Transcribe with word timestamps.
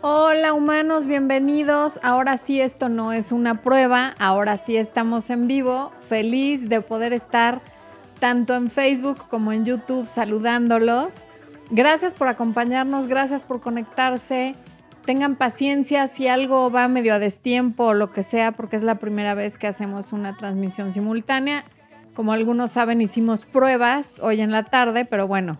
Hola 0.00 0.52
humanos, 0.52 1.06
bienvenidos. 1.06 1.98
Ahora 2.04 2.36
sí 2.36 2.60
esto 2.60 2.88
no 2.88 3.12
es 3.12 3.32
una 3.32 3.62
prueba, 3.62 4.14
ahora 4.20 4.56
sí 4.56 4.76
estamos 4.76 5.28
en 5.28 5.48
vivo. 5.48 5.90
Feliz 6.08 6.68
de 6.68 6.80
poder 6.80 7.12
estar 7.12 7.60
tanto 8.20 8.54
en 8.54 8.70
Facebook 8.70 9.26
como 9.28 9.52
en 9.52 9.64
YouTube 9.64 10.06
saludándolos. 10.06 11.24
Gracias 11.70 12.14
por 12.14 12.28
acompañarnos, 12.28 13.08
gracias 13.08 13.42
por 13.42 13.60
conectarse. 13.60 14.54
Tengan 15.04 15.34
paciencia 15.34 16.06
si 16.06 16.28
algo 16.28 16.70
va 16.70 16.86
medio 16.86 17.14
a 17.14 17.18
destiempo 17.18 17.86
o 17.86 17.94
lo 17.94 18.08
que 18.08 18.22
sea, 18.22 18.52
porque 18.52 18.76
es 18.76 18.84
la 18.84 19.00
primera 19.00 19.34
vez 19.34 19.58
que 19.58 19.66
hacemos 19.66 20.12
una 20.12 20.36
transmisión 20.36 20.92
simultánea. 20.92 21.64
Como 22.14 22.32
algunos 22.32 22.70
saben, 22.70 23.00
hicimos 23.00 23.46
pruebas 23.46 24.20
hoy 24.20 24.42
en 24.42 24.52
la 24.52 24.62
tarde, 24.62 25.06
pero 25.06 25.26
bueno, 25.26 25.58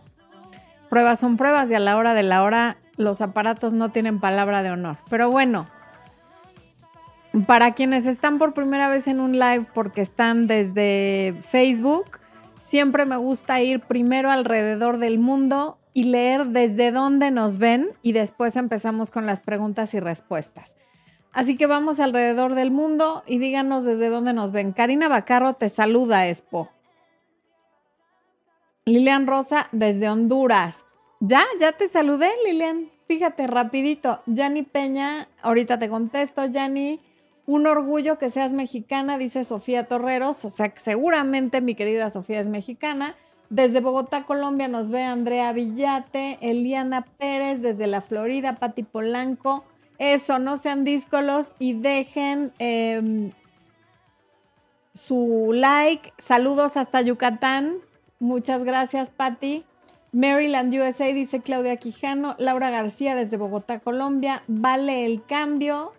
pruebas 0.88 1.18
son 1.18 1.36
pruebas 1.36 1.72
y 1.72 1.74
a 1.74 1.80
la 1.80 1.96
hora 1.96 2.14
de 2.14 2.22
la 2.22 2.44
hora 2.44 2.76
los 2.98 3.20
aparatos 3.20 3.72
no 3.72 3.90
tienen 3.90 4.20
palabra 4.20 4.62
de 4.62 4.70
honor. 4.70 4.98
Pero 5.08 5.30
bueno, 5.30 5.68
para 7.46 7.74
quienes 7.74 8.06
están 8.06 8.38
por 8.38 8.54
primera 8.54 8.88
vez 8.88 9.08
en 9.08 9.20
un 9.20 9.38
live 9.38 9.66
porque 9.74 10.00
están 10.00 10.46
desde 10.46 11.38
Facebook, 11.42 12.18
siempre 12.58 13.06
me 13.06 13.16
gusta 13.16 13.60
ir 13.60 13.80
primero 13.80 14.30
alrededor 14.30 14.98
del 14.98 15.18
mundo 15.18 15.78
y 15.94 16.04
leer 16.04 16.48
desde 16.48 16.92
dónde 16.92 17.30
nos 17.30 17.58
ven 17.58 17.90
y 18.02 18.12
después 18.12 18.56
empezamos 18.56 19.10
con 19.10 19.26
las 19.26 19.40
preguntas 19.40 19.94
y 19.94 20.00
respuestas. 20.00 20.76
Así 21.32 21.56
que 21.56 21.66
vamos 21.66 22.00
alrededor 22.00 22.54
del 22.54 22.70
mundo 22.70 23.22
y 23.26 23.38
díganos 23.38 23.84
desde 23.84 24.08
dónde 24.08 24.32
nos 24.32 24.52
ven. 24.52 24.72
Karina 24.72 25.08
Bacarro 25.08 25.54
te 25.54 25.68
saluda, 25.68 26.28
Expo. 26.28 26.70
Lilian 28.86 29.26
Rosa 29.26 29.68
desde 29.70 30.08
Honduras. 30.08 30.84
Ya, 31.20 31.42
ya 31.60 31.72
te 31.72 31.88
saludé, 31.88 32.30
Lilian. 32.46 32.90
Fíjate, 33.08 33.46
rapidito. 33.46 34.20
Yani 34.26 34.62
Peña, 34.62 35.28
ahorita 35.42 35.78
te 35.78 35.88
contesto, 35.88 36.44
Yani. 36.44 37.00
Un 37.46 37.66
orgullo 37.66 38.18
que 38.18 38.28
seas 38.28 38.52
mexicana, 38.52 39.16
dice 39.16 39.42
Sofía 39.42 39.88
Torreros. 39.88 40.44
O 40.44 40.50
sea 40.50 40.68
que 40.68 40.80
seguramente 40.80 41.62
mi 41.62 41.74
querida 41.74 42.10
Sofía 42.10 42.40
es 42.40 42.46
mexicana. 42.46 43.14
Desde 43.48 43.80
Bogotá, 43.80 44.24
Colombia, 44.24 44.68
nos 44.68 44.90
ve 44.90 45.02
Andrea 45.02 45.52
Villate, 45.54 46.36
Eliana 46.42 47.00
Pérez, 47.16 47.62
desde 47.62 47.86
la 47.86 48.02
Florida, 48.02 48.56
Pati 48.56 48.82
Polanco. 48.82 49.64
Eso, 49.98 50.38
no 50.38 50.58
sean 50.58 50.84
díscolos 50.84 51.46
y 51.58 51.72
dejen 51.72 52.52
em, 52.58 53.32
su 54.92 55.50
like. 55.54 56.12
Saludos 56.18 56.76
hasta 56.76 57.00
Yucatán. 57.00 57.78
Muchas 58.20 58.62
gracias, 58.62 59.08
Pati. 59.08 59.64
Maryland, 60.12 60.72
USA, 60.74 61.12
dice 61.12 61.40
Claudia 61.40 61.76
Quijano. 61.76 62.34
Laura 62.38 62.70
García 62.70 63.14
desde 63.14 63.36
Bogotá, 63.36 63.80
Colombia. 63.80 64.42
Vale 64.46 65.04
el 65.04 65.22
cambio. 65.24 65.92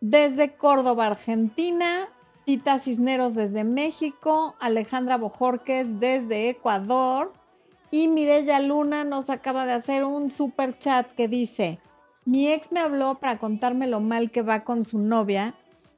Desde 0.00 0.54
Córdoba, 0.54 1.06
Argentina. 1.06 2.08
Tita 2.44 2.78
Cisneros 2.78 3.34
desde 3.34 3.64
México. 3.64 4.56
Alejandra 4.58 5.18
Bojorques 5.18 6.00
desde 6.00 6.48
Ecuador. 6.48 7.34
Y 7.90 8.08
Mirella 8.08 8.58
Luna 8.60 9.04
nos 9.04 9.28
acaba 9.28 9.66
de 9.66 9.72
hacer 9.72 10.04
un 10.04 10.30
super 10.30 10.78
chat 10.78 11.06
que 11.14 11.28
dice: 11.28 11.78
Mi 12.24 12.48
ex 12.48 12.72
me 12.72 12.80
habló 12.80 13.16
para 13.18 13.38
contarme 13.38 13.86
lo 13.86 14.00
mal 14.00 14.30
que 14.30 14.40
va 14.40 14.64
con 14.64 14.82
su 14.82 14.98
novia. 14.98 15.54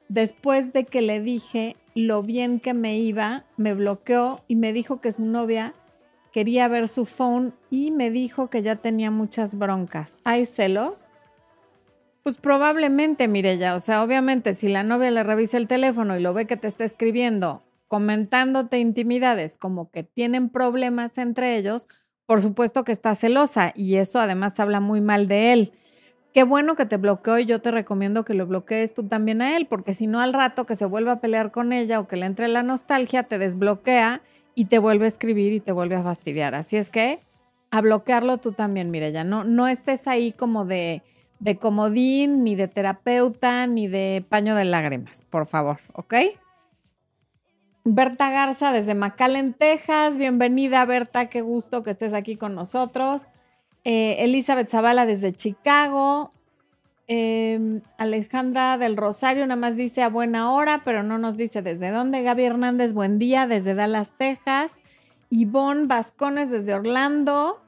Después 0.09 0.73
de 0.73 0.85
que 0.85 1.01
le 1.01 1.21
dije 1.21 1.77
lo 1.95 2.21
bien 2.21 2.59
que 2.59 2.73
me 2.73 2.97
iba, 2.97 3.45
me 3.57 3.73
bloqueó 3.73 4.41
y 4.47 4.55
me 4.55 4.73
dijo 4.73 5.01
que 5.01 5.11
su 5.11 5.23
novia 5.23 5.73
quería 6.31 6.67
ver 6.67 6.87
su 6.87 7.05
phone 7.05 7.53
y 7.69 7.91
me 7.91 8.11
dijo 8.11 8.49
que 8.49 8.61
ya 8.61 8.75
tenía 8.75 9.11
muchas 9.11 9.57
broncas. 9.57 10.17
¿Hay 10.23 10.45
celos? 10.45 11.07
Pues 12.23 12.37
probablemente, 12.37 13.27
Mirella. 13.27 13.75
O 13.75 13.79
sea, 13.79 14.03
obviamente, 14.03 14.53
si 14.53 14.67
la 14.67 14.83
novia 14.83 15.11
le 15.11 15.23
revisa 15.23 15.57
el 15.57 15.67
teléfono 15.67 16.17
y 16.17 16.21
lo 16.21 16.33
ve 16.33 16.45
que 16.45 16.57
te 16.57 16.67
está 16.67 16.83
escribiendo, 16.83 17.63
comentándote 17.87 18.79
intimidades, 18.79 19.57
como 19.57 19.89
que 19.89 20.03
tienen 20.03 20.49
problemas 20.49 21.17
entre 21.17 21.57
ellos, 21.57 21.87
por 22.25 22.41
supuesto 22.41 22.83
que 22.83 22.91
está 22.91 23.15
celosa 23.15 23.73
y 23.75 23.95
eso 23.95 24.19
además 24.19 24.59
habla 24.59 24.79
muy 24.79 25.01
mal 25.01 25.27
de 25.27 25.53
él. 25.53 25.73
Qué 26.31 26.43
bueno 26.43 26.75
que 26.75 26.85
te 26.85 26.97
bloqueó 26.97 27.39
y 27.39 27.47
yo 27.47 27.59
te 27.59 27.71
recomiendo 27.71 28.23
que 28.23 28.35
lo 28.35 28.45
bloquees 28.45 28.93
tú 28.93 29.07
también 29.07 29.41
a 29.41 29.57
él, 29.57 29.65
porque 29.65 29.95
si 29.95 30.05
no 30.05 30.21
al 30.21 30.33
rato 30.33 30.67
que 30.67 30.75
se 30.75 30.85
vuelva 30.85 31.13
a 31.13 31.21
pelear 31.21 31.51
con 31.51 31.73
ella 31.73 31.99
o 31.99 32.07
que 32.07 32.17
le 32.17 32.27
entre 32.27 32.47
la 32.47 32.61
nostalgia, 32.61 33.23
te 33.23 33.39
desbloquea 33.39 34.21
y 34.59 34.65
te 34.65 34.77
vuelve 34.77 35.05
a 35.05 35.07
escribir 35.07 35.53
y 35.53 35.61
te 35.61 35.71
vuelve 35.71 35.95
a 35.95 36.03
fastidiar. 36.03 36.53
Así 36.53 36.75
es 36.75 36.89
que 36.89 37.21
a 37.71 37.79
bloquearlo 37.79 38.39
tú 38.39 38.51
también, 38.51 38.91
Mireya. 38.91 39.23
No, 39.23 39.45
no 39.45 39.69
estés 39.69 40.05
ahí 40.05 40.33
como 40.33 40.65
de, 40.65 41.01
de 41.39 41.55
comodín, 41.55 42.43
ni 42.43 42.55
de 42.55 42.67
terapeuta, 42.67 43.67
ni 43.67 43.87
de 43.87 44.25
paño 44.27 44.55
de 44.55 44.65
lágrimas, 44.65 45.23
por 45.29 45.45
favor, 45.45 45.79
¿ok? 45.93 46.13
Berta 47.85 48.31
Garza 48.31 48.73
desde 48.73 48.95
McAllen, 48.95 49.53
Texas. 49.53 50.17
Bienvenida, 50.17 50.83
Berta. 50.83 51.29
Qué 51.29 51.39
gusto 51.39 51.81
que 51.81 51.91
estés 51.91 52.13
aquí 52.13 52.35
con 52.35 52.53
nosotros. 52.53 53.31
Eh, 53.85 54.17
Elizabeth 54.25 54.69
Zavala 54.69 55.05
desde 55.05 55.31
Chicago. 55.31 56.33
Em, 57.11 57.81
Alejandra 57.97 58.77
del 58.77 58.95
Rosario 58.95 59.47
nada 59.47 59.59
más 59.59 59.75
dice 59.75 60.03
a 60.03 60.09
buena 60.09 60.51
hora, 60.53 60.83
pero 60.85 61.01
no 61.01 61.17
nos 61.17 61.37
dice 61.37 61.63
desde 61.63 61.89
dónde. 61.89 62.21
Gaby 62.21 62.43
Hernández, 62.43 62.93
buen 62.93 63.17
día, 63.17 63.47
desde 63.47 63.73
Dallas, 63.73 64.11
Texas. 64.15 64.75
Ivonne 65.31 65.87
Vascones 65.87 66.51
desde 66.51 66.75
Orlando. 66.75 67.63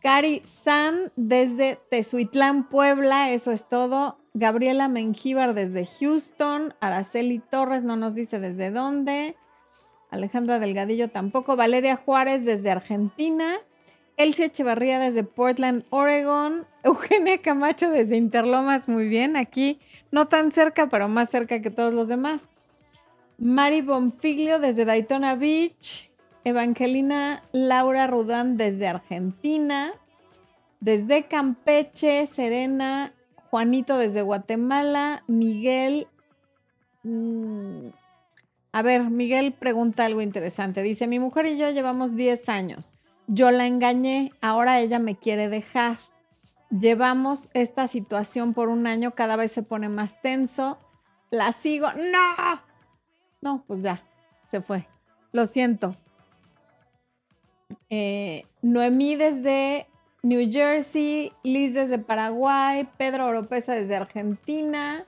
Cari 0.00 0.42
San 0.44 1.12
desde 1.16 1.80
Tezuitlán, 1.90 2.68
Puebla, 2.68 3.30
eso 3.30 3.52
es 3.52 3.66
todo. 3.66 4.18
Gabriela 4.34 4.88
Mengíbar 4.88 5.54
desde 5.54 5.86
Houston. 5.86 6.74
Araceli 6.80 7.38
Torres 7.38 7.84
no 7.84 7.96
nos 7.96 8.14
dice 8.14 8.38
desde 8.38 8.70
dónde. 8.70 9.34
Alejandra 10.10 10.58
Delgadillo 10.58 11.08
tampoco. 11.08 11.56
Valeria 11.56 11.96
Juárez 11.96 12.44
desde 12.44 12.70
Argentina. 12.70 13.54
Elsie 14.18 14.46
Echevarría 14.46 14.98
desde 14.98 15.22
Portland, 15.24 15.84
Oregon. 15.90 16.66
Eugenia 16.82 17.38
Camacho 17.38 17.90
desde 17.90 18.16
Interlomas, 18.16 18.88
muy 18.88 19.08
bien, 19.08 19.36
aquí 19.36 19.80
no 20.10 20.26
tan 20.26 20.52
cerca, 20.52 20.88
pero 20.88 21.08
más 21.08 21.30
cerca 21.30 21.62
que 21.62 21.70
todos 21.70 21.94
los 21.94 22.08
demás. 22.08 22.46
Mari 23.38 23.82
Bonfiglio 23.82 24.58
desde 24.58 24.84
Daytona 24.84 25.36
Beach. 25.36 26.10
Evangelina 26.44 27.42
Laura 27.52 28.06
Rudán 28.06 28.56
desde 28.56 28.88
Argentina. 28.88 29.92
Desde 30.80 31.26
Campeche, 31.28 32.26
Serena. 32.26 33.12
Juanito 33.50 33.96
desde 33.96 34.22
Guatemala. 34.22 35.22
Miguel. 35.28 36.08
Mm, 37.04 37.88
a 38.72 38.82
ver, 38.82 39.04
Miguel 39.04 39.52
pregunta 39.52 40.04
algo 40.04 40.20
interesante. 40.20 40.82
Dice, 40.82 41.06
mi 41.06 41.20
mujer 41.20 41.46
y 41.46 41.58
yo 41.58 41.70
llevamos 41.70 42.16
10 42.16 42.48
años. 42.48 42.92
Yo 43.30 43.50
la 43.50 43.66
engañé, 43.66 44.32
ahora 44.40 44.80
ella 44.80 44.98
me 44.98 45.14
quiere 45.14 45.50
dejar. 45.50 45.98
Llevamos 46.70 47.50
esta 47.52 47.86
situación 47.86 48.54
por 48.54 48.68
un 48.68 48.86
año, 48.86 49.14
cada 49.14 49.36
vez 49.36 49.52
se 49.52 49.62
pone 49.62 49.90
más 49.90 50.20
tenso. 50.22 50.78
La 51.30 51.52
sigo. 51.52 51.88
No. 51.92 52.62
No, 53.42 53.64
pues 53.66 53.82
ya, 53.82 54.02
se 54.46 54.62
fue. 54.62 54.88
Lo 55.32 55.44
siento. 55.44 55.94
Eh, 57.90 58.46
Noemí 58.62 59.14
desde 59.16 59.86
New 60.22 60.50
Jersey, 60.50 61.32
Liz 61.42 61.74
desde 61.74 61.98
Paraguay, 61.98 62.88
Pedro 62.96 63.26
Oropesa 63.26 63.74
desde 63.74 63.96
Argentina, 63.96 65.06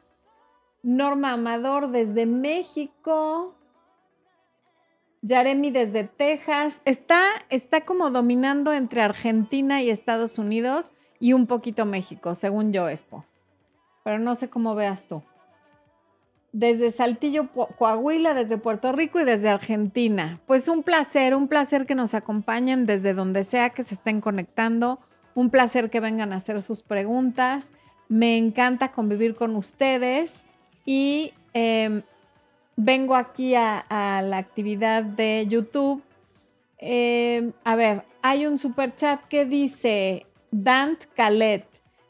Norma 0.83 1.33
Amador 1.33 1.89
desde 1.89 2.27
México, 2.27 3.55
Yaremi 5.23 5.71
desde 5.71 6.05
Texas. 6.05 6.81
Está, 6.85 7.23
está 7.49 7.83
como 7.83 8.11
dominando 8.11 8.73
entre 8.73 9.03
Argentina 9.03 9.83
y 9.83 9.91
Estados 9.91 10.39
Unidos 10.39 10.95
y 11.19 11.35
un 11.35 11.47
poquito 11.47 11.85
México, 11.85 12.35
según 12.35 12.73
yo, 12.73 12.89
Expo. 12.89 13.25
Pero 14.03 14.19
no 14.19 14.35
sé 14.35 14.49
cómo 14.49 14.75
veas 14.75 15.05
tú. 15.07 15.23
Desde 16.53 16.91
Saltillo, 16.91 17.49
Coahuila, 17.53 18.35
desde 18.35 18.59
Puerto 18.59 18.91
Rico 18.91 19.21
y 19.21 19.25
desde 19.25 19.51
Argentina. 19.51 20.41
Pues 20.47 20.67
un 20.67 20.83
placer, 20.83 21.35
un 21.35 21.47
placer 21.47 21.87
que 21.87 21.95
nos 21.95 22.15
acompañen 22.15 22.87
desde 22.87 23.15
donde 23.15 23.45
sea 23.45 23.71
que 23.71 23.85
se 23.85 23.95
estén 23.95 24.21
conectando. 24.21 24.99
Un 25.35 25.51
placer 25.51 25.91
que 25.91 26.01
vengan 26.01 26.33
a 26.33 26.37
hacer 26.37 26.61
sus 26.61 26.83
preguntas. 26.83 27.71
Me 28.09 28.37
encanta 28.37 28.91
convivir 28.91 29.37
con 29.37 29.55
ustedes 29.55 30.45
y 30.85 31.33
em, 31.53 32.03
vengo 32.83 33.15
aquí 33.15 33.55
a, 33.55 33.85
la 34.23 34.39
actividad 34.39 35.03
de 35.03 35.47
YouTube. 35.49 36.03
Em, 36.79 37.53
a 37.65 37.77
ver, 37.77 38.05
hay 38.23 38.47
un 38.47 38.59
super 38.59 38.95
chat 38.95 39.23
que 39.29 39.45
dice 39.45 40.27
Dant 40.51 41.05
Calet. 41.15 41.67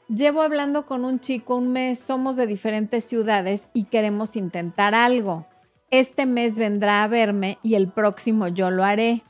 Llevo 0.09 0.43
hablando 0.43 0.87
con 0.87 1.05
un 1.05 1.21
chico 1.21 1.57
un 1.57 1.73
mes, 1.73 1.99
somos 1.99 2.37
de 2.37 2.47
diferentes 2.47 3.05
ciudades 3.05 3.69
y 3.73 3.85
queremos 3.85 4.37
intentar 4.37 4.95
algo. 4.95 5.47
Este 5.91 6.27
mes 6.27 6.57
vendrá 6.57 7.03
a 7.03 7.09
verme 7.09 7.59
y 7.63 7.75
el 7.75 7.89
próximo 7.89 8.49
yo 8.49 8.71
lo 8.71 8.85
haré. 8.85 9.23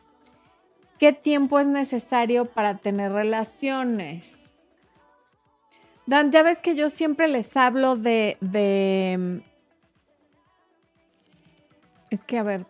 ¿Qué 0.99 1.13
tiempo 1.13 1.59
es 1.59 1.67
necesario 1.67 2.45
para 2.45 2.77
tener 2.77 3.13
relaciones? 3.13 4.51
Dan, 6.07 6.31
ya 6.33 6.43
ves 6.43 6.61
que 6.61 6.75
yo 6.75 6.91
siempre 6.91 7.29
les 7.29 7.57
hablo 7.57 7.97
de, 7.97 8.37
de... 8.41 9.43
Es 12.11 12.25
que, 12.25 12.39
a 12.39 12.43
ver. 12.43 12.67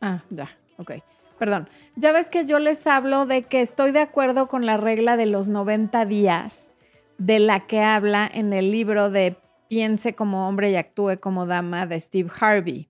Ah, 0.00 0.22
ya, 0.30 0.48
ok. 0.76 0.92
Perdón. 1.38 1.68
Ya 1.96 2.12
ves 2.12 2.30
que 2.30 2.46
yo 2.46 2.58
les 2.58 2.86
hablo 2.86 3.26
de 3.26 3.42
que 3.42 3.60
estoy 3.60 3.92
de 3.92 4.00
acuerdo 4.00 4.48
con 4.48 4.66
la 4.66 4.76
regla 4.76 5.16
de 5.16 5.26
los 5.26 5.48
90 5.48 6.04
días, 6.06 6.72
de 7.18 7.38
la 7.38 7.66
que 7.66 7.80
habla 7.80 8.28
en 8.32 8.52
el 8.52 8.70
libro 8.70 9.10
de 9.10 9.36
Piense 9.68 10.14
como 10.14 10.48
hombre 10.48 10.70
y 10.70 10.76
actúe 10.76 11.18
como 11.20 11.46
dama 11.46 11.86
de 11.86 12.00
Steve 12.00 12.30
Harvey. 12.40 12.88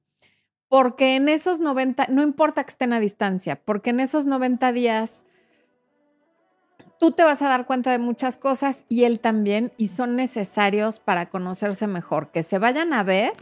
Porque 0.69 1.17
en 1.17 1.29
esos 1.29 1.61
90, 1.61 2.06
no 2.09 2.23
importa 2.23 2.62
que 2.62 2.70
estén 2.70 2.93
a 2.93 3.00
distancia, 3.00 3.56
porque 3.56 3.91
en 3.91 4.00
esos 4.00 4.26
90 4.26 4.73
días 4.73 5.25
tú 6.98 7.12
te 7.12 7.24
vas 7.24 7.42
a 7.42 7.48
dar 7.48 7.66
cuenta 7.66 7.90
de 7.90 7.98
muchas 7.98 8.36
cosas 8.36 8.84
y 8.88 9.04
él 9.04 9.20
también, 9.20 9.72
y 9.76 9.88
son 9.88 10.16
necesarios 10.16 10.98
para 10.98 11.30
conocerse 11.30 11.86
mejor. 11.86 12.30
Que 12.30 12.42
se 12.42 12.58
vayan 12.58 12.92
a 12.92 13.02
ver 13.02 13.32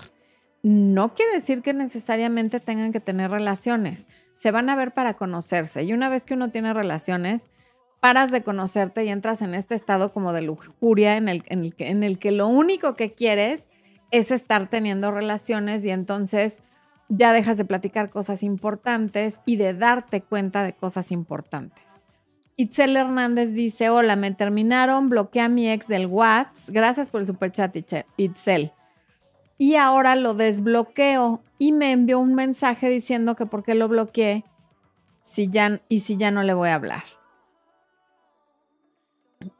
no 0.66 1.14
quiere 1.14 1.32
decir 1.32 1.62
que 1.62 1.72
necesariamente 1.72 2.58
tengan 2.58 2.92
que 2.92 2.98
tener 2.98 3.30
relaciones. 3.30 4.08
Se 4.34 4.50
van 4.50 4.68
a 4.68 4.74
ver 4.74 4.92
para 4.92 5.14
conocerse. 5.14 5.84
Y 5.84 5.92
una 5.92 6.08
vez 6.08 6.24
que 6.24 6.34
uno 6.34 6.50
tiene 6.50 6.74
relaciones, 6.74 7.50
paras 8.00 8.32
de 8.32 8.42
conocerte 8.42 9.04
y 9.04 9.10
entras 9.10 9.42
en 9.42 9.54
este 9.54 9.76
estado 9.76 10.12
como 10.12 10.32
de 10.32 10.42
lujuria 10.42 11.16
en 11.16 11.28
el, 11.28 11.44
en 11.46 11.64
el, 11.64 11.76
que, 11.76 11.88
el 11.90 12.18
que 12.18 12.32
lo 12.32 12.48
único 12.48 12.96
que 12.96 13.12
quieres 13.12 13.70
es 14.10 14.32
estar 14.32 14.68
teniendo 14.68 15.12
relaciones 15.12 15.84
y 15.84 15.90
entonces 15.90 16.64
ya 17.08 17.32
dejas 17.32 17.58
de 17.58 17.64
platicar 17.64 18.10
cosas 18.10 18.42
importantes 18.42 19.42
y 19.46 19.56
de 19.56 19.72
darte 19.72 20.22
cuenta 20.22 20.64
de 20.64 20.72
cosas 20.72 21.12
importantes. 21.12 22.02
Itzel 22.56 22.96
Hernández 22.96 23.52
dice, 23.52 23.90
hola, 23.90 24.16
me 24.16 24.30
terminaron, 24.32 25.10
bloqueé 25.10 25.42
a 25.42 25.48
mi 25.48 25.70
ex 25.70 25.88
del 25.88 26.06
WhatsApp. 26.06 26.74
Gracias 26.74 27.10
por 27.10 27.20
el 27.20 27.26
superchat, 27.26 27.76
Itzel. 28.16 28.72
Y 29.58 29.76
ahora 29.76 30.16
lo 30.16 30.34
desbloqueo 30.34 31.42
y 31.58 31.72
me 31.72 31.92
envió 31.92 32.18
un 32.18 32.34
mensaje 32.34 32.88
diciendo 32.88 33.36
que 33.36 33.46
por 33.46 33.62
qué 33.62 33.74
lo 33.74 33.88
bloqueé 33.88 34.44
si 35.22 35.48
ya, 35.48 35.80
y 35.88 36.00
si 36.00 36.16
ya 36.16 36.30
no 36.30 36.42
le 36.42 36.54
voy 36.54 36.70
a 36.70 36.76
hablar. 36.76 37.04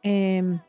Em, 0.02 0.60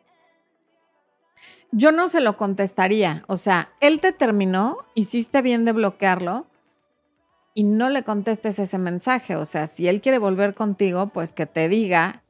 yo 1.71 1.91
no 1.93 2.09
se 2.09 2.19
lo 2.19 2.35
contestaría. 2.35 3.23
O 3.27 3.37
sea, 3.37 3.69
él 3.79 4.01
te 4.01 4.11
terminó, 4.11 4.79
hiciste 4.95 5.41
bien 5.41 5.63
de 5.63 5.71
bloquearlo 5.71 6.45
y 7.57 7.63
no 7.63 7.89
le 7.89 8.03
contestes 8.03 8.59
ese 8.59 8.77
mensaje. 8.77 9.35
O 9.35 9.43
sea, 9.43 9.65
si 9.65 9.87
él 9.87 9.99
quiere 9.99 10.19
volver 10.19 10.53
contigo, 10.53 11.07
pues 11.07 11.33
que 11.33 11.47
te 11.47 11.69
diga 11.69 12.21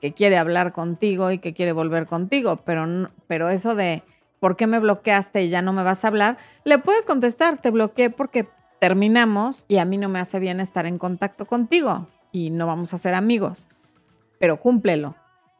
que 0.00 0.12
quiere 0.12 0.36
hablar 0.36 0.72
contigo 0.72 1.32
y 1.32 1.38
que 1.38 1.54
quiere 1.54 1.72
volver 1.72 2.06
contigo. 2.06 2.58
Pero, 2.64 2.86
pero 3.26 3.48
eso 3.48 3.74
de 3.74 4.04
¿por 4.38 4.56
qué 4.56 4.68
me 4.68 4.78
bloqueaste 4.78 5.42
y 5.42 5.48
ya 5.48 5.60
no 5.60 5.72
me 5.72 5.82
vas 5.82 6.04
a 6.04 6.08
hablar? 6.08 6.38
Le 6.62 6.78
puedes 6.78 7.04
contestar, 7.04 7.58
te 7.60 7.72
bloqueé 7.72 8.10
porque 8.10 8.48
terminamos 8.78 9.64
y 9.66 9.78
a 9.78 9.84
mí 9.84 9.98
no 9.98 10.08
me 10.08 10.20
hace 10.20 10.38
bien 10.38 10.60
estar 10.60 10.86
en 10.86 10.98
contacto 10.98 11.46
contigo 11.46 12.06
y 12.30 12.50
no 12.50 12.68
vamos 12.68 12.94
a 12.94 12.98
ser 12.98 13.14
amigos. 13.14 13.66
Pero 14.38 14.60
cúmplelo. 14.60 15.16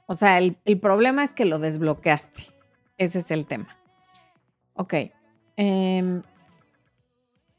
O 0.07 0.15
sea, 0.15 0.39
el, 0.39 0.57
el 0.65 0.79
problema 0.79 1.25
es 1.25 1.33
que 1.33 1.47
lo 1.47 1.59
desbloqueaste. 1.59 2.45
Ese 2.97 3.19
es 3.19 3.33
el 3.33 3.47
tema. 3.47 3.77
Ok. 4.75 4.95
Eh, 5.57 6.23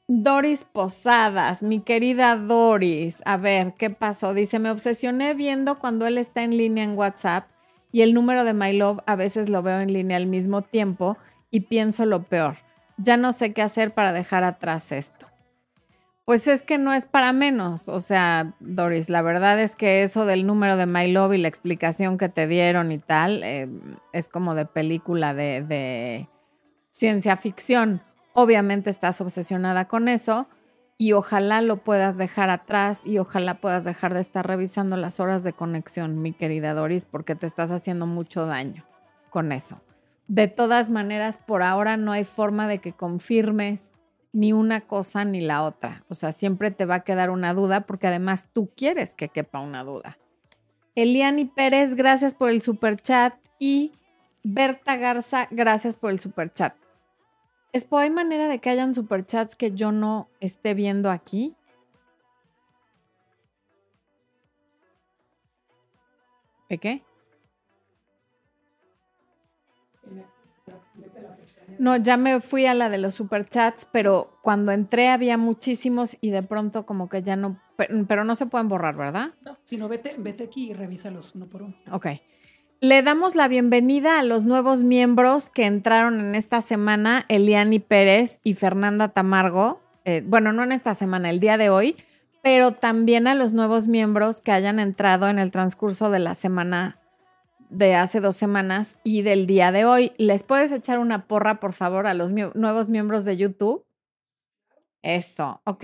Doris 0.09 0.65
Posadas, 0.71 1.61
mi 1.61 1.81
querida 1.81 2.37
Doris, 2.37 3.21
a 3.25 3.35
ver, 3.35 3.73
¿qué 3.77 3.89
pasó? 3.89 4.33
Dice, 4.33 4.57
me 4.57 4.71
obsesioné 4.71 5.33
viendo 5.33 5.79
cuando 5.79 6.07
él 6.07 6.17
está 6.17 6.43
en 6.43 6.55
línea 6.55 6.85
en 6.85 6.97
WhatsApp 6.97 7.49
y 7.91 8.03
el 8.03 8.13
número 8.13 8.45
de 8.45 8.53
My 8.53 8.71
Love 8.71 8.99
a 9.05 9.17
veces 9.17 9.49
lo 9.49 9.61
veo 9.63 9.81
en 9.81 9.91
línea 9.91 10.15
al 10.15 10.25
mismo 10.25 10.61
tiempo 10.61 11.17
y 11.51 11.61
pienso 11.61 12.05
lo 12.05 12.23
peor. 12.23 12.55
Ya 12.97 13.17
no 13.17 13.33
sé 13.33 13.51
qué 13.51 13.61
hacer 13.61 13.93
para 13.93 14.13
dejar 14.13 14.45
atrás 14.45 14.93
esto. 14.93 15.27
Pues 16.23 16.47
es 16.47 16.61
que 16.61 16.77
no 16.77 16.93
es 16.93 17.05
para 17.05 17.33
menos. 17.33 17.89
O 17.89 17.99
sea, 17.99 18.55
Doris, 18.61 19.09
la 19.09 19.21
verdad 19.21 19.59
es 19.59 19.75
que 19.75 20.03
eso 20.03 20.25
del 20.25 20.47
número 20.47 20.77
de 20.77 20.85
My 20.85 21.11
Love 21.11 21.33
y 21.33 21.37
la 21.37 21.49
explicación 21.49 22.17
que 22.17 22.29
te 22.29 22.47
dieron 22.47 22.93
y 22.93 22.97
tal, 22.97 23.43
eh, 23.43 23.67
es 24.13 24.29
como 24.29 24.55
de 24.55 24.65
película 24.65 25.33
de, 25.33 25.63
de 25.63 26.29
ciencia 26.93 27.35
ficción. 27.35 28.01
Obviamente 28.39 28.91
estás 28.91 29.19
obsesionada 29.19 29.87
con 29.87 30.07
eso 30.07 30.47
y 30.95 31.13
ojalá 31.13 31.59
lo 31.61 31.77
puedas 31.77 32.17
dejar 32.17 32.51
atrás 32.51 33.01
y 33.03 33.17
ojalá 33.17 33.59
puedas 33.59 33.83
dejar 33.83 34.13
de 34.13 34.19
estar 34.19 34.45
revisando 34.45 34.95
las 34.95 35.19
horas 35.19 35.41
de 35.41 35.53
conexión, 35.53 36.21
mi 36.21 36.33
querida 36.33 36.75
Doris, 36.75 37.05
porque 37.05 37.33
te 37.33 37.47
estás 37.47 37.71
haciendo 37.71 38.05
mucho 38.05 38.45
daño 38.45 38.85
con 39.31 39.51
eso. 39.51 39.81
De 40.27 40.47
todas 40.47 40.91
maneras, 40.91 41.39
por 41.39 41.63
ahora 41.63 41.97
no 41.97 42.11
hay 42.11 42.25
forma 42.25 42.67
de 42.67 42.77
que 42.77 42.93
confirmes 42.93 43.95
ni 44.33 44.53
una 44.53 44.81
cosa 44.81 45.25
ni 45.25 45.41
la 45.41 45.63
otra. 45.63 46.05
O 46.07 46.13
sea, 46.13 46.31
siempre 46.31 46.69
te 46.69 46.85
va 46.85 46.93
a 46.93 47.03
quedar 47.03 47.31
una 47.31 47.55
duda 47.55 47.87
porque 47.87 48.05
además 48.05 48.49
tú 48.53 48.69
quieres 48.77 49.15
que 49.15 49.29
quepa 49.29 49.61
una 49.61 49.83
duda. 49.83 50.19
Eliani 50.93 51.45
Pérez, 51.45 51.95
gracias 51.95 52.35
por 52.35 52.51
el 52.51 52.61
super 52.61 53.01
chat 53.01 53.33
y 53.57 53.93
Berta 54.43 54.95
Garza, 54.95 55.47
gracias 55.49 55.95
por 55.95 56.11
el 56.11 56.19
super 56.19 56.53
chat. 56.53 56.75
Espo, 57.73 57.97
¿hay 57.97 58.09
manera 58.09 58.47
de 58.47 58.59
que 58.59 58.69
hayan 58.69 58.95
superchats 58.95 59.55
que 59.55 59.71
yo 59.71 59.91
no 59.91 60.29
esté 60.39 60.73
viendo 60.73 61.11
aquí? 61.11 61.55
¿De 66.69 66.77
qué? 66.77 67.03
No, 71.79 71.95
ya 71.97 72.17
me 72.17 72.41
fui 72.41 72.65
a 72.65 72.73
la 72.73 72.89
de 72.89 72.97
los 72.97 73.13
superchats, 73.13 73.87
pero 73.91 74.39
cuando 74.41 74.71
entré 74.71 75.09
había 75.09 75.37
muchísimos 75.37 76.17
y 76.21 76.31
de 76.31 76.41
pronto 76.41 76.85
como 76.85 77.07
que 77.09 77.21
ya 77.21 77.35
no, 77.35 77.59
pero 78.07 78.23
no 78.23 78.35
se 78.35 78.47
pueden 78.47 78.67
borrar, 78.67 78.95
¿verdad? 78.95 79.31
No, 79.41 79.57
si 79.63 79.77
no, 79.77 79.87
vete, 79.87 80.15
vete 80.17 80.45
aquí 80.45 80.71
y 80.71 80.73
revísalos 80.73 81.35
uno 81.35 81.47
por 81.47 81.61
uno. 81.61 81.75
Ok. 81.91 82.07
Le 82.79 83.01
damos 83.01 83.33
la 83.33 83.47
bienvenida 83.47 84.19
a 84.19 84.23
los 84.23 84.45
nuevos 84.45 84.83
miembros 84.83 85.49
que 85.49 85.65
entraron 85.65 86.19
en 86.19 86.35
esta 86.35 86.61
semana, 86.61 87.25
Eliani 87.27 87.79
Pérez 87.79 88.39
y 88.43 88.53
Fernanda 88.53 89.07
Tamargo. 89.07 89.81
Eh, 90.05 90.21
bueno, 90.23 90.53
no 90.53 90.63
en 90.63 90.71
esta 90.71 90.93
semana, 90.93 91.31
el 91.31 91.39
día 91.39 91.57
de 91.57 91.71
hoy, 91.71 91.95
pero 92.43 92.73
también 92.73 93.25
a 93.25 93.33
los 93.33 93.55
nuevos 93.55 93.87
miembros 93.87 94.41
que 94.41 94.51
hayan 94.51 94.79
entrado 94.79 95.27
en 95.27 95.39
el 95.39 95.49
transcurso 95.49 96.11
de 96.11 96.19
la 96.19 96.35
semana 96.35 96.99
de 97.71 97.95
hace 97.95 98.19
dos 98.19 98.35
semanas 98.35 98.99
y 99.03 99.23
del 99.23 99.47
día 99.47 99.71
de 99.71 99.85
hoy. 99.85 100.11
¿Les 100.17 100.43
puedes 100.43 100.71
echar 100.71 100.99
una 100.99 101.25
porra, 101.25 101.59
por 101.59 101.73
favor, 101.73 102.05
a 102.05 102.13
los 102.13 102.31
nuevos 102.31 102.89
miembros 102.89 103.25
de 103.25 103.37
YouTube? 103.37 103.87
Eso, 105.01 105.61
ok. 105.65 105.83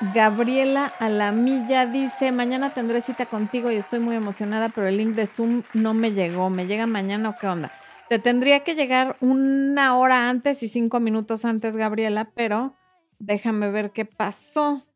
Gabriela 0.00 0.86
Alamilla 1.00 1.86
dice, 1.86 2.30
mañana 2.30 2.72
tendré 2.72 3.00
cita 3.00 3.26
contigo 3.26 3.70
y 3.72 3.76
estoy 3.76 3.98
muy 3.98 4.14
emocionada, 4.14 4.68
pero 4.68 4.86
el 4.86 4.96
link 4.96 5.16
de 5.16 5.26
Zoom 5.26 5.64
no 5.74 5.92
me 5.92 6.12
llegó. 6.12 6.50
¿Me 6.50 6.66
llega 6.66 6.86
mañana 6.86 7.30
o 7.30 7.36
qué 7.36 7.48
onda? 7.48 7.72
Te 8.08 8.20
tendría 8.20 8.60
que 8.60 8.76
llegar 8.76 9.16
una 9.20 9.96
hora 9.96 10.30
antes 10.30 10.62
y 10.62 10.68
cinco 10.68 11.00
minutos 11.00 11.44
antes, 11.44 11.76
Gabriela, 11.76 12.30
pero 12.34 12.76
déjame 13.18 13.70
ver 13.70 13.90
qué 13.90 14.04
pasó. 14.04 14.86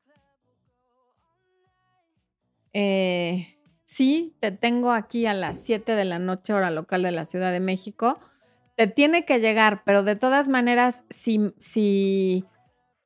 Eh, 2.73 3.59
sí, 3.85 4.37
te 4.39 4.53
tengo 4.53 4.93
aquí 4.93 5.27
a 5.27 5.35
las 5.35 5.59
7 5.59 5.97
de 5.97 6.05
la 6.05 6.21
noche, 6.21 6.53
hora 6.53 6.71
local 6.71 7.03
de 7.03 7.11
la 7.11 7.25
Ciudad 7.25 7.51
de 7.51 7.61
México. 7.61 8.21
Te 8.77 8.87
tiene 8.87 9.25
que 9.25 9.41
llegar, 9.41 9.83
pero 9.85 10.05
de 10.05 10.17
todas 10.17 10.49
maneras, 10.49 11.05
si, 11.11 11.53
si 11.59 12.47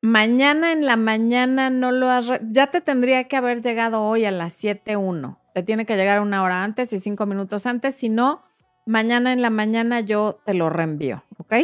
mañana 0.07 0.71
en 0.71 0.87
la 0.87 0.97
mañana 0.97 1.69
no 1.69 1.91
lo 1.91 2.09
has, 2.09 2.31
ya 2.51 2.69
te 2.69 2.81
tendría 2.81 3.25
que 3.25 3.37
haber 3.37 3.61
llegado 3.61 4.05
hoy 4.05 4.25
a 4.25 4.31
las 4.31 4.63
7.1. 4.63 5.37
Te 5.53 5.63
tiene 5.65 5.85
que 5.85 5.97
llegar 5.97 6.21
una 6.21 6.45
hora 6.45 6.63
antes 6.63 6.93
y 6.93 7.01
cinco 7.01 7.27
minutos 7.27 7.67
antes, 7.67 7.97
si 7.97 8.09
no, 8.09 8.43
mañana 8.87 9.33
en 9.33 9.43
la 9.43 9.51
mañana 9.51 10.01
yo 10.01 10.39
te 10.45 10.55
lo 10.55 10.71
reenvío, 10.71 11.25
¿ok? 11.39 11.55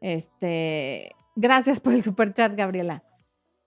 Este, 0.00 1.16
gracias 1.34 1.80
por 1.80 1.92
el 1.92 2.04
super 2.04 2.32
chat, 2.32 2.54
Gabriela. 2.54 3.02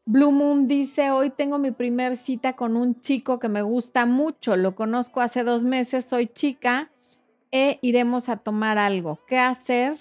Blue 0.06 0.32
Moon 0.32 0.68
dice, 0.68 1.12
hoy 1.12 1.30
tengo 1.30 1.60
mi 1.60 1.72
primer 1.72 2.16
cita 2.16 2.54
con 2.56 2.78
un 2.78 3.02
chico 3.02 3.38
que 3.38 3.50
me 3.50 3.64
gusta 3.64 4.06
mucho, 4.06 4.56
lo 4.56 4.76
conozco 4.76 5.20
hace 5.20 5.44
dos 5.44 5.66
meses, 5.66 6.06
soy 6.06 6.28
chica 6.28 6.90
e 7.52 7.80
iremos 7.82 8.30
a 8.30 8.38
tomar 8.38 8.78
algo. 8.78 9.20
¿Qué 9.28 9.40
hacer 9.40 9.98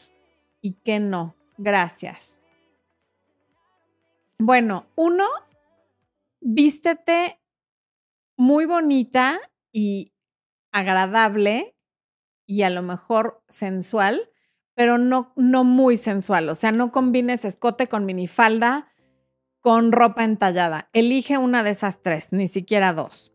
y 0.63 0.75
qué 0.85 1.01
no? 1.01 1.35
Gracias. 1.57 2.38
Bueno, 4.39 4.87
uno, 4.95 5.25
vístete 6.41 7.41
muy 8.37 8.67
bonita 8.67 9.41
y 9.73 10.13
agradable 10.71 11.77
y 12.47 12.63
a 12.63 12.71
lo 12.71 12.83
mejor 12.83 13.43
sensual, 13.49 14.31
pero 14.75 14.97
no, 14.97 15.33
no 15.37 15.65
muy 15.65 15.97
sensual. 15.97 16.49
O 16.49 16.55
sea, 16.55 16.71
no 16.71 16.93
combines 16.93 17.45
escote 17.45 17.89
con 17.89 18.07
minifalda 18.07 18.93
con 19.61 19.91
ropa 19.91 20.23
entallada. 20.23 20.89
Elige 20.93 21.37
una 21.37 21.65
de 21.65 21.71
esas 21.71 22.03
tres, 22.03 22.29
ni 22.31 22.47
siquiera 22.47 22.93
dos. 22.93 23.33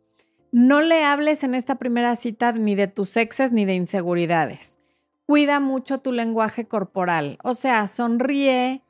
No 0.51 0.81
le 0.81 1.03
hables 1.03 1.43
en 1.43 1.53
esta 1.53 1.75
primera 1.75 2.15
cita 2.15 2.53
ni 2.53 2.75
de 2.75 2.87
tus 2.87 3.17
exes 3.17 3.51
ni 3.51 3.65
de 3.65 3.75
inseguridades. 3.75 4.79
Cuida 5.25 5.59
mucho 5.59 5.99
tu 5.99 6.11
lenguaje 6.11 6.67
corporal, 6.67 7.39
o 7.43 7.55
sea, 7.55 7.87
sonríe, 7.87 8.82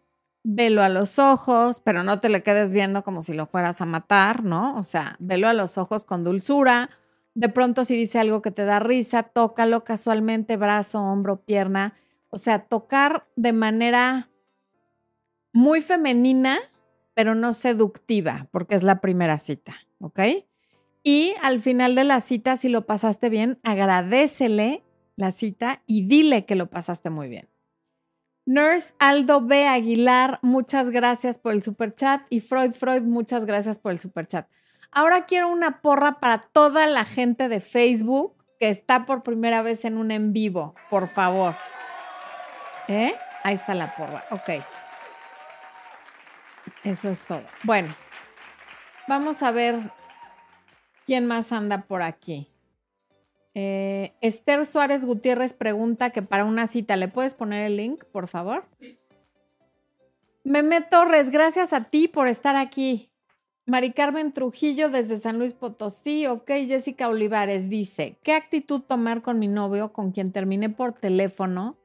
velo 0.44 0.84
a 0.84 0.90
los 0.90 1.20
ojos, 1.20 1.80
pero 1.80 2.04
no 2.04 2.20
te 2.20 2.30
le 2.30 2.44
quedes 2.44 2.74
viendo 2.74 3.04
como 3.04 3.22
si 3.22 3.34
lo 3.34 3.46
fueras 3.46 3.82
a 3.82 3.86
matar, 3.86 4.44
¿no? 4.44 4.78
O 4.78 4.84
sea, 4.84 5.16
velo 5.20 5.48
a 5.48 5.54
los 5.54 5.78
ojos 5.78 6.06
con 6.06 6.24
dulzura. 6.24 6.90
De 7.34 7.50
pronto 7.50 7.86
si 7.86 7.96
dice 7.96 8.20
algo 8.20 8.42
que 8.42 8.52
te 8.52 8.66
da 8.66 8.80
risa, 8.80 9.24
tócalo 9.24 9.84
casualmente, 9.84 10.58
brazo, 10.58 11.02
hombro, 11.02 11.44
pierna. 11.44 11.96
O 12.30 12.38
sea, 12.38 12.60
tocar 12.60 13.28
de 13.36 13.54
manera 13.54 14.30
muy 15.54 15.82
femenina, 15.82 16.60
pero 17.14 17.36
no 17.36 17.54
seductiva, 17.54 18.48
porque 18.52 18.76
es 18.76 18.84
la 18.84 19.02
primera 19.02 19.38
cita, 19.38 19.76
¿ok? 20.00 20.20
Y 21.04 21.36
al 21.42 21.62
final 21.62 21.96
de 21.96 22.06
la 22.06 22.20
cita, 22.22 22.58
si 22.58 22.70
lo 22.70 22.86
pasaste 22.86 23.30
bien, 23.30 23.60
agradecele 23.64 24.84
la 25.16 25.32
cita 25.32 25.84
y 25.86 26.08
dile 26.08 26.46
que 26.46 26.56
lo 26.56 26.70
pasaste 26.70 27.10
muy 27.10 27.30
bien. 27.30 27.53
Nurse 28.46 28.94
Aldo 29.00 29.42
B. 29.42 29.68
Aguilar, 29.68 30.40
muchas 30.42 30.90
gracias 30.90 31.38
por 31.38 31.54
el 31.54 31.64
super 31.64 31.96
chat. 31.96 32.22
Y 32.30 32.40
Freud 32.42 32.74
Freud, 32.74 33.04
muchas 33.04 33.46
gracias 33.46 33.80
por 33.80 33.92
el 33.92 34.00
super 34.00 34.28
chat. 34.28 34.48
Ahora 34.92 35.26
quiero 35.26 35.48
una 35.48 35.82
porra 35.82 36.20
para 36.20 36.50
toda 36.52 36.86
la 36.88 37.06
gente 37.06 37.48
de 37.48 37.62
Facebook 37.62 38.36
que 38.60 38.70
está 38.70 39.06
por 39.06 39.24
primera 39.24 39.62
vez 39.62 39.86
en 39.86 39.98
un 39.98 40.12
en 40.12 40.34
vivo, 40.34 40.76
por 40.90 41.08
favor. 41.08 41.56
¿Eh? 42.88 43.16
Ahí 43.44 43.56
está 43.56 43.74
la 43.74 43.96
porra. 43.96 44.24
Ok. 44.30 44.64
Eso 46.84 47.10
es 47.10 47.20
todo. 47.22 47.44
Bueno, 47.64 47.94
vamos 49.08 49.42
a 49.42 49.52
ver 49.52 49.80
quién 51.06 51.26
más 51.26 51.52
anda 51.52 51.82
por 51.82 52.02
aquí. 52.02 52.53
Eh, 53.56 54.14
Esther 54.22 54.66
Suárez 54.66 55.06
Gutiérrez 55.06 55.54
pregunta 55.54 56.10
que 56.10 56.22
para 56.22 56.46
una 56.46 56.68
cita, 56.68 56.96
¿le 56.96 57.08
puedes 57.08 57.36
poner 57.36 57.66
el 57.66 57.78
link, 57.78 58.04
por 58.06 58.28
favor? 58.28 58.66
Meme 60.44 60.82
Torres, 60.82 61.30
gracias 61.30 61.72
a 61.72 61.86
ti 61.86 62.08
por 62.08 62.28
estar 62.28 62.56
aquí. 62.56 63.10
Mari 63.66 63.94
Carmen 63.94 64.34
Trujillo 64.34 64.90
desde 64.90 65.18
San 65.18 65.40
Luis 65.40 65.54
Potosí. 65.54 66.28
Ok, 66.28 66.52
Jessica 66.68 67.08
Olivares 67.08 67.70
dice, 67.70 68.18
¿qué 68.24 68.34
actitud 68.34 68.82
tomar 68.82 69.22
con 69.22 69.40
mi 69.40 69.48
novio 69.48 69.94
con 69.94 70.12
quien 70.12 70.34
terminé 70.34 70.70
por 70.70 70.94
teléfono 70.94 71.78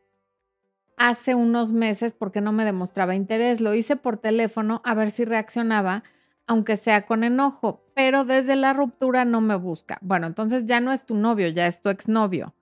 hace 0.97 1.37
unos 1.37 1.71
meses 1.71 2.15
porque 2.15 2.41
no 2.41 2.51
me 2.51 2.65
demostraba 2.65 3.15
interés? 3.15 3.61
Lo 3.61 3.75
hice 3.75 3.95
por 3.95 4.17
teléfono 4.17 4.81
a 4.85 4.95
ver 4.95 5.11
si 5.11 5.25
reaccionaba 5.25 6.03
aunque 6.49 6.77
sea 6.77 7.05
con 7.05 7.23
enojo, 7.23 7.85
pero 7.95 8.25
desde 8.25 8.57
la 8.57 8.73
ruptura 8.73 9.25
no 9.25 9.41
me 9.41 9.55
busca. 9.55 9.99
Bueno, 10.01 10.27
entonces 10.27 10.65
ya 10.65 10.81
no 10.81 10.93
es 10.93 11.05
tu 11.05 11.15
novio, 11.15 11.49
ya 11.49 11.67
es 11.67 11.83
tu 11.83 11.91
exnovio. 11.91 12.55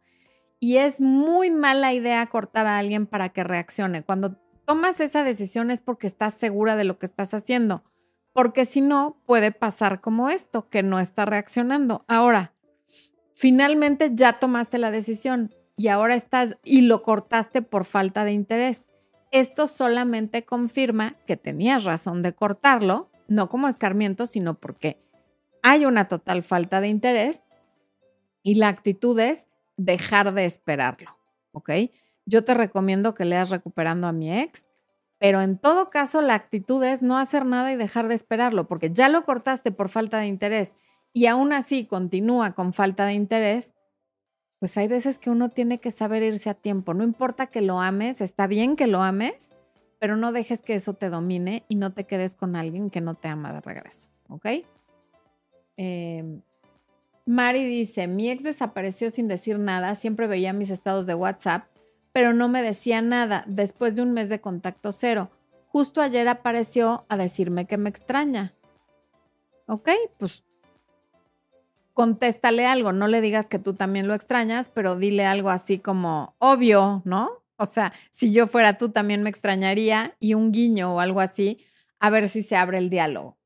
Y 0.58 0.78
es 0.78 1.00
muy 1.00 1.50
mala 1.50 1.94
idea 1.94 2.26
cortar 2.26 2.66
a 2.66 2.78
alguien 2.78 3.06
para 3.06 3.28
que 3.28 3.44
reaccione. 3.44 4.02
Cuando 4.02 4.36
tomas 4.64 5.00
esa 5.00 5.22
decisión 5.22 5.70
es 5.70 5.80
porque 5.80 6.08
estás 6.08 6.34
segura 6.34 6.74
de 6.74 6.82
lo 6.82 6.98
que 6.98 7.06
estás 7.06 7.32
haciendo, 7.32 7.84
porque 8.32 8.64
si 8.64 8.80
no, 8.80 9.22
puede 9.24 9.52
pasar 9.52 10.00
como 10.00 10.28
esto, 10.30 10.68
que 10.68 10.82
no 10.82 10.98
está 10.98 11.24
reaccionando. 11.24 12.04
Ahora, 12.08 12.54
finalmente 13.34 14.10
ya 14.14 14.34
tomaste 14.34 14.78
la 14.78 14.90
decisión 14.90 15.54
y 15.76 15.88
ahora 15.88 16.16
estás 16.16 16.58
y 16.64 16.80
lo 16.82 17.02
cortaste 17.02 17.62
por 17.62 17.84
falta 17.84 18.24
de 18.24 18.32
interés. 18.32 18.86
Esto 19.30 19.68
solamente 19.68 20.44
confirma 20.44 21.16
que 21.26 21.36
tenías 21.36 21.84
razón 21.84 22.22
de 22.22 22.32
cortarlo 22.32 23.10
no 23.28 23.48
como 23.48 23.68
escarmiento, 23.68 24.26
sino 24.26 24.54
porque 24.54 25.02
hay 25.62 25.84
una 25.84 26.08
total 26.08 26.42
falta 26.42 26.80
de 26.80 26.88
interés 26.88 27.42
y 28.42 28.54
la 28.54 28.68
actitud 28.68 29.18
es 29.18 29.48
dejar 29.76 30.32
de 30.32 30.44
esperarlo, 30.44 31.18
¿ok? 31.52 31.70
Yo 32.24 32.44
te 32.44 32.54
recomiendo 32.54 33.14
que 33.14 33.24
leas 33.24 33.50
Recuperando 33.50 34.06
a 34.06 34.12
mi 34.12 34.32
ex, 34.32 34.66
pero 35.18 35.40
en 35.40 35.58
todo 35.58 35.90
caso 35.90 36.22
la 36.22 36.34
actitud 36.34 36.84
es 36.84 37.02
no 37.02 37.18
hacer 37.18 37.46
nada 37.46 37.72
y 37.72 37.76
dejar 37.76 38.08
de 38.08 38.14
esperarlo, 38.14 38.68
porque 38.68 38.90
ya 38.92 39.08
lo 39.08 39.24
cortaste 39.24 39.72
por 39.72 39.88
falta 39.88 40.18
de 40.18 40.26
interés 40.26 40.76
y 41.12 41.26
aún 41.26 41.52
así 41.52 41.86
continúa 41.86 42.52
con 42.52 42.72
falta 42.72 43.06
de 43.06 43.14
interés, 43.14 43.74
pues 44.58 44.76
hay 44.76 44.86
veces 44.86 45.18
que 45.18 45.30
uno 45.30 45.48
tiene 45.48 45.80
que 45.80 45.90
saber 45.90 46.22
irse 46.22 46.50
a 46.50 46.54
tiempo. 46.54 46.94
No 46.94 47.04
importa 47.04 47.46
que 47.46 47.62
lo 47.62 47.80
ames, 47.80 48.20
está 48.20 48.46
bien 48.46 48.76
que 48.76 48.86
lo 48.86 49.02
ames, 49.02 49.55
pero 49.98 50.16
no 50.16 50.32
dejes 50.32 50.62
que 50.62 50.74
eso 50.74 50.94
te 50.94 51.10
domine 51.10 51.64
y 51.68 51.76
no 51.76 51.92
te 51.92 52.04
quedes 52.04 52.36
con 52.36 52.56
alguien 52.56 52.90
que 52.90 53.00
no 53.00 53.14
te 53.14 53.28
ama 53.28 53.52
de 53.52 53.60
regreso, 53.60 54.08
¿ok? 54.28 54.46
Em, 55.76 56.42
Mari 57.26 57.64
dice, 57.64 58.06
mi 58.06 58.30
ex 58.30 58.44
desapareció 58.44 59.10
sin 59.10 59.28
decir 59.28 59.58
nada, 59.58 59.94
siempre 59.94 60.26
veía 60.26 60.52
mis 60.52 60.70
estados 60.70 61.06
de 61.06 61.14
WhatsApp, 61.14 61.66
pero 62.12 62.32
no 62.32 62.48
me 62.48 62.62
decía 62.62 63.02
nada 63.02 63.44
después 63.46 63.94
de 63.96 64.02
un 64.02 64.12
mes 64.12 64.28
de 64.28 64.40
contacto 64.40 64.92
cero. 64.92 65.30
Justo 65.68 66.00
ayer 66.00 66.28
apareció 66.28 67.04
a 67.08 67.16
decirme 67.16 67.66
que 67.66 67.76
me 67.76 67.90
extraña. 67.90 68.54
¿Ok? 69.66 69.90
Pues 70.18 70.44
contéstale 71.92 72.66
algo, 72.66 72.92
no 72.92 73.08
le 73.08 73.20
digas 73.20 73.48
que 73.48 73.58
tú 73.58 73.74
también 73.74 74.06
lo 74.06 74.14
extrañas, 74.14 74.70
pero 74.72 74.96
dile 74.96 75.24
algo 75.24 75.50
así 75.50 75.78
como 75.78 76.34
obvio, 76.38 77.02
¿no? 77.04 77.42
O 77.56 77.66
sea, 77.66 77.92
si 78.10 78.32
yo 78.32 78.46
fuera 78.46 78.78
tú 78.78 78.90
también 78.90 79.22
me 79.22 79.30
extrañaría 79.30 80.16
y 80.20 80.34
un 80.34 80.52
guiño 80.52 80.94
o 80.94 81.00
algo 81.00 81.20
así, 81.20 81.64
a 81.98 82.10
ver 82.10 82.28
si 82.28 82.42
se 82.42 82.56
abre 82.56 82.78
el 82.78 82.90
diálogo. 82.90 83.38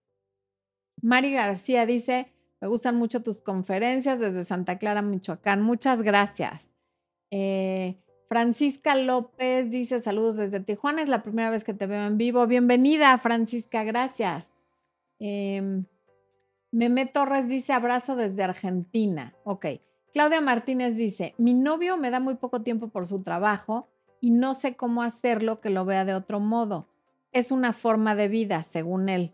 Mari 1.02 1.32
García 1.32 1.86
dice, 1.86 2.32
me 2.60 2.68
gustan 2.68 2.96
mucho 2.96 3.22
tus 3.22 3.40
conferencias 3.40 4.20
desde 4.20 4.44
Santa 4.44 4.78
Clara, 4.78 5.02
Michoacán. 5.02 5.62
Muchas 5.62 6.02
gracias. 6.02 6.70
Eh, 7.30 8.02
Francisca 8.28 8.94
López 8.96 9.70
dice, 9.70 10.00
saludos 10.00 10.36
desde 10.36 10.60
Tijuana, 10.60 11.02
es 11.02 11.08
la 11.08 11.22
primera 11.22 11.50
vez 11.50 11.64
que 11.64 11.74
te 11.74 11.86
veo 11.86 12.06
en 12.06 12.18
vivo. 12.18 12.46
Bienvenida, 12.46 13.16
Francisca, 13.18 13.82
gracias. 13.84 14.48
Eh, 15.18 15.82
Meme 16.72 17.06
Torres 17.06 17.48
dice, 17.48 17.72
abrazo 17.72 18.14
desde 18.14 18.42
Argentina. 18.42 19.34
Ok. 19.44 19.66
Claudia 20.12 20.40
Martínez 20.40 20.96
dice, 20.96 21.34
mi 21.38 21.54
novio 21.54 21.96
me 21.96 22.10
da 22.10 22.20
muy 22.20 22.36
poco 22.36 22.62
tiempo 22.62 22.88
por 22.88 23.06
su 23.06 23.22
trabajo 23.22 23.88
y 24.20 24.30
no 24.30 24.54
sé 24.54 24.76
cómo 24.76 25.02
hacerlo 25.02 25.60
que 25.60 25.70
lo 25.70 25.84
vea 25.84 26.04
de 26.04 26.14
otro 26.14 26.40
modo. 26.40 26.88
Es 27.32 27.50
una 27.50 27.72
forma 27.72 28.14
de 28.14 28.28
vida, 28.28 28.62
según 28.62 29.08
él. 29.08 29.32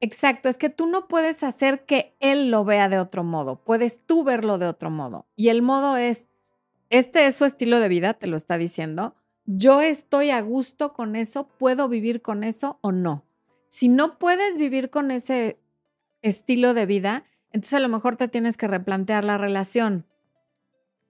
Exacto, 0.00 0.48
es 0.48 0.58
que 0.58 0.68
tú 0.68 0.86
no 0.86 1.08
puedes 1.08 1.42
hacer 1.42 1.86
que 1.86 2.14
él 2.20 2.50
lo 2.50 2.64
vea 2.64 2.88
de 2.88 2.98
otro 2.98 3.24
modo, 3.24 3.64
puedes 3.64 4.04
tú 4.04 4.24
verlo 4.24 4.58
de 4.58 4.66
otro 4.66 4.90
modo. 4.90 5.26
Y 5.36 5.48
el 5.48 5.62
modo 5.62 5.96
es, 5.96 6.28
este 6.90 7.26
es 7.26 7.36
su 7.36 7.46
estilo 7.46 7.80
de 7.80 7.88
vida, 7.88 8.12
te 8.14 8.26
lo 8.26 8.36
está 8.36 8.58
diciendo. 8.58 9.14
Yo 9.46 9.80
estoy 9.80 10.30
a 10.30 10.40
gusto 10.42 10.92
con 10.92 11.16
eso, 11.16 11.48
puedo 11.48 11.88
vivir 11.88 12.20
con 12.20 12.44
eso 12.44 12.78
o 12.82 12.92
no. 12.92 13.24
Si 13.68 13.88
no 13.88 14.18
puedes 14.18 14.58
vivir 14.58 14.90
con 14.90 15.10
ese 15.10 15.58
estilo 16.20 16.74
de 16.74 16.84
vida, 16.84 17.24
entonces 17.50 17.74
a 17.74 17.80
lo 17.80 17.88
mejor 17.88 18.16
te 18.16 18.28
tienes 18.28 18.56
que 18.56 18.68
replantear 18.68 19.24
la 19.24 19.38
relación. 19.38 20.04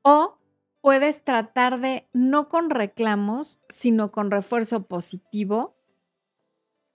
O 0.03 0.39
puedes 0.87 1.25
tratar 1.25 1.81
de, 1.81 2.07
no 2.13 2.49
con 2.49 2.71
reclamos, 2.71 3.59
sino 3.69 4.13
con 4.13 4.31
refuerzo 4.31 4.87
positivo, 4.87 5.75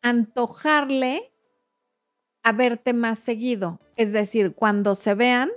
antojarle 0.02 1.34
a 2.42 2.54
verte 2.54 2.94
más 2.94 3.20
seguido. 3.20 3.82
Es 3.98 4.14
decir, 4.14 4.56
cuando 4.56 4.96
se 4.96 5.14
vean, 5.14 5.50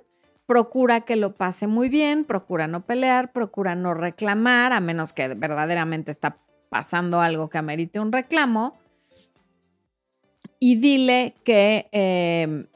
procura 0.46 1.02
que 1.02 1.14
lo 1.14 1.36
pase 1.36 1.68
muy 1.68 1.88
bien, 1.88 2.24
procura 2.24 2.66
no 2.66 2.84
pelear, 2.84 3.32
procura 3.32 3.76
no 3.76 3.94
reclamar, 3.94 4.72
a 4.72 4.80
menos 4.80 5.12
que 5.12 5.28
verdaderamente 5.28 6.10
está 6.10 6.40
pasando 6.70 7.20
algo 7.20 7.48
que 7.48 7.58
amerite 7.58 8.00
un 8.00 8.10
reclamo. 8.10 8.76
Y 10.58 10.74
dile 10.74 11.36
que 11.44 11.88
em, 11.92 12.66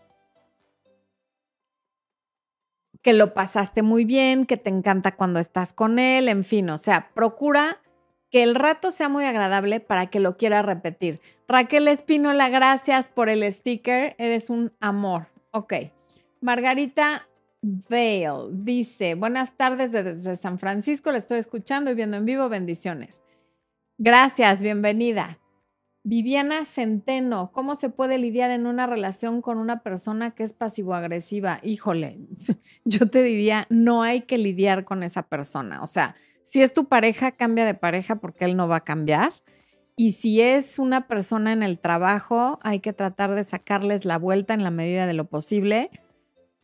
que 3.03 3.13
lo 3.13 3.35
pasaste 3.35 3.83
muy 3.83 4.05
bien, 4.05 4.47
que 4.47 4.57
te 4.57 4.71
encanta 4.71 5.17
cuando 5.17 5.39
estás 5.39 5.73
con 5.73 5.99
él, 5.99 6.29
en 6.29 6.45
fin, 6.45 6.69
o 6.71 6.79
sea, 6.79 7.11
procura 7.15 7.81
que 8.31 8.43
el 8.43 8.55
rato 8.55 8.91
sea 8.91 9.09
muy 9.09 9.25
agradable 9.25 9.81
para 9.81 10.07
que 10.07 10.21
lo 10.21 10.37
quiera 10.37 10.63
repetir. 10.63 11.21
Raquel 11.47 11.89
Espinola, 11.89 12.49
gracias 12.49 13.09
por 13.09 13.29
el 13.29 13.51
sticker, 13.51 14.15
eres 14.19 14.51
un 14.51 14.73
amor. 14.81 15.29
Ok. 15.53 15.75
Margarita 16.41 17.27
Vale 17.61 18.31
dice, 18.53 19.15
buenas 19.15 19.57
tardes 19.57 19.91
desde 19.91 20.37
San 20.37 20.59
Francisco, 20.59 21.11
le 21.11 21.19
estoy 21.19 21.39
escuchando 21.39 21.91
y 21.91 21.95
viendo 21.95 22.17
en 22.17 22.25
vivo, 22.25 22.49
bendiciones. 22.49 23.23
Gracias, 23.99 24.63
bienvenida. 24.63 25.39
Viviana 26.09 26.65
Centeno, 26.65 27.53
¿cómo 27.53 27.77
se 27.77 27.91
puede 27.91 28.17
lidiar 28.17 28.51
en 28.51 28.67
una 28.67 28.87
relación 28.87 29.43
con 29.43 29.59
una 29.59 29.83
persona 29.83 30.31
que 30.31 30.43
es 30.43 30.55
pasivo-agresiva? 30.55 31.61
Híjole, 31.63 32.17
yo 32.87 33.11
te 33.11 33.23
diría, 33.23 33.67
no 33.69 34.03
hay 34.03 34.23
que 34.23 34.39
lidiar 34.39 34.87
con 34.87 35.03
esa 35.03 35.25
persona. 35.25 35.83
O 35.83 35.87
sea, 35.87 36.17
si 36.45 36.63
es 36.63 36.73
tu 36.73 36.87
pareja, 36.87 37.33
cambia 37.33 37.67
de 37.67 37.75
pareja 37.75 38.17
porque 38.17 38.47
él 38.47 38.57
no 38.57 38.69
va 38.69 38.77
a 38.77 38.85
cambiar. 38.85 39.35
Y 39.97 40.13
si 40.13 40.41
es 40.41 40.79
una 40.79 41.09
persona 41.09 41.53
en 41.53 41.63
el 41.63 41.79
trabajo, 41.79 42.59
hay 42.63 42.81
que 42.81 42.95
tratar 42.95 43.35
de 43.35 43.45
sacarles 43.45 44.07
la 44.07 44.17
vuelta 44.17 44.55
en 44.55 44.65
la 44.65 44.71
medida 44.71 45.07
de 45.07 45.13
lo 45.13 45.27
posible 45.27 45.91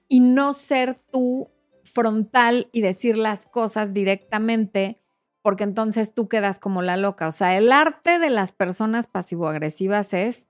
y 0.08 0.20
no 0.20 0.54
ser 0.54 0.94
tú 1.12 1.50
frontal 1.82 2.70
y 2.72 2.80
decir 2.80 3.18
las 3.18 3.44
cosas 3.44 3.92
directamente, 3.92 5.03
porque 5.44 5.64
entonces 5.64 6.14
tú 6.14 6.26
quedas 6.26 6.58
como 6.58 6.80
la 6.80 6.96
loca. 6.96 7.28
O 7.28 7.30
sea, 7.30 7.58
el 7.58 7.70
arte 7.70 8.18
de 8.18 8.30
las 8.30 8.50
personas 8.50 9.06
pasivo-agresivas 9.06 10.14
es 10.14 10.48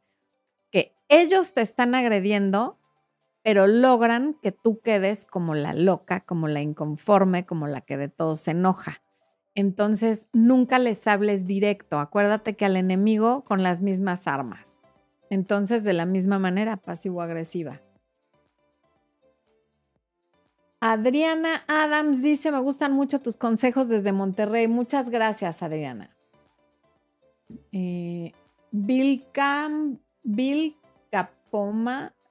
que 0.71 0.95
ellos 1.09 1.53
te 1.53 1.63
están 1.63 1.97
agrediendo, 1.97 2.79
pero 3.43 3.67
logran 3.67 4.35
que 4.41 4.53
tú 4.53 4.79
quedes 4.79 5.27
como 5.27 5.57
la 5.57 5.75
loca, 5.75 6.21
como 6.21 6.47
la 6.47 6.63
inconforme, 6.63 7.45
como 7.45 7.67
la 7.67 7.81
que 7.81 7.97
de 7.97 8.09
todo 8.09 8.37
se 8.37 8.53
enoja. 8.53 9.03
Entonces, 9.57 10.29
nunca 10.33 10.79
les 10.79 11.05
hables 11.09 11.45
directo. 11.45 11.99
Acuérdate 11.99 12.55
que 12.55 12.65
al 12.65 12.77
enemigo 12.77 13.43
con 13.43 13.65
las 13.65 13.81
mismas 13.81 14.29
armas. 14.29 14.79
Entonces, 15.29 15.83
de 15.83 15.93
la 15.93 16.07
misma 16.07 16.39
manera, 16.39 16.77
pasivo-agresiva. 16.77 17.83
Adriana 20.87 21.65
Adams 21.67 22.21
dice, 22.21 22.53
me 22.53 22.61
gustan 22.61 22.93
mucho 22.93 23.19
tus 23.19 23.39
consejos 23.39 23.89
desde 23.89 24.13
Monterrey. 24.13 24.69
Muchas 24.69 25.09
gracias, 25.09 25.63
Adriana. 25.63 26.15
Eh, 27.73 28.33
Vilcapoma, 28.71 30.03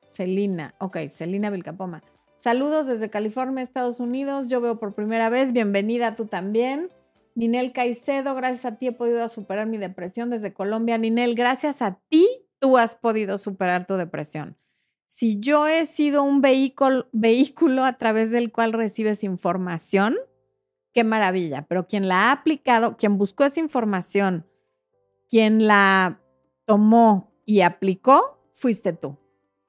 Celina. 0.05 0.75
Ok, 0.77 0.97
Celina 1.09 1.49
Vilcapoma. 1.49 2.03
Saludos 2.35 2.85
desde 2.85 3.09
California, 3.09 3.63
Estados 3.63 3.99
Unidos. 3.99 4.49
Yo 4.49 4.61
veo 4.61 4.77
por 4.77 4.93
primera 4.93 5.29
vez. 5.29 5.51
Bienvenida 5.51 6.15
tú 6.15 6.27
también. 6.27 6.91
Ninel 7.33 7.73
Caicedo, 7.73 8.35
gracias 8.35 8.65
a 8.65 8.75
ti 8.75 8.85
he 8.85 8.91
podido 8.91 9.27
superar 9.29 9.65
mi 9.65 9.79
depresión 9.79 10.29
desde 10.29 10.53
Colombia. 10.53 10.99
Ninel, 10.99 11.33
gracias 11.33 11.81
a 11.81 11.99
ti 12.07 12.27
tú 12.59 12.77
has 12.77 12.93
podido 12.93 13.39
superar 13.39 13.87
tu 13.87 13.95
depresión. 13.95 14.57
Si 15.05 15.39
yo 15.39 15.67
he 15.67 15.85
sido 15.85 16.23
un 16.23 16.41
vehículo, 16.41 17.07
vehículo 17.11 17.83
a 17.83 17.97
través 17.97 18.31
del 18.31 18.51
cual 18.51 18.73
recibes 18.73 19.23
información, 19.23 20.15
qué 20.93 21.03
maravilla, 21.03 21.65
pero 21.67 21.87
quien 21.87 22.07
la 22.07 22.29
ha 22.29 22.31
aplicado, 22.31 22.97
quien 22.97 23.17
buscó 23.17 23.43
esa 23.43 23.59
información, 23.59 24.45
quien 25.29 25.67
la 25.67 26.21
tomó 26.65 27.31
y 27.45 27.61
aplicó, 27.61 28.39
fuiste 28.53 28.93
tú. 28.93 29.17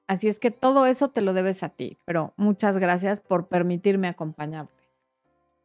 Así 0.07 0.27
es 0.27 0.39
que 0.39 0.51
todo 0.51 0.85
eso 0.85 1.09
te 1.09 1.21
lo 1.21 1.33
debes 1.33 1.63
a 1.63 1.69
ti, 1.69 1.97
pero 2.05 2.33
muchas 2.37 2.77
gracias 2.77 3.21
por 3.21 3.47
permitirme 3.47 4.07
acompañarte. 4.07 4.83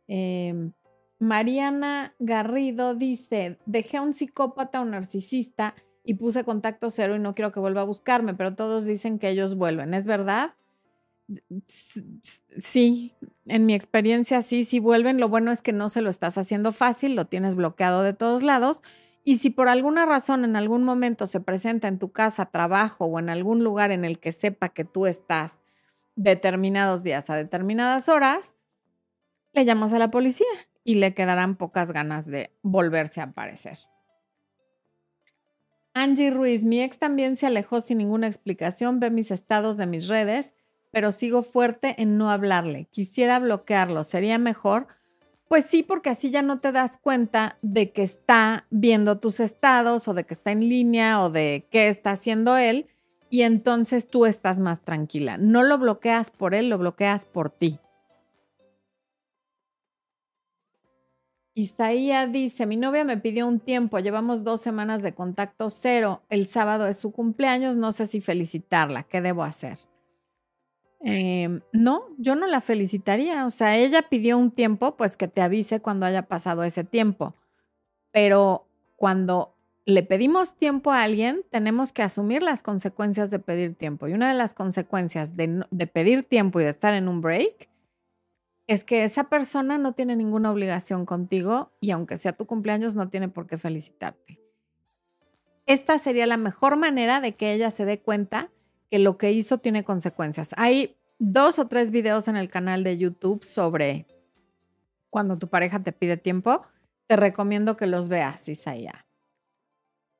Eh, 0.08 0.72
Mariana 1.18 2.14
Garrido 2.18 2.94
dice, 2.94 3.58
dejé 3.66 3.98
a 3.98 4.02
un 4.02 4.14
psicópata 4.14 4.80
o 4.80 4.86
narcisista 4.86 5.74
y 6.04 6.14
puse 6.14 6.44
contacto 6.44 6.90
cero 6.90 7.16
y 7.16 7.18
no 7.18 7.34
quiero 7.34 7.52
que 7.52 7.60
vuelva 7.60 7.82
a 7.82 7.84
buscarme, 7.84 8.34
pero 8.34 8.54
todos 8.54 8.86
dicen 8.86 9.18
que 9.18 9.28
ellos 9.28 9.54
vuelven. 9.56 9.94
¿Es 9.94 10.06
verdad? 10.06 10.54
Sí, 12.58 13.14
en 13.46 13.66
mi 13.66 13.74
experiencia 13.74 14.42
sí, 14.42 14.64
sí 14.64 14.80
vuelven. 14.80 15.20
Lo 15.20 15.28
bueno 15.28 15.52
es 15.52 15.62
que 15.62 15.72
no 15.72 15.88
se 15.88 16.02
lo 16.02 16.10
estás 16.10 16.38
haciendo 16.38 16.72
fácil, 16.72 17.14
lo 17.14 17.26
tienes 17.26 17.54
bloqueado 17.54 18.02
de 18.02 18.14
todos 18.14 18.42
lados. 18.42 18.82
Y 19.22 19.36
si 19.36 19.50
por 19.50 19.68
alguna 19.68 20.06
razón 20.06 20.44
en 20.44 20.56
algún 20.56 20.82
momento 20.82 21.26
se 21.26 21.40
presenta 21.40 21.88
en 21.88 21.98
tu 21.98 22.10
casa, 22.10 22.46
trabajo 22.46 23.04
o 23.04 23.18
en 23.18 23.28
algún 23.28 23.62
lugar 23.62 23.90
en 23.90 24.04
el 24.04 24.18
que 24.18 24.32
sepa 24.32 24.70
que 24.70 24.84
tú 24.84 25.06
estás 25.06 25.60
determinados 26.16 27.02
días 27.02 27.30
a 27.30 27.36
determinadas 27.36 28.08
horas, 28.08 28.56
le 29.52 29.64
llamas 29.64 29.92
a 29.92 29.98
la 29.98 30.10
policía 30.10 30.46
y 30.84 30.94
le 30.94 31.14
quedarán 31.14 31.56
pocas 31.56 31.92
ganas 31.92 32.26
de 32.26 32.50
volverse 32.62 33.20
a 33.20 33.24
aparecer. 33.24 33.78
Angie 35.92 36.30
Ruiz, 36.30 36.64
mi 36.64 36.82
ex 36.82 36.98
también 36.98 37.36
se 37.36 37.46
alejó 37.46 37.80
sin 37.80 37.98
ninguna 37.98 38.26
explicación, 38.26 39.00
ve 39.00 39.10
mis 39.10 39.30
estados 39.30 39.76
de 39.76 39.86
mis 39.86 40.08
redes, 40.08 40.52
pero 40.92 41.12
sigo 41.12 41.42
fuerte 41.42 42.00
en 42.00 42.16
no 42.16 42.30
hablarle. 42.30 42.86
Quisiera 42.90 43.38
bloquearlo, 43.38 44.04
¿sería 44.04 44.38
mejor? 44.38 44.86
Pues 45.48 45.64
sí, 45.64 45.82
porque 45.82 46.10
así 46.10 46.30
ya 46.30 46.42
no 46.42 46.60
te 46.60 46.70
das 46.70 46.96
cuenta 46.96 47.58
de 47.60 47.90
que 47.90 48.02
está 48.02 48.66
viendo 48.70 49.18
tus 49.18 49.40
estados 49.40 50.06
o 50.06 50.14
de 50.14 50.24
que 50.24 50.34
está 50.34 50.52
en 50.52 50.68
línea 50.68 51.22
o 51.24 51.30
de 51.30 51.66
qué 51.70 51.88
está 51.88 52.12
haciendo 52.12 52.56
él 52.56 52.86
y 53.30 53.42
entonces 53.42 54.08
tú 54.08 54.26
estás 54.26 54.60
más 54.60 54.82
tranquila. 54.82 55.38
No 55.38 55.64
lo 55.64 55.78
bloqueas 55.78 56.30
por 56.30 56.54
él, 56.54 56.68
lo 56.68 56.78
bloqueas 56.78 57.24
por 57.24 57.50
ti. 57.50 57.80
Isaías 61.54 62.30
dice, 62.30 62.64
mi 62.66 62.76
novia 62.76 63.04
me 63.04 63.16
pidió 63.16 63.46
un 63.46 63.58
tiempo, 63.58 63.98
llevamos 63.98 64.44
dos 64.44 64.60
semanas 64.60 65.02
de 65.02 65.14
contacto 65.14 65.68
cero, 65.68 66.22
el 66.28 66.46
sábado 66.46 66.86
es 66.86 66.96
su 66.96 67.10
cumpleaños, 67.10 67.76
no 67.76 67.92
sé 67.92 68.06
si 68.06 68.20
felicitarla, 68.20 69.02
¿qué 69.02 69.20
debo 69.20 69.42
hacer? 69.42 69.78
Em, 71.00 71.60
no, 71.72 72.04
yo 72.18 72.36
no 72.36 72.46
la 72.46 72.60
felicitaría, 72.60 73.46
o 73.46 73.50
sea, 73.50 73.76
ella 73.76 74.02
pidió 74.08 74.38
un 74.38 74.50
tiempo, 74.50 74.96
pues 74.96 75.16
que 75.16 75.28
te 75.28 75.40
avise 75.40 75.80
cuando 75.80 76.06
haya 76.06 76.28
pasado 76.28 76.62
ese 76.62 76.84
tiempo, 76.84 77.34
pero 78.12 78.66
cuando 78.96 79.56
le 79.86 80.02
pedimos 80.02 80.56
tiempo 80.56 80.92
a 80.92 81.02
alguien, 81.02 81.42
tenemos 81.50 81.92
que 81.92 82.02
asumir 82.02 82.42
las 82.42 82.62
consecuencias 82.62 83.30
de 83.30 83.38
pedir 83.38 83.74
tiempo. 83.74 84.06
Y 84.06 84.12
una 84.12 84.28
de 84.28 84.34
las 84.34 84.54
consecuencias 84.54 85.36
de, 85.36 85.64
de 85.70 85.86
pedir 85.86 86.24
tiempo 86.24 86.60
y 86.60 86.64
de 86.64 86.70
estar 86.70 86.92
en 86.94 87.08
un 87.08 87.22
break 87.22 87.69
es 88.70 88.84
que 88.84 89.02
esa 89.02 89.24
persona 89.24 89.78
no 89.78 89.94
tiene 89.94 90.14
ninguna 90.14 90.52
obligación 90.52 91.04
contigo 91.04 91.72
y 91.80 91.90
aunque 91.90 92.16
sea 92.16 92.34
tu 92.34 92.46
cumpleaños 92.46 92.94
no 92.94 93.08
tiene 93.08 93.28
por 93.28 93.48
qué 93.48 93.58
felicitarte. 93.58 94.40
Esta 95.66 95.98
sería 95.98 96.24
la 96.28 96.36
mejor 96.36 96.76
manera 96.76 97.20
de 97.20 97.34
que 97.34 97.52
ella 97.52 97.72
se 97.72 97.84
dé 97.84 98.00
cuenta 98.00 98.52
que 98.88 99.00
lo 99.00 99.18
que 99.18 99.32
hizo 99.32 99.58
tiene 99.58 99.82
consecuencias. 99.82 100.50
Hay 100.56 100.96
dos 101.18 101.58
o 101.58 101.66
tres 101.66 101.90
videos 101.90 102.28
en 102.28 102.36
el 102.36 102.48
canal 102.48 102.84
de 102.84 102.96
YouTube 102.96 103.42
sobre 103.42 104.06
cuando 105.10 105.36
tu 105.36 105.48
pareja 105.48 105.82
te 105.82 105.90
pide 105.90 106.16
tiempo. 106.16 106.62
Te 107.08 107.16
recomiendo 107.16 107.76
que 107.76 107.88
los 107.88 108.06
veas, 108.06 108.48
Isaiah. 108.48 109.04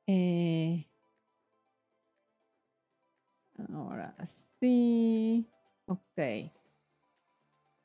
Eh, 0.07 0.89
ahora 3.73 4.13
sí. 4.59 5.47
Ok. 5.85 6.51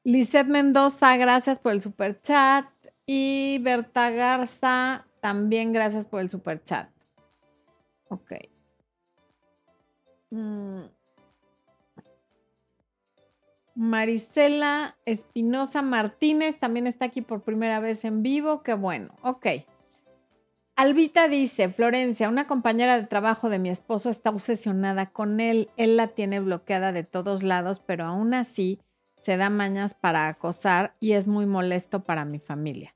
Lizeth 0.06 0.46
Mendoza, 0.46 1.16
gracias 1.16 1.58
por 1.58 1.72
el 1.72 1.80
super 1.80 2.22
chat. 2.22 2.64
Y 3.06 3.58
Berta 3.62 4.10
Garza, 4.10 5.04
también 5.20 5.72
gracias 5.72 6.06
por 6.06 6.20
el 6.20 6.30
super 6.30 6.62
chat. 6.62 6.88
Ok. 8.08 8.34
Mm. 10.30 10.82
Marisela 13.74 14.96
Espinosa 15.06 15.82
Martínez 15.82 16.56
también 16.60 16.86
está 16.86 17.06
aquí 17.06 17.20
por 17.20 17.42
primera 17.42 17.80
vez 17.80 18.04
en 18.04 18.22
vivo. 18.22 18.62
Qué 18.62 18.74
bueno. 18.74 19.12
Ok. 19.22 19.48
Albita 20.76 21.26
dice, 21.26 21.68
Florencia, 21.68 22.28
una 22.28 22.46
compañera 22.46 22.96
de 22.96 23.08
trabajo 23.08 23.48
de 23.48 23.58
mi 23.58 23.70
esposo 23.70 24.08
está 24.08 24.30
obsesionada 24.30 25.06
con 25.06 25.40
él. 25.40 25.68
Él 25.76 25.96
la 25.96 26.06
tiene 26.06 26.38
bloqueada 26.38 26.92
de 26.92 27.02
todos 27.02 27.42
lados, 27.42 27.80
pero 27.80 28.04
aún 28.04 28.34
así 28.34 28.78
se 29.26 29.36
da 29.36 29.50
mañas 29.50 29.92
para 29.92 30.28
acosar 30.28 30.94
y 31.00 31.14
es 31.14 31.26
muy 31.26 31.46
molesto 31.46 32.04
para 32.04 32.24
mi 32.24 32.38
familia. 32.38 32.94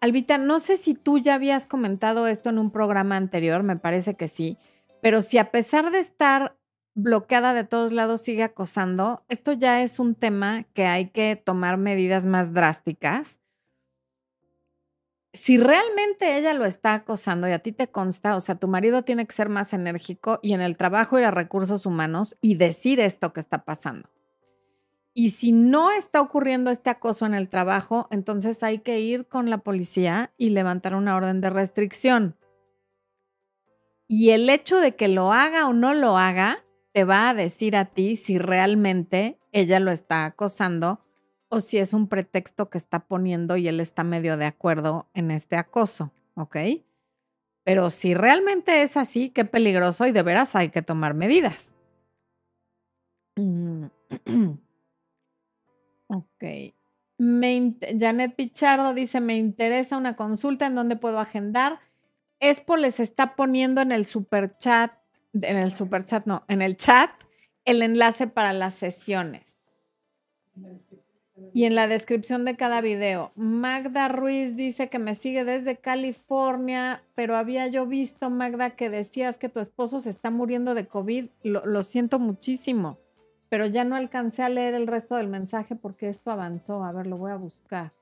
Albita, 0.00 0.38
no 0.38 0.58
sé 0.58 0.78
si 0.78 0.94
tú 0.94 1.18
ya 1.18 1.34
habías 1.34 1.66
comentado 1.66 2.26
esto 2.28 2.48
en 2.48 2.58
un 2.58 2.70
programa 2.70 3.18
anterior, 3.18 3.62
me 3.62 3.76
parece 3.76 4.14
que 4.14 4.26
sí, 4.26 4.56
pero 5.02 5.20
si 5.20 5.36
a 5.36 5.50
pesar 5.50 5.90
de 5.90 5.98
estar 5.98 6.56
bloqueada 6.94 7.52
de 7.52 7.64
todos 7.64 7.92
lados 7.92 8.22
sigue 8.22 8.42
acosando, 8.42 9.22
esto 9.28 9.52
ya 9.52 9.82
es 9.82 9.98
un 9.98 10.14
tema 10.14 10.62
que 10.72 10.86
hay 10.86 11.10
que 11.10 11.36
tomar 11.36 11.76
medidas 11.76 12.24
más 12.24 12.54
drásticas. 12.54 13.38
Si 15.34 15.58
realmente 15.58 16.38
ella 16.38 16.54
lo 16.54 16.64
está 16.64 16.94
acosando 16.94 17.46
y 17.46 17.52
a 17.52 17.58
ti 17.58 17.72
te 17.72 17.90
consta, 17.90 18.34
o 18.34 18.40
sea, 18.40 18.54
tu 18.54 18.66
marido 18.66 19.02
tiene 19.02 19.26
que 19.26 19.34
ser 19.34 19.50
más 19.50 19.74
enérgico 19.74 20.40
y 20.42 20.54
en 20.54 20.62
el 20.62 20.78
trabajo 20.78 21.18
ir 21.18 21.26
a 21.26 21.30
recursos 21.30 21.84
humanos 21.84 22.38
y 22.40 22.54
decir 22.54 22.98
esto 22.98 23.34
que 23.34 23.40
está 23.40 23.66
pasando. 23.66 24.08
Y 25.12 25.30
si 25.30 25.52
no 25.52 25.90
está 25.90 26.20
ocurriendo 26.20 26.70
este 26.70 26.90
acoso 26.90 27.26
en 27.26 27.34
el 27.34 27.48
trabajo, 27.48 28.06
entonces 28.10 28.62
hay 28.62 28.78
que 28.78 29.00
ir 29.00 29.26
con 29.26 29.50
la 29.50 29.58
policía 29.58 30.32
y 30.36 30.50
levantar 30.50 30.94
una 30.94 31.16
orden 31.16 31.40
de 31.40 31.50
restricción. 31.50 32.36
Y 34.06 34.30
el 34.30 34.48
hecho 34.48 34.78
de 34.78 34.94
que 34.96 35.08
lo 35.08 35.32
haga 35.32 35.68
o 35.68 35.72
no 35.72 35.94
lo 35.94 36.16
haga, 36.16 36.64
te 36.92 37.04
va 37.04 37.28
a 37.28 37.34
decir 37.34 37.76
a 37.76 37.86
ti 37.86 38.16
si 38.16 38.38
realmente 38.38 39.38
ella 39.52 39.80
lo 39.80 39.90
está 39.90 40.24
acosando 40.24 41.00
o 41.48 41.60
si 41.60 41.78
es 41.78 41.92
un 41.92 42.08
pretexto 42.08 42.70
que 42.70 42.78
está 42.78 43.00
poniendo 43.00 43.56
y 43.56 43.68
él 43.68 43.80
está 43.80 44.04
medio 44.04 44.36
de 44.36 44.46
acuerdo 44.46 45.08
en 45.14 45.30
este 45.30 45.56
acoso, 45.56 46.12
¿ok? 46.34 46.56
Pero 47.64 47.90
si 47.90 48.14
realmente 48.14 48.82
es 48.82 48.96
así, 48.96 49.30
qué 49.30 49.44
peligroso 49.44 50.06
y 50.06 50.12
de 50.12 50.22
veras 50.22 50.54
hay 50.56 50.70
que 50.70 50.82
tomar 50.82 51.14
medidas. 51.14 51.74
Ok. 56.10 56.74
Janet 57.18 58.34
Pichardo 58.34 58.94
dice, 58.94 59.20
me 59.20 59.36
interesa 59.36 59.96
una 59.96 60.16
consulta 60.16 60.66
en 60.66 60.74
dónde 60.74 60.96
puedo 60.96 61.18
agendar. 61.18 61.80
Expo 62.40 62.76
les 62.76 62.98
está 62.98 63.36
poniendo 63.36 63.82
en 63.82 63.92
el 63.92 64.06
super 64.06 64.56
chat, 64.56 64.92
en 65.34 65.56
el 65.56 65.72
super 65.72 66.04
chat, 66.04 66.24
no, 66.26 66.44
en 66.48 66.62
el 66.62 66.76
chat, 66.76 67.10
el 67.64 67.82
enlace 67.82 68.26
para 68.26 68.52
las 68.52 68.74
sesiones. 68.74 69.58
Y 71.52 71.64
en 71.64 71.74
la 71.74 71.88
descripción 71.88 72.44
de 72.44 72.56
cada 72.56 72.80
video, 72.80 73.32
Magda 73.34 74.08
Ruiz 74.08 74.56
dice 74.56 74.88
que 74.88 74.98
me 74.98 75.14
sigue 75.14 75.44
desde 75.44 75.76
California, 75.76 77.02
pero 77.14 77.36
había 77.36 77.66
yo 77.66 77.86
visto, 77.86 78.30
Magda, 78.30 78.70
que 78.70 78.88
decías 78.88 79.36
que 79.36 79.48
tu 79.48 79.60
esposo 79.60 80.00
se 80.00 80.10
está 80.10 80.30
muriendo 80.30 80.74
de 80.74 80.86
COVID. 80.86 81.26
Lo, 81.42 81.66
lo, 81.66 81.82
siento 81.82 82.18
muchísimo, 82.18 82.98
pero 83.50 83.66
ya 83.66 83.82
no 83.84 83.96
alcancé 83.96 84.44
a 84.44 84.48
leer 84.48 84.74
el 84.74 84.86
resto 84.86 85.16
del 85.16 85.26
mensaje 85.26 85.74
porque 85.74 86.08
esto 86.08 86.30
avanzó. 86.30 86.84
A 86.84 86.92
ver, 86.92 87.08
lo 87.08 87.18
voy 87.18 87.32
a 87.32 87.36
buscar. 87.36 87.92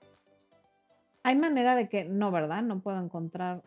Hay 1.23 1.37
manera 1.37 1.75
de 1.75 1.89
que, 1.89 2.05
no, 2.05 2.31
¿verdad? 2.31 2.63
No 2.63 2.81
puedo 2.81 3.03
encontrar. 3.03 3.63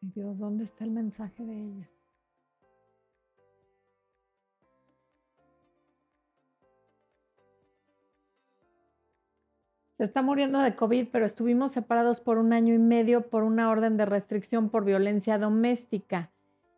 Ay, 0.00 0.10
Dios, 0.14 0.38
¿dónde 0.38 0.62
está 0.62 0.84
el 0.84 0.92
mensaje 0.92 1.44
de 1.44 1.52
ella? 1.52 1.90
Se 9.96 10.04
está 10.04 10.20
muriendo 10.20 10.60
de 10.60 10.76
COVID, 10.76 11.08
pero 11.10 11.24
estuvimos 11.24 11.72
separados 11.72 12.20
por 12.20 12.36
un 12.36 12.52
año 12.52 12.74
y 12.74 12.78
medio 12.78 13.30
por 13.30 13.44
una 13.44 13.70
orden 13.70 13.96
de 13.96 14.04
restricción 14.04 14.68
por 14.68 14.84
violencia 14.84 15.38
doméstica. 15.38 16.30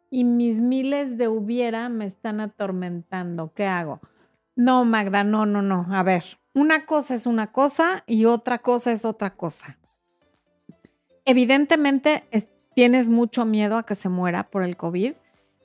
Y 0.09 0.22
mis 0.22 0.61
miles 0.61 1.18
de 1.18 1.26
hubiera 1.26 1.88
me 1.88 2.07
están 2.07 2.40
atormentando. 2.40 3.52
¿Qué 3.54 3.66
hago? 3.66 4.00
No, 4.54 4.85
Magda, 4.85 5.24
no, 5.24 5.46
no, 5.46 5.62
no. 5.62 5.87
A 5.90 6.04
ver, 6.04 6.24
una 6.54 6.87
cosa 6.87 7.14
es 7.14 7.26
una 7.26 7.50
cosa 7.50 8.04
y 8.07 8.24
otra 8.24 8.59
cosa 8.59 8.92
es 8.92 9.04
otra 9.04 9.35
cosa. 9.35 9.78
Evidentemente 11.24 12.24
tienes 12.74 13.11
mucho 13.11 13.44
miedo 13.44 13.76
a 13.76 13.83
que 13.83 13.96
se 13.96 14.09
muera 14.09 14.48
por 14.48 14.62
el 14.62 14.76
COVID 14.76 15.14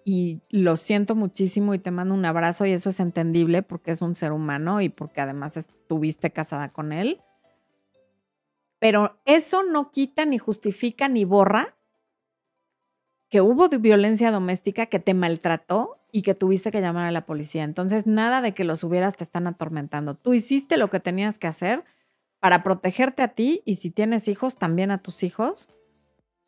y 0.06 0.42
lo 0.50 0.76
siento 0.76 1.14
muchísimo 1.14 1.76
y 1.76 1.80
te 1.80 1.92
mando 1.92 2.16
un 2.16 2.26
abrazo 2.26 2.66
y 2.66 2.72
eso 2.72 2.90
es 2.90 3.00
entendible 3.00 3.62
porque 3.62 3.92
es 3.92 4.02
un 4.02 4.16
ser 4.16 4.32
humano 4.32 4.82
y 4.82 4.90
porque 4.90 5.22
además 5.22 5.56
estuviste 5.56 6.32
casada 6.32 6.70
con 6.70 6.92
él 6.92 7.22
pero 8.84 9.18
eso 9.24 9.64
no 9.64 9.92
quita 9.92 10.26
ni 10.26 10.38
justifica 10.38 11.08
ni 11.08 11.24
borra 11.24 11.78
que 13.30 13.40
hubo 13.40 13.70
violencia 13.70 14.30
doméstica, 14.30 14.88
que 14.88 15.00
te 15.00 15.14
maltrató 15.14 16.02
y 16.12 16.22
que 16.22 16.36
tuviste 16.36 16.70
que 16.70 16.82
llamar 16.82 17.08
a 17.08 17.12
la 17.12 17.26
policía. 17.26 17.64
Entonces, 17.64 18.08
nada 18.08 18.42
de 18.42 18.54
que 18.54 18.66
los 18.66 18.84
hubieras 18.84 19.16
te 19.16 19.24
están 19.24 19.48
atormentando. 19.48 20.16
Tú 20.16 20.34
hiciste 20.34 20.76
lo 20.76 20.90
que 20.90 21.00
tenías 21.00 21.40
que 21.40 21.48
hacer 21.48 21.86
para 22.42 22.62
protegerte 22.62 23.24
a 23.24 23.30
ti 23.30 23.62
y 23.64 23.76
si 23.76 23.90
tienes 23.90 24.28
hijos, 24.28 24.58
también 24.58 24.92
a 24.92 25.02
tus 25.02 25.24
hijos 25.24 25.70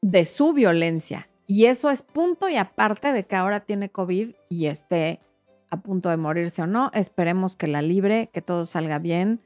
de 0.02 0.26
su 0.26 0.52
violencia. 0.52 1.30
Y 1.48 1.68
eso 1.68 1.90
es 1.90 2.02
punto 2.02 2.50
y 2.50 2.58
aparte 2.58 3.14
de 3.14 3.26
que 3.26 3.38
ahora 3.38 3.62
tiene 3.62 3.88
COVID 3.88 4.36
y 4.50 4.66
esté 4.66 5.22
a 5.70 5.80
punto 5.80 6.10
de 6.10 6.18
morirse 6.18 6.64
o 6.64 6.68
no. 6.68 6.92
Esperemos 6.94 7.56
que 7.56 7.68
la 7.68 7.82
libre, 7.82 8.30
que 8.34 8.42
todo 8.42 8.66
salga 8.66 9.00
bien, 9.00 9.40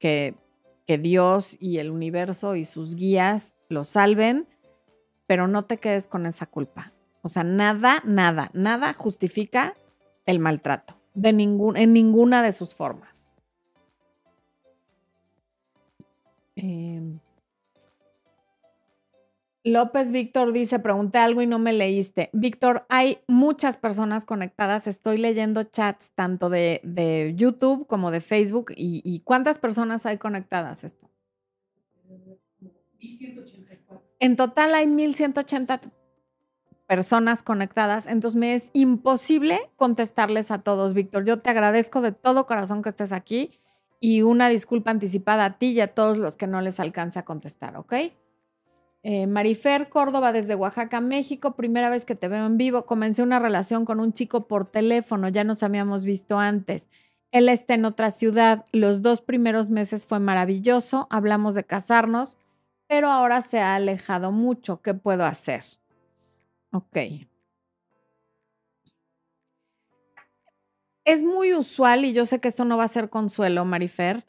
que 0.00 0.41
que 0.86 0.98
Dios 0.98 1.56
y 1.60 1.78
el 1.78 1.90
universo 1.90 2.56
y 2.56 2.64
sus 2.64 2.94
guías 2.94 3.56
lo 3.68 3.84
salven, 3.84 4.48
pero 5.26 5.48
no 5.48 5.64
te 5.64 5.78
quedes 5.78 6.08
con 6.08 6.26
esa 6.26 6.46
culpa. 6.46 6.92
O 7.22 7.28
sea, 7.28 7.44
nada, 7.44 8.02
nada, 8.04 8.50
nada 8.52 8.94
justifica 8.94 9.74
el 10.26 10.38
maltrato 10.38 10.94
de 11.14 11.28
en 11.28 11.92
ninguna 11.92 12.42
de 12.42 12.52
sus 12.52 12.74
formas. 12.74 13.30
Eh, 16.56 17.00
López 19.64 20.10
Víctor 20.10 20.52
dice, 20.52 20.80
pregunté 20.80 21.18
algo 21.18 21.40
y 21.40 21.46
no 21.46 21.60
me 21.60 21.72
leíste. 21.72 22.30
Víctor, 22.32 22.84
hay 22.88 23.18
muchas 23.28 23.76
personas 23.76 24.24
conectadas. 24.24 24.88
Estoy 24.88 25.18
leyendo 25.18 25.62
chats 25.62 26.10
tanto 26.14 26.50
de, 26.50 27.32
YouTube 27.36 27.86
como 27.86 28.10
de 28.10 28.20
Facebook. 28.20 28.72
¿Y, 28.76 29.20
cuántas 29.20 29.58
personas 29.58 30.04
hay 30.04 30.18
conectadas 30.18 30.82
esto? 30.82 31.08
1184. 32.98 34.02
En 34.18 34.36
total 34.36 34.74
hay 34.74 34.88
1180 34.88 35.80
personas 36.88 37.44
conectadas. 37.44 38.08
Entonces 38.08 38.38
me 38.38 38.54
es 38.54 38.70
imposible 38.72 39.70
contestarles 39.76 40.50
a 40.50 40.58
todos, 40.62 40.92
Víctor. 40.92 41.24
Yo 41.24 41.38
te 41.38 41.50
agradezco 41.50 42.00
de 42.00 42.10
todo 42.10 42.46
corazón 42.46 42.82
que 42.82 42.88
estés 42.88 43.12
aquí 43.12 43.52
y 44.00 44.22
una 44.22 44.48
disculpa 44.48 44.90
anticipada 44.90 45.44
a 45.44 45.58
ti 45.58 45.70
y 45.70 45.80
a 45.80 45.94
todos 45.94 46.18
los 46.18 46.34
que 46.36 46.48
no 46.48 46.60
les 46.60 46.80
alcance 46.80 47.20
a 47.20 47.24
contestar, 47.24 47.76
¿ok? 47.76 47.94
Eh, 49.04 49.26
Marifer 49.26 49.88
Córdoba 49.88 50.32
desde 50.32 50.54
Oaxaca, 50.54 51.00
México, 51.00 51.56
primera 51.56 51.90
vez 51.90 52.04
que 52.04 52.14
te 52.14 52.28
veo 52.28 52.46
en 52.46 52.56
vivo. 52.56 52.86
Comencé 52.86 53.22
una 53.22 53.40
relación 53.40 53.84
con 53.84 53.98
un 53.98 54.12
chico 54.12 54.46
por 54.46 54.64
teléfono, 54.64 55.28
ya 55.28 55.42
nos 55.44 55.62
habíamos 55.62 56.04
visto 56.04 56.38
antes. 56.38 56.88
Él 57.32 57.48
está 57.48 57.74
en 57.74 57.84
otra 57.84 58.10
ciudad. 58.10 58.64
Los 58.72 59.02
dos 59.02 59.20
primeros 59.20 59.70
meses 59.70 60.06
fue 60.06 60.20
maravilloso, 60.20 61.08
hablamos 61.10 61.54
de 61.54 61.64
casarnos, 61.64 62.38
pero 62.86 63.08
ahora 63.08 63.40
se 63.40 63.60
ha 63.60 63.74
alejado 63.74 64.30
mucho. 64.30 64.82
¿Qué 64.82 64.94
puedo 64.94 65.24
hacer? 65.24 65.64
Ok. 66.72 66.96
Es 71.04 71.24
muy 71.24 71.52
usual, 71.54 72.04
y 72.04 72.12
yo 72.12 72.24
sé 72.24 72.38
que 72.40 72.46
esto 72.46 72.64
no 72.64 72.76
va 72.76 72.84
a 72.84 72.88
ser 72.88 73.10
consuelo, 73.10 73.64
Marifer, 73.64 74.24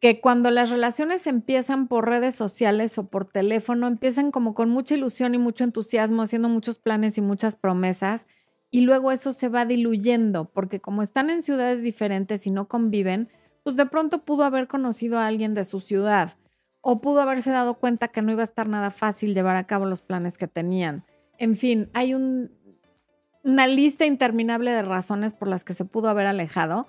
que 0.00 0.20
cuando 0.20 0.50
las 0.50 0.70
relaciones 0.70 1.26
empiezan 1.26 1.88
por 1.88 2.08
redes 2.08 2.34
sociales 2.34 2.96
o 2.98 3.08
por 3.08 3.24
teléfono, 3.24 3.88
empiezan 3.88 4.30
como 4.30 4.54
con 4.54 4.70
mucha 4.70 4.94
ilusión 4.94 5.34
y 5.34 5.38
mucho 5.38 5.64
entusiasmo, 5.64 6.22
haciendo 6.22 6.48
muchos 6.48 6.78
planes 6.78 7.18
y 7.18 7.20
muchas 7.20 7.56
promesas, 7.56 8.26
y 8.70 8.82
luego 8.82 9.10
eso 9.10 9.32
se 9.32 9.48
va 9.48 9.64
diluyendo, 9.64 10.44
porque 10.44 10.80
como 10.80 11.02
están 11.02 11.30
en 11.30 11.42
ciudades 11.42 11.82
diferentes 11.82 12.46
y 12.46 12.50
no 12.50 12.68
conviven, 12.68 13.28
pues 13.64 13.76
de 13.76 13.86
pronto 13.86 14.24
pudo 14.24 14.44
haber 14.44 14.68
conocido 14.68 15.18
a 15.18 15.26
alguien 15.26 15.54
de 15.54 15.64
su 15.64 15.80
ciudad, 15.80 16.36
o 16.80 17.00
pudo 17.00 17.20
haberse 17.20 17.50
dado 17.50 17.74
cuenta 17.74 18.08
que 18.08 18.22
no 18.22 18.30
iba 18.30 18.42
a 18.42 18.44
estar 18.44 18.68
nada 18.68 18.90
fácil 18.92 19.34
llevar 19.34 19.56
a 19.56 19.66
cabo 19.66 19.84
los 19.84 20.00
planes 20.02 20.38
que 20.38 20.46
tenían. 20.46 21.04
En 21.38 21.56
fin, 21.56 21.90
hay 21.92 22.14
una 22.14 23.66
lista 23.66 24.06
interminable 24.06 24.70
de 24.70 24.82
razones 24.82 25.34
por 25.34 25.48
las 25.48 25.64
que 25.64 25.74
se 25.74 25.84
pudo 25.84 26.08
haber 26.08 26.26
alejado, 26.26 26.86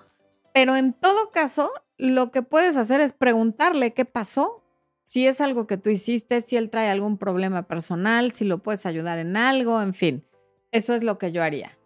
pero 0.54 0.76
en 0.76 0.93
todo 0.93 1.32
caso, 1.32 1.72
lo 2.00 2.32
que 2.32 2.42
puedes 2.42 2.78
hacer 2.78 3.02
es 3.02 3.12
preguntarle 3.12 3.94
qué 3.94 4.06
pasó, 4.06 4.64
si 5.04 5.28
es 5.28 5.42
algo 5.42 5.68
que 5.68 5.78
tú 5.78 5.90
hiciste, 5.90 6.42
si 6.42 6.56
él 6.56 6.70
trae 6.70 6.90
algún 6.90 7.18
problema 7.18 7.64
personal, 7.64 8.32
si 8.32 8.46
lo 8.46 8.64
puedes 8.64 8.86
ayudar 8.86 9.20
en 9.20 9.36
algo, 9.36 9.82
en 9.82 9.94
fin. 9.94 10.26
Eso 10.72 10.94
es 10.94 11.04
lo 11.04 11.18
que 11.18 11.32
yo 11.32 11.44
haría. 11.44 11.78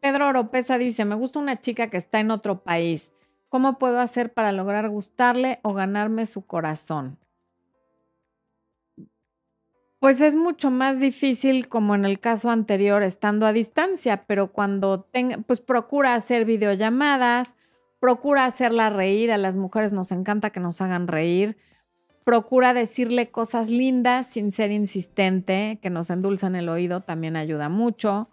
Pedro 0.00 0.28
Oropesa 0.28 0.78
dice, 0.78 1.04
me 1.04 1.16
gusta 1.16 1.40
una 1.40 1.60
chica 1.60 1.90
que 1.90 1.96
está 1.96 2.20
en 2.20 2.30
otro 2.30 2.62
país. 2.62 3.12
¿Cómo 3.48 3.78
puedo 3.78 3.98
hacer 3.98 4.32
para 4.32 4.52
lograr 4.52 4.88
gustarle 4.88 5.58
o 5.62 5.74
ganarme 5.74 6.26
su 6.26 6.46
corazón? 6.46 7.18
Pues 10.04 10.20
es 10.20 10.36
mucho 10.36 10.70
más 10.70 11.00
difícil 11.00 11.66
como 11.66 11.94
en 11.94 12.04
el 12.04 12.20
caso 12.20 12.50
anterior 12.50 13.02
estando 13.02 13.46
a 13.46 13.54
distancia, 13.54 14.26
pero 14.26 14.52
cuando 14.52 15.00
tenga, 15.00 15.38
pues 15.38 15.62
procura 15.62 16.14
hacer 16.14 16.44
videollamadas, 16.44 17.56
procura 18.00 18.44
hacerla 18.44 18.90
reír, 18.90 19.32
a 19.32 19.38
las 19.38 19.56
mujeres 19.56 19.94
nos 19.94 20.12
encanta 20.12 20.50
que 20.50 20.60
nos 20.60 20.82
hagan 20.82 21.08
reír, 21.08 21.56
procura 22.22 22.74
decirle 22.74 23.30
cosas 23.30 23.70
lindas 23.70 24.26
sin 24.26 24.52
ser 24.52 24.72
insistente, 24.72 25.78
que 25.80 25.88
nos 25.88 26.10
endulzan 26.10 26.54
el 26.54 26.68
oído, 26.68 27.00
también 27.00 27.34
ayuda 27.34 27.70
mucho. 27.70 28.28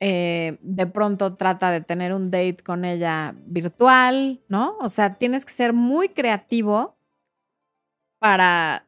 Eh, 0.00 0.58
de 0.60 0.88
pronto 0.88 1.36
trata 1.36 1.70
de 1.70 1.82
tener 1.82 2.14
un 2.14 2.32
date 2.32 2.64
con 2.64 2.84
ella 2.84 3.36
virtual, 3.46 4.42
¿no? 4.48 4.76
O 4.80 4.88
sea, 4.88 5.14
tienes 5.14 5.46
que 5.46 5.52
ser 5.52 5.72
muy 5.72 6.08
creativo 6.08 6.96
para 8.18 8.85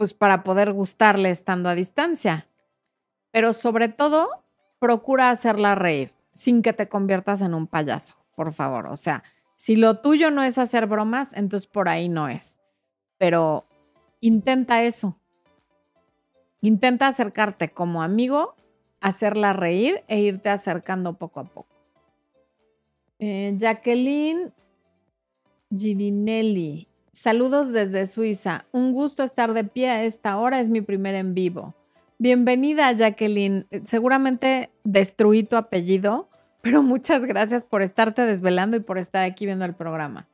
pues 0.00 0.14
para 0.14 0.44
poder 0.44 0.72
gustarle 0.72 1.28
estando 1.28 1.68
a 1.68 1.74
distancia. 1.74 2.48
Pero 3.32 3.52
sobre 3.52 3.88
todo, 3.88 4.30
procura 4.78 5.28
hacerla 5.28 5.74
reír 5.74 6.14
sin 6.32 6.62
que 6.62 6.72
te 6.72 6.88
conviertas 6.88 7.42
en 7.42 7.52
un 7.52 7.66
payaso, 7.66 8.14
por 8.34 8.54
favor. 8.54 8.86
O 8.86 8.96
sea, 8.96 9.22
si 9.54 9.76
lo 9.76 9.98
tuyo 9.98 10.30
no 10.30 10.42
es 10.42 10.56
hacer 10.56 10.86
bromas, 10.86 11.34
entonces 11.34 11.68
por 11.68 11.90
ahí 11.90 12.08
no 12.08 12.30
es. 12.30 12.60
Pero 13.18 13.66
intenta 14.22 14.84
eso. 14.84 15.18
Intenta 16.62 17.06
acercarte 17.06 17.68
como 17.68 18.02
amigo, 18.02 18.54
hacerla 19.02 19.52
reír 19.52 20.02
e 20.08 20.20
irte 20.20 20.48
acercando 20.48 21.18
poco 21.18 21.40
a 21.40 21.44
poco. 21.44 21.76
Eh, 23.18 23.54
Jacqueline 23.58 24.50
Girinelli 25.70 26.89
Saludos 27.22 27.70
desde 27.72 28.06
Suiza. 28.06 28.64
Un 28.72 28.92
gusto 28.92 29.22
estar 29.22 29.52
de 29.52 29.64
pie 29.64 29.90
a 29.90 30.04
esta 30.04 30.38
hora. 30.38 30.60
Es 30.60 30.70
mi 30.70 30.80
primer 30.80 31.14
en 31.14 31.34
vivo. 31.34 31.74
Bienvenida, 32.18 32.90
Jacqueline. 32.92 33.66
Seguramente 33.84 34.70
destruí 34.84 35.42
tu 35.42 35.56
apellido 35.56 36.30
pero 36.62 36.82
muchas 36.82 37.24
gracias 37.24 37.64
por 37.64 37.82
estarte 37.82 38.22
desvelando 38.22 38.76
y 38.76 38.80
por 38.80 38.98
estar 38.98 39.24
aquí 39.24 39.46
viendo 39.46 39.64
el 39.64 39.74
programa. 39.74 40.28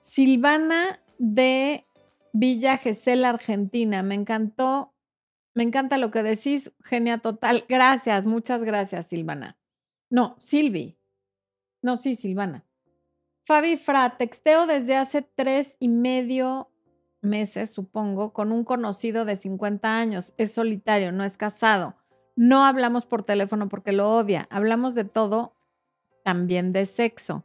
Silvana 0.00 1.00
de 1.18 1.84
Villa 2.32 2.76
Gesell, 2.78 3.24
Argentina. 3.24 4.02
Me 4.02 4.14
encantó, 4.14 4.94
me 5.54 5.62
encanta 5.62 5.98
lo 5.98 6.10
que 6.10 6.22
decís, 6.22 6.72
genia 6.84 7.18
total. 7.18 7.64
Gracias, 7.68 8.26
muchas 8.26 8.62
gracias, 8.62 9.06
Silvana. 9.06 9.58
No, 10.10 10.36
Silvi. 10.38 10.96
No, 11.82 11.96
sí, 11.96 12.14
Silvana. 12.14 12.64
Fabi 13.44 13.76
Fra, 13.76 14.16
texteo 14.16 14.66
desde 14.66 14.96
hace 14.96 15.22
tres 15.22 15.76
y 15.80 15.88
medio 15.88 16.70
meses, 17.22 17.70
supongo, 17.70 18.32
con 18.32 18.52
un 18.52 18.64
conocido 18.64 19.24
de 19.24 19.36
50 19.36 19.96
años. 19.96 20.34
Es 20.36 20.52
solitario, 20.52 21.12
no 21.12 21.24
es 21.24 21.36
casado. 21.36 21.96
No 22.36 22.64
hablamos 22.64 23.06
por 23.06 23.22
teléfono 23.22 23.68
porque 23.68 23.92
lo 23.92 24.10
odia. 24.10 24.46
Hablamos 24.50 24.94
de 24.94 25.04
todo, 25.04 25.56
también 26.24 26.72
de 26.72 26.86
sexo. 26.86 27.44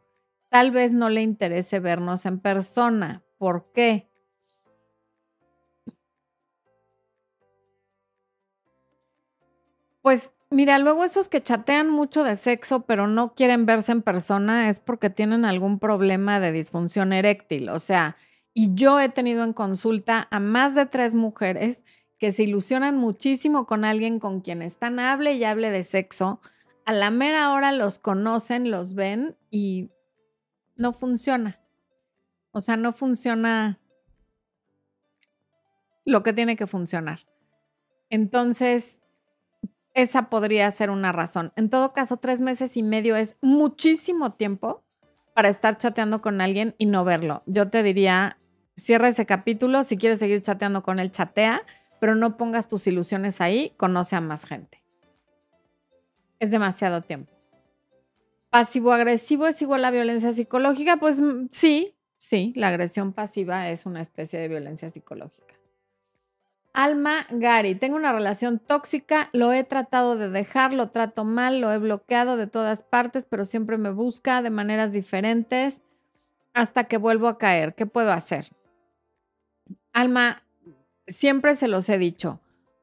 Tal 0.50 0.72
vez 0.72 0.94
no 0.94 1.10
le 1.10 1.22
interese 1.22 1.80
vernos 1.80 2.26
en 2.26 2.40
persona. 2.40 3.24
¿Por 3.38 3.72
qué? 3.74 4.10
Pues 10.02 10.32
mira, 10.56 10.80
luego 10.80 11.04
esos 11.04 11.30
que 11.30 11.44
chatean 11.44 11.90
mucho 11.90 12.24
de 12.24 12.36
sexo 12.36 12.86
pero 12.86 13.08
no 13.08 13.36
quieren 13.36 13.66
verse 13.66 13.92
en 13.92 14.02
persona 14.02 14.70
es 14.70 14.80
porque 14.80 15.10
tienen 15.10 15.46
algún 15.46 15.80
problema 15.80 16.40
de 16.40 16.52
disfunción 16.52 17.14
eréctil. 17.14 17.70
O 17.70 17.80
sea, 17.80 18.16
y 18.54 18.74
yo 18.74 19.00
he 19.00 19.10
tenido 19.10 19.44
en 19.44 19.54
consulta 19.54 20.28
a 20.32 20.40
más 20.40 20.74
de 20.74 20.86
tres 20.86 21.14
mujeres 21.14 21.86
que 22.18 22.32
se 22.32 22.44
ilusionan 22.44 22.98
muchísimo 22.98 23.68
con 23.68 23.84
alguien 23.84 24.20
con 24.20 24.40
quien 24.40 24.62
están, 24.62 25.00
hable 25.00 25.34
y 25.34 25.44
hable 25.44 25.72
de 25.72 25.84
sexo. 25.84 26.40
A 26.86 26.94
la 26.94 27.12
mera 27.12 27.52
hora 27.52 27.72
los 27.74 28.00
conocen, 28.00 28.72
los 28.72 28.96
ven 28.96 29.36
y 29.52 29.92
no 30.78 30.94
funciona. 30.94 31.60
O 32.52 32.62
sea, 32.62 32.78
no 32.78 32.94
funciona 32.94 33.82
lo 36.06 36.24
que 36.24 36.32
tiene 36.32 36.56
que 36.56 36.68
funcionar. 36.68 37.28
Entonces, 38.10 39.02
esa 39.96 40.30
podría 40.30 40.70
ser 40.70 40.90
una 40.92 41.12
razón. 41.12 41.52
En 41.56 41.70
todo 41.70 41.94
caso, 41.94 42.18
tres 42.18 42.42
meses 42.42 42.78
y 42.78 42.84
medio 42.84 43.16
es 43.16 43.38
muchísimo 43.42 44.34
tiempo 44.34 44.84
para 45.34 45.50
estar 45.50 45.78
chateando 45.78 46.22
con 46.22 46.42
alguien 46.42 46.76
y 46.78 46.86
no 46.86 47.04
verlo. 47.06 47.44
Yo 47.46 47.70
te 47.70 47.82
diría, 47.82 48.38
cierra 48.76 49.08
ese 49.08 49.26
capítulo, 49.26 49.84
si 49.84 49.98
quieres 49.98 50.20
seguir 50.20 50.42
chateando 50.42 50.84
con 50.84 51.00
él, 51.00 51.12
chatea, 51.12 51.64
pero 52.00 52.14
no 52.14 52.36
pongas 52.36 52.68
tus 52.68 52.86
ilusiones 52.88 53.40
ahí, 53.40 53.74
conoce 53.78 54.18
a 54.18 54.22
más 54.22 54.46
gente. 54.46 54.84
Es 56.40 56.52
demasiado 56.52 57.02
tiempo. 57.02 57.32
¿Pasivo-agresivo 58.50 59.48
es 59.48 59.62
igual 59.62 59.86
a 59.86 59.92
violencia 59.92 60.34
psicológica? 60.34 60.98
Pues 60.98 61.22
mm, 61.22 61.48
sí, 61.52 61.96
sí, 62.18 62.52
la 62.58 62.68
agresión 62.68 63.14
pasiva 63.14 63.70
es 63.70 63.86
una 63.86 64.02
especie 64.02 64.40
de 64.40 64.50
violencia 64.50 64.90
psicológica. 64.90 65.55
Alma 66.78 67.26
Gary, 67.30 67.74
tengo 67.74 67.96
una 67.96 68.12
relación 68.12 68.60
tóxica, 68.60 69.30
lo 69.32 69.54
he 69.54 69.64
tratado 69.64 70.18
de 70.18 70.30
dejar, 70.30 70.74
lo 70.74 70.90
trato 70.90 71.24
mal, 71.24 71.62
lo 71.62 71.72
he 71.72 71.78
bloqueado 71.78 72.36
de 72.36 72.48
todas 72.48 72.84
partes, 72.84 73.24
pero 73.24 73.46
siempre 73.46 73.78
me 73.78 73.92
busca 73.92 74.42
de 74.42 74.50
maneras 74.50 74.92
diferentes 74.92 75.82
hasta 76.54 76.84
que 76.84 76.98
vuelvo 76.98 77.30
a 77.30 77.38
caer. 77.38 77.76
¿Qué 77.76 77.86
puedo 77.86 78.12
hacer? 78.12 78.50
Alma, 79.94 80.44
siempre 81.08 81.56
se 81.56 81.70
los 81.70 81.88
he 81.88 81.98
dicho, 81.98 82.42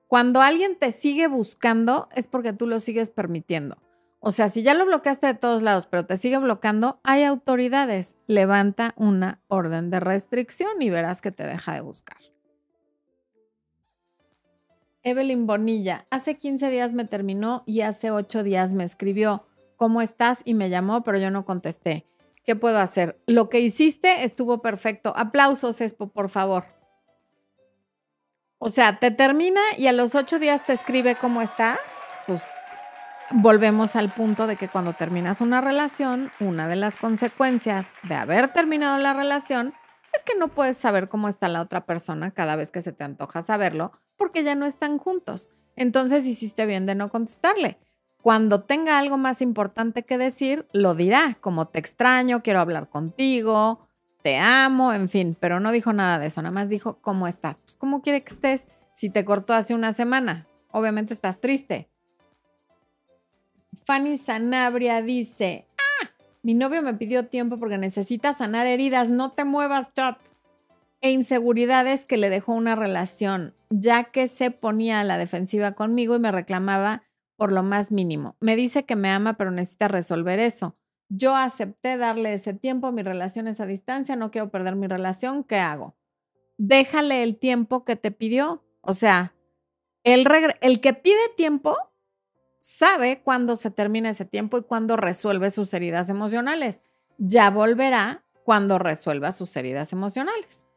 cuando 0.09 0.41
alguien 0.41 0.79
te 0.79 0.91
sigue 0.91 1.27
buscando 1.27 2.09
es 2.17 2.27
porque 2.27 2.55
tú 2.55 2.67
lo 2.67 2.79
sigues 2.79 3.11
permitiendo. 3.11 3.77
O 4.21 4.31
sea, 4.31 4.49
si 4.49 4.63
ya 4.63 4.73
lo 4.73 4.87
bloqueaste 4.87 5.27
de 5.27 5.35
todos 5.35 5.61
lados, 5.61 5.87
pero 5.87 6.07
te 6.07 6.17
sigue 6.17 6.39
bloqueando, 6.39 6.99
hay 7.03 7.25
autoridades. 7.25 8.17
Levanta 8.27 8.95
una 8.97 9.43
orden 9.49 9.91
de 9.91 10.01
restricción 10.01 10.81
y 10.81 10.89
verás 10.89 11.21
que 11.21 11.31
te 11.31 11.45
deja 11.45 11.75
de 11.75 11.83
buscar. 11.83 12.32
Evelyn 15.05 15.47
Bonilla, 15.47 16.07
hace 16.11 16.37
15 16.37 16.71
días 16.71 16.93
me 16.93 17.05
terminó 17.05 17.65
y 17.67 17.81
hace 17.81 18.11
8 18.11 18.43
días 18.43 18.73
me 18.73 18.85
escribió, 18.85 19.47
¿cómo 19.77 20.01
estás? 20.01 20.43
Y 20.45 20.55
me 20.55 20.71
llamó, 20.71 21.03
pero 21.03 21.19
yo 21.19 21.31
no 21.31 21.45
contesté. 21.45 22.07
¿Qué 22.45 22.57
puedo 22.57 22.79
hacer? 22.79 23.21
Lo 23.27 23.49
que 23.49 23.61
hiciste 23.61 24.25
estuvo 24.25 24.63
perfecto. 24.63 25.13
Aplausos, 25.17 25.81
Espo, 25.81 26.09
por 26.09 26.29
favor. 26.29 26.67
O 28.59 28.71
sea, 28.71 29.01
te 29.01 29.11
termina 29.11 29.61
y 29.77 29.89
a 29.89 29.93
los 29.93 30.15
8 30.15 30.39
días 30.39 30.65
te 30.65 30.73
escribe 30.73 31.17
cómo 31.17 31.43
estás. 31.43 31.79
Pues 32.27 32.45
volvemos 33.31 33.97
al 33.97 34.13
punto 34.13 34.47
de 34.47 34.57
que 34.57 34.69
cuando 34.69 34.93
terminas 34.93 35.41
una 35.41 35.61
relación, 35.61 36.31
una 36.39 36.69
de 36.69 36.77
las 36.77 36.97
consecuencias 36.97 37.87
de 38.05 38.15
haber 38.15 38.49
terminado 38.49 38.99
la 38.99 39.15
relación 39.15 39.75
es 40.13 40.23
que 40.25 40.39
no 40.39 40.49
puedes 40.49 40.77
saber 40.77 41.09
cómo 41.09 41.29
está 41.29 41.49
la 41.49 41.61
otra 41.61 41.87
persona 41.87 42.31
cada 42.31 42.57
vez 42.57 42.71
que 42.71 42.83
se 42.83 42.93
te 42.93 43.05
antoja 43.05 43.43
saberlo 43.43 43.93
porque 44.17 44.45
ya 44.45 44.55
no 44.55 44.67
están 44.67 44.99
juntos. 44.99 45.51
Entonces 45.77 46.27
hiciste 46.27 46.67
bien 46.67 46.87
de 46.87 46.95
no 46.95 47.11
contestarle. 47.11 47.79
Cuando 48.21 48.63
tenga 48.63 48.99
algo 48.99 49.19
más 49.19 49.43
importante 49.43 50.05
que 50.05 50.17
decir, 50.17 50.69
lo 50.73 50.95
dirá, 50.95 51.37
como 51.41 51.67
te 51.69 51.81
extraño, 51.81 52.43
quiero 52.43 52.61
hablar 52.61 52.89
contigo, 52.89 53.89
te 54.23 54.39
amo, 54.39 54.93
en 54.93 55.09
fin, 55.09 55.37
pero 55.39 55.59
no 55.59 55.73
dijo 55.73 55.93
nada 55.93 56.19
de 56.19 56.27
eso, 56.27 56.41
nada 56.41 56.53
más 56.53 56.69
dijo, 56.69 56.99
¿cómo 57.01 57.27
estás? 57.27 57.59
Pues, 57.59 57.77
¿cómo 57.77 58.01
quiere 58.01 58.23
que 58.23 58.33
estés 58.33 58.69
si 58.95 59.11
te 59.11 59.25
cortó 59.25 59.55
hace 59.55 59.75
una 59.75 59.93
semana? 59.93 60.47
Obviamente 60.71 61.13
estás 61.13 61.41
triste. 61.41 61.89
Fanny 63.85 64.17
Sanabria 64.17 65.03
dice, 65.03 65.67
mi 66.43 66.55
novio 66.55 66.83
me 66.83 66.95
pidió 66.95 67.27
tiempo 67.27 67.59
porque 67.59 67.79
necesita 67.79 68.35
sanar 68.35 68.67
heridas, 68.67 69.09
no 69.09 69.33
te 69.33 69.45
muevas, 69.45 69.93
chat 69.95 70.19
e 71.03 71.11
inseguridades 71.11 72.07
que 72.07 72.17
le 72.17 72.31
dejó 72.31 72.53
una 72.53 72.77
relación, 72.77 73.55
ya 73.71 74.05
que 74.05 74.29
se 74.29 74.53
ponía 74.53 75.01
a 75.01 75.05
la 75.05 75.19
defensiva 75.19 75.73
conmigo 75.73 76.15
y 76.15 76.21
me 76.21 76.31
reclamaba 76.31 77.03
por 77.37 77.51
lo 77.51 77.65
más 77.65 77.91
mínimo. 77.91 78.37
Me 78.41 78.55
dice 78.55 78.85
que 78.85 78.95
me 78.95 79.11
ama, 79.11 79.35
pero 79.35 79.51
necesita 79.51 79.89
resolver 79.89 80.39
eso. 80.39 80.77
Yo 81.09 81.35
acepté 81.35 81.97
darle 81.97 82.33
ese 82.33 82.55
tiempo, 82.55 82.93
mi 82.93 83.03
relación 83.03 83.49
es 83.49 83.61
a 83.61 83.67
distancia, 83.67 84.15
no 84.15 84.31
quiero 84.31 84.51
perder 84.51 84.77
mi 84.77 84.87
relación, 84.87 85.43
¿qué 85.43 85.57
hago? 85.57 85.97
Déjale 86.57 87.25
el 87.25 87.37
tiempo 87.37 87.85
que 87.85 87.97
te 87.97 88.13
pidió. 88.13 88.65
O 88.81 88.95
sea, 88.95 89.35
el, 90.05 90.27
el 90.61 90.81
que 90.81 90.95
pide 90.95 91.17
tiempo 91.37 91.77
sabe 92.63 93.23
cuándo 93.23 93.57
se 93.57 93.71
termina 93.71 94.09
ese 94.09 94.25
tiempo 94.25 94.57
y 94.57 94.63
cuándo 94.63 94.97
resuelve 94.97 95.51
sus 95.51 95.75
heridas 95.75 96.09
emocionales. 96.09 96.83
Ya 97.19 97.51
volverá 97.51 98.25
cuando 98.45 98.79
resuelva 98.79 99.33
sus 99.33 99.55
heridas 99.57 99.93
emocionales. 99.93 100.69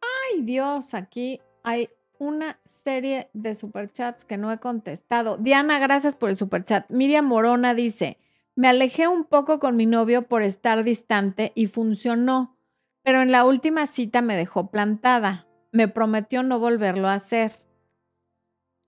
Ay, 0.00 0.42
Dios, 0.42 0.94
aquí 0.94 1.40
hay 1.62 1.88
una 2.18 2.58
serie 2.64 3.30
de 3.32 3.54
superchats 3.54 4.24
que 4.24 4.36
no 4.36 4.52
he 4.52 4.58
contestado. 4.58 5.36
Diana, 5.36 5.78
gracias 5.78 6.14
por 6.14 6.30
el 6.30 6.36
superchat. 6.36 6.90
Miriam 6.90 7.26
Morona 7.26 7.74
dice, 7.74 8.18
me 8.54 8.68
alejé 8.68 9.08
un 9.08 9.24
poco 9.24 9.60
con 9.60 9.76
mi 9.76 9.86
novio 9.86 10.26
por 10.26 10.42
estar 10.42 10.82
distante 10.82 11.52
y 11.54 11.66
funcionó, 11.66 12.56
pero 13.02 13.20
en 13.20 13.30
la 13.30 13.44
última 13.44 13.86
cita 13.86 14.22
me 14.22 14.36
dejó 14.36 14.70
plantada. 14.70 15.45
Me 15.72 15.88
prometió 15.88 16.42
no 16.42 16.58
volverlo 16.58 17.08
a 17.08 17.14
hacer. 17.14 17.52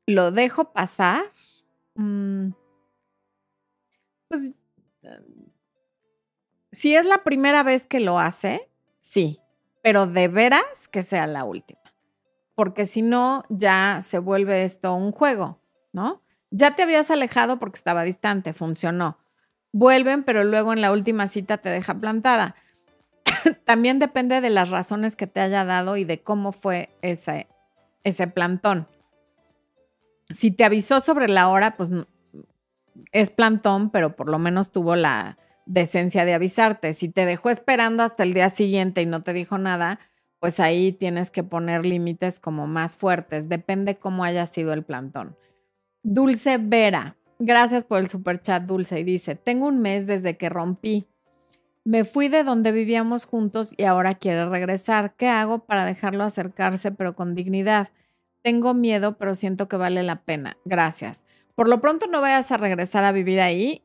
¿Lo 0.06 0.30
dejo 0.30 0.72
pasar? 0.72 1.24
Mm. 1.94 2.50
Pues, 4.28 4.54
si 6.72 6.94
es 6.94 7.06
la 7.06 7.24
primera 7.24 7.62
vez 7.62 7.86
que 7.86 8.00
lo 8.00 8.18
hace, 8.18 8.70
sí 9.00 9.40
pero 9.82 10.06
de 10.06 10.28
veras 10.28 10.88
que 10.90 11.02
sea 11.02 11.26
la 11.26 11.44
última, 11.44 11.80
porque 12.54 12.84
si 12.84 13.02
no, 13.02 13.42
ya 13.48 14.00
se 14.02 14.18
vuelve 14.18 14.62
esto 14.62 14.94
un 14.94 15.12
juego, 15.12 15.62
¿no? 15.92 16.22
Ya 16.50 16.74
te 16.74 16.82
habías 16.82 17.10
alejado 17.10 17.58
porque 17.58 17.76
estaba 17.76 18.02
distante, 18.04 18.52
funcionó. 18.52 19.18
Vuelven, 19.72 20.24
pero 20.24 20.44
luego 20.44 20.72
en 20.72 20.80
la 20.80 20.92
última 20.92 21.28
cita 21.28 21.58
te 21.58 21.68
deja 21.68 21.94
plantada. 21.94 22.54
También 23.64 23.98
depende 23.98 24.40
de 24.40 24.50
las 24.50 24.70
razones 24.70 25.16
que 25.16 25.26
te 25.26 25.40
haya 25.40 25.64
dado 25.64 25.96
y 25.96 26.04
de 26.04 26.22
cómo 26.22 26.52
fue 26.52 26.90
ese, 27.02 27.48
ese 28.04 28.26
plantón. 28.26 28.88
Si 30.30 30.50
te 30.50 30.64
avisó 30.64 31.00
sobre 31.00 31.28
la 31.28 31.48
hora, 31.48 31.76
pues 31.76 31.90
es 33.12 33.30
plantón, 33.30 33.90
pero 33.90 34.16
por 34.16 34.28
lo 34.28 34.38
menos 34.38 34.72
tuvo 34.72 34.96
la, 34.96 35.38
decencia 35.68 36.24
de 36.24 36.34
avisarte. 36.34 36.92
Si 36.92 37.08
te 37.08 37.26
dejó 37.26 37.50
esperando 37.50 38.02
hasta 38.02 38.24
el 38.24 38.34
día 38.34 38.50
siguiente 38.50 39.02
y 39.02 39.06
no 39.06 39.22
te 39.22 39.32
dijo 39.32 39.58
nada, 39.58 40.00
pues 40.40 40.58
ahí 40.60 40.92
tienes 40.92 41.30
que 41.30 41.44
poner 41.44 41.86
límites 41.86 42.40
como 42.40 42.66
más 42.66 42.96
fuertes. 42.96 43.48
Depende 43.48 43.98
cómo 43.98 44.24
haya 44.24 44.46
sido 44.46 44.72
el 44.72 44.82
plantón. 44.82 45.36
Dulce 46.02 46.58
Vera, 46.58 47.16
gracias 47.38 47.84
por 47.84 47.98
el 47.98 48.08
super 48.08 48.40
chat, 48.40 48.64
Dulce. 48.64 49.00
Y 49.00 49.04
dice, 49.04 49.34
tengo 49.34 49.66
un 49.66 49.80
mes 49.80 50.06
desde 50.06 50.36
que 50.36 50.48
rompí. 50.48 51.06
Me 51.88 52.04
fui 52.04 52.28
de 52.28 52.44
donde 52.44 52.70
vivíamos 52.70 53.24
juntos 53.24 53.72
y 53.74 53.84
ahora 53.84 54.14
quiere 54.14 54.44
regresar. 54.44 55.14
¿Qué 55.14 55.26
hago 55.26 55.60
para 55.64 55.86
dejarlo 55.86 56.22
acercarse 56.22 56.92
pero 56.92 57.16
con 57.16 57.34
dignidad? 57.34 57.88
Tengo 58.42 58.74
miedo, 58.74 59.16
pero 59.16 59.34
siento 59.34 59.68
que 59.68 59.78
vale 59.78 60.02
la 60.02 60.22
pena. 60.22 60.58
Gracias. 60.66 61.24
Por 61.54 61.66
lo 61.66 61.80
pronto 61.80 62.06
no 62.06 62.20
vayas 62.20 62.52
a 62.52 62.58
regresar 62.58 63.04
a 63.04 63.12
vivir 63.12 63.40
ahí 63.40 63.82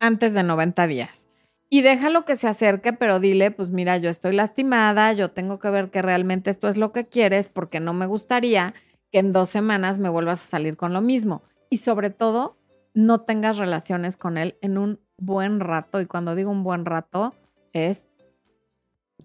antes 0.00 0.32
de 0.32 0.42
90 0.42 0.86
días. 0.86 1.28
Y 1.68 1.82
déjalo 1.82 2.24
que 2.24 2.36
se 2.36 2.48
acerque, 2.48 2.94
pero 2.94 3.20
dile, 3.20 3.50
pues 3.50 3.68
mira, 3.68 3.98
yo 3.98 4.08
estoy 4.08 4.34
lastimada, 4.34 5.12
yo 5.12 5.32
tengo 5.32 5.58
que 5.58 5.68
ver 5.68 5.90
que 5.90 6.00
realmente 6.00 6.48
esto 6.48 6.66
es 6.66 6.78
lo 6.78 6.92
que 6.92 7.06
quieres, 7.06 7.50
porque 7.50 7.78
no 7.78 7.92
me 7.92 8.06
gustaría 8.06 8.72
que 9.10 9.18
en 9.18 9.34
dos 9.34 9.50
semanas 9.50 9.98
me 9.98 10.08
vuelvas 10.08 10.42
a 10.46 10.48
salir 10.48 10.78
con 10.78 10.94
lo 10.94 11.02
mismo. 11.02 11.42
Y 11.68 11.76
sobre 11.76 12.08
todo, 12.08 12.56
no 12.94 13.20
tengas 13.20 13.58
relaciones 13.58 14.16
con 14.16 14.38
él 14.38 14.56
en 14.62 14.78
un 14.78 14.98
buen 15.24 15.60
rato. 15.60 16.00
Y 16.00 16.06
cuando 16.06 16.34
digo 16.34 16.50
un 16.50 16.64
buen 16.64 16.84
rato, 16.84 17.34
es 17.72 18.08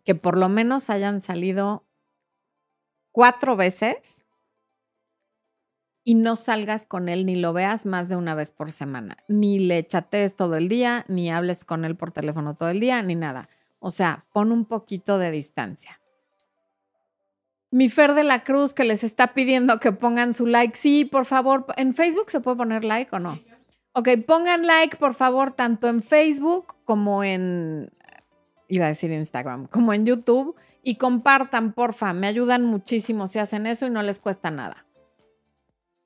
que 0.03 0.15
por 0.15 0.37
lo 0.37 0.49
menos 0.49 0.89
hayan 0.89 1.21
salido 1.21 1.85
cuatro 3.11 3.55
veces 3.55 4.23
y 6.03 6.15
no 6.15 6.37
salgas 6.37 6.85
con 6.85 7.09
él 7.09 7.25
ni 7.25 7.35
lo 7.35 7.51
veas 7.51 7.85
más 7.85 8.07
de 8.07 8.15
una 8.15 8.33
vez 8.33 8.51
por 8.51 8.71
semana, 8.71 9.17
ni 9.27 9.59
le 9.59 9.85
chatees 9.85 10.37
todo 10.37 10.55
el 10.55 10.69
día, 10.69 11.03
ni 11.09 11.29
hables 11.29 11.65
con 11.65 11.83
él 11.83 11.97
por 11.97 12.11
teléfono 12.11 12.55
todo 12.55 12.69
el 12.69 12.79
día, 12.79 13.01
ni 13.01 13.15
nada. 13.15 13.49
O 13.79 13.91
sea, 13.91 14.25
pon 14.31 14.53
un 14.53 14.65
poquito 14.65 15.17
de 15.17 15.31
distancia. 15.31 15.99
Mi 17.69 17.89
Fer 17.89 18.13
de 18.13 18.23
la 18.23 18.45
Cruz 18.45 18.73
que 18.73 18.85
les 18.85 19.03
está 19.03 19.33
pidiendo 19.33 19.81
que 19.81 19.91
pongan 19.91 20.33
su 20.33 20.45
like. 20.45 20.77
Sí, 20.77 21.03
por 21.03 21.25
favor, 21.25 21.65
¿en 21.75 21.93
Facebook 21.93 22.31
se 22.31 22.39
puede 22.39 22.55
poner 22.55 22.85
like 22.85 23.13
o 23.13 23.19
no? 23.19 23.41
Ok, 23.97 24.09
pongan 24.27 24.67
like, 24.67 24.97
por 24.97 25.15
favor, 25.15 25.53
tanto 25.53 25.87
en 25.87 26.03
Facebook 26.03 26.75
como 26.85 27.23
en, 27.23 27.89
iba 28.67 28.85
a 28.85 28.89
decir 28.89 29.11
Instagram, 29.11 29.65
como 29.65 29.91
en 29.91 30.05
YouTube. 30.05 30.55
Y 30.83 30.97
compartan, 30.97 31.73
porfa, 31.73 32.13
me 32.13 32.27
ayudan 32.27 32.63
muchísimo 32.63 33.25
si 33.25 33.39
hacen 33.39 33.65
eso 33.65 33.87
y 33.87 33.89
no 33.89 34.03
les 34.03 34.19
cuesta 34.19 34.51
nada. 34.51 34.85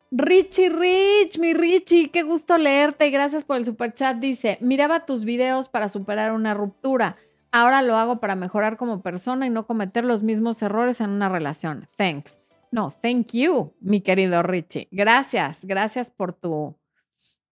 Richie 0.10 0.70
Rich, 0.70 1.38
mi 1.38 1.54
Richie, 1.54 2.12
qué 2.12 2.24
gusto 2.24 2.58
leerte 2.58 3.08
y 3.08 3.12
gracias 3.12 3.44
por 3.44 3.58
el 3.58 3.66
super 3.66 3.94
chat. 3.94 4.16
Dice, 4.20 4.58
miraba 4.62 5.06
tus 5.06 5.26
videos 5.26 5.68
para 5.68 5.90
superar 5.90 6.32
una 6.32 6.54
ruptura. 6.54 7.18
Ahora 7.52 7.82
lo 7.82 7.98
hago 7.98 8.22
para 8.22 8.36
mejorar 8.36 8.78
como 8.78 9.02
persona 9.02 9.48
y 9.48 9.50
no 9.50 9.68
cometer 9.68 10.06
los 10.06 10.24
mismos 10.24 10.62
errores 10.62 11.02
en 11.02 11.10
una 11.10 11.28
relación. 11.28 11.90
Thanks. 11.98 12.42
No, 12.72 12.90
thank 12.90 13.34
you, 13.34 13.74
mi 13.82 14.00
querido 14.00 14.44
Richie. 14.44 14.88
Gracias, 14.92 15.66
gracias 15.66 16.10
por 16.10 16.32
tu 16.32 16.78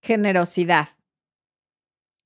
generosidad. 0.02 0.90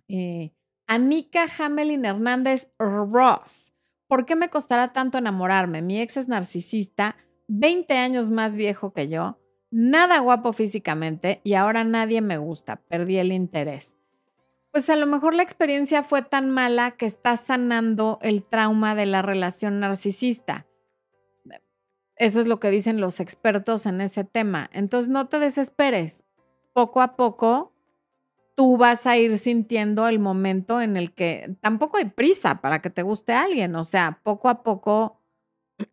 Eh, 0.08 0.54
Anika 0.88 1.46
Hamelin 1.58 2.06
Hernández 2.06 2.70
Ross. 2.78 3.74
¿Por 4.08 4.26
qué 4.26 4.36
me 4.36 4.50
costará 4.50 4.94
tanto 4.94 5.18
enamorarme? 5.18 5.82
Mi 5.82 6.02
ex 6.02 6.18
es 6.18 6.28
narcisista, 6.28 7.16
20 7.48 7.98
años 7.98 8.30
más 8.30 8.56
viejo 8.56 8.94
que 8.94 9.08
yo 9.08 9.40
nada 9.74 10.20
guapo 10.20 10.54
físicamente 10.54 11.42
y 11.44 11.56
ahora 11.56 11.84
nadie 11.84 12.22
me 12.22 12.38
gusta, 12.38 12.76
perdí 12.88 13.18
el 13.18 13.32
interés. 13.32 13.98
Pues 14.72 14.88
a 14.90 14.96
lo 14.96 15.08
mejor 15.08 15.34
la 15.34 15.42
experiencia 15.42 16.04
fue 16.04 16.22
tan 16.22 16.52
mala 16.52 16.92
que 16.92 17.08
está 17.08 17.38
sanando 17.38 18.20
el 18.22 18.44
trauma 18.44 18.94
de 18.94 19.08
la 19.08 19.24
relación 19.24 19.80
narcisista. 19.80 20.68
Eso 22.16 22.40
es 22.40 22.46
lo 22.46 22.60
que 22.60 22.70
dicen 22.70 23.02
los 23.02 23.20
expertos 23.20 23.88
en 23.88 24.00
ese 24.00 24.24
tema. 24.24 24.70
Entonces 24.74 25.10
no 25.10 25.28
te 25.28 25.40
desesperes. 25.40 26.24
Poco 26.74 27.02
a 27.02 27.16
poco 27.16 27.72
tú 28.56 28.78
vas 28.78 29.08
a 29.08 29.18
ir 29.18 29.38
sintiendo 29.38 30.08
el 30.08 30.20
momento 30.20 30.82
en 30.82 30.98
el 30.98 31.14
que 31.14 31.56
tampoco 31.62 31.98
hay 31.98 32.06
prisa 32.06 32.62
para 32.62 32.82
que 32.82 32.90
te 32.90 33.02
guste 33.02 33.34
alguien. 33.34 33.76
O 33.76 33.84
sea, 33.84 34.20
poco 34.24 34.50
a 34.50 34.64
poco 34.64 35.20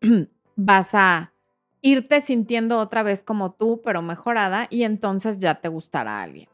vas 0.55 0.93
a 0.93 1.33
irte 1.81 2.21
sintiendo 2.21 2.79
otra 2.79 3.03
vez 3.03 3.23
como 3.23 3.53
tú, 3.53 3.81
pero 3.83 4.01
mejorada, 4.01 4.67
y 4.69 4.83
entonces 4.83 5.39
ya 5.39 5.55
te 5.55 5.67
gustará 5.67 6.21
alguien. 6.21 6.47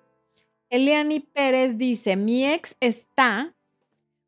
Eliani 0.70 1.20
Pérez 1.20 1.78
dice, 1.78 2.16
mi 2.16 2.46
ex 2.46 2.76
está 2.80 3.54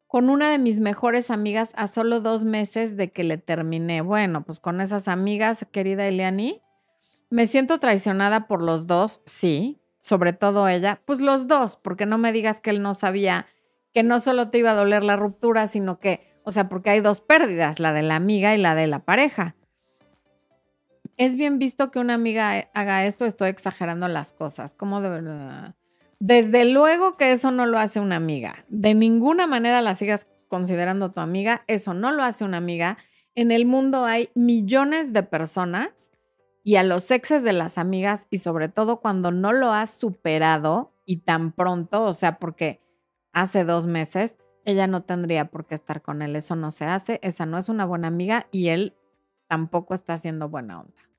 con 0.08 0.30
una 0.30 0.50
de 0.50 0.58
mis 0.58 0.80
mejores 0.80 1.30
amigas 1.30 1.72
a 1.76 1.88
solo 1.88 2.20
dos 2.20 2.44
meses 2.44 2.98
de 2.98 3.12
que 3.12 3.24
le 3.24 3.38
terminé. 3.38 4.02
Bueno, 4.02 4.44
pues 4.44 4.60
con 4.60 4.82
esas 4.82 5.08
amigas, 5.08 5.66
querida 5.72 6.08
Eliani, 6.08 6.62
me 7.30 7.46
siento 7.46 7.80
traicionada 7.80 8.48
por 8.48 8.62
los 8.62 8.88
dos, 8.88 9.22
sí, 9.26 9.80
sobre 10.02 10.34
todo 10.34 10.68
ella, 10.68 11.02
pues 11.06 11.22
los 11.22 11.48
dos, 11.48 11.78
porque 11.78 12.06
no 12.06 12.18
me 12.18 12.32
digas 12.32 12.62
que 12.62 12.70
él 12.70 12.82
no 12.82 12.94
sabía 12.94 13.48
que 13.94 14.04
no 14.04 14.20
solo 14.20 14.50
te 14.50 14.60
iba 14.60 14.72
a 14.72 14.76
doler 14.76 15.04
la 15.04 15.16
ruptura, 15.16 15.68
sino 15.68 16.00
que, 16.00 16.40
o 16.44 16.52
sea, 16.52 16.70
porque 16.70 16.92
hay 16.92 17.00
dos 17.00 17.22
pérdidas, 17.22 17.80
la 17.80 17.92
de 17.94 18.04
la 18.04 18.16
amiga 18.16 18.56
y 18.56 18.58
la 18.58 18.76
de 18.76 18.88
la 18.88 19.00
pareja 19.00 19.56
es 21.20 21.36
bien 21.36 21.60
visto 21.60 21.92
que 21.92 22.00
una 22.00 22.14
amiga 22.14 22.70
haga 22.74 23.06
esto, 23.06 23.26
estoy 23.26 23.50
exagerando 23.50 24.08
las 24.08 24.32
cosas. 24.32 24.74
¿Cómo 24.74 25.02
de? 25.02 25.74
Desde 26.18 26.64
luego 26.64 27.18
que 27.18 27.34
eso 27.34 27.52
no 27.52 27.66
lo 27.66 27.78
hace 27.78 28.00
una 28.00 28.16
amiga. 28.16 28.64
De 28.70 28.94
ninguna 28.94 29.46
manera 29.46 29.82
la 29.82 29.96
sigas 29.96 30.28
considerando 30.48 31.12
tu 31.12 31.20
amiga. 31.20 31.66
Eso 31.68 31.94
no 31.94 32.14
lo 32.14 32.24
hace 32.24 32.46
una 32.46 32.56
amiga. 32.56 32.98
En 33.36 33.52
el 33.52 33.66
mundo 33.66 34.06
hay 34.06 34.30
millones 34.34 35.12
de 35.12 35.24
personas 35.24 36.14
y 36.64 36.76
a 36.76 36.84
los 36.84 37.10
exes 37.12 37.44
de 37.44 37.54
las 37.54 37.78
amigas 37.78 38.28
y 38.30 38.40
sobre 38.40 38.70
todo 38.70 39.00
cuando 39.00 39.32
no 39.32 39.54
lo 39.54 39.72
has 39.72 39.92
superado 39.92 40.94
y 41.06 41.18
tan 41.18 41.52
pronto, 41.52 42.04
o 42.04 42.14
sea, 42.14 42.40
porque 42.40 42.82
hace 43.34 43.66
dos 43.66 43.88
meses 43.88 44.38
ella 44.66 44.88
no 44.88 45.04
tendría 45.04 45.46
por 45.46 45.66
qué 45.66 45.76
estar 45.76 46.02
con 46.02 46.22
él. 46.22 46.36
Eso 46.36 46.56
no 46.56 46.72
se 46.72 46.86
hace. 46.86 47.20
Esa 47.24 47.46
no 47.46 47.58
es 47.58 47.70
una 47.70 47.86
buena 47.86 48.08
amiga 48.08 48.48
y 48.52 48.70
él 48.70 48.96
tampoco 49.48 49.94
está 49.94 50.14
haciendo 50.14 50.50
buena 50.50 50.82
onda. 50.82 51.10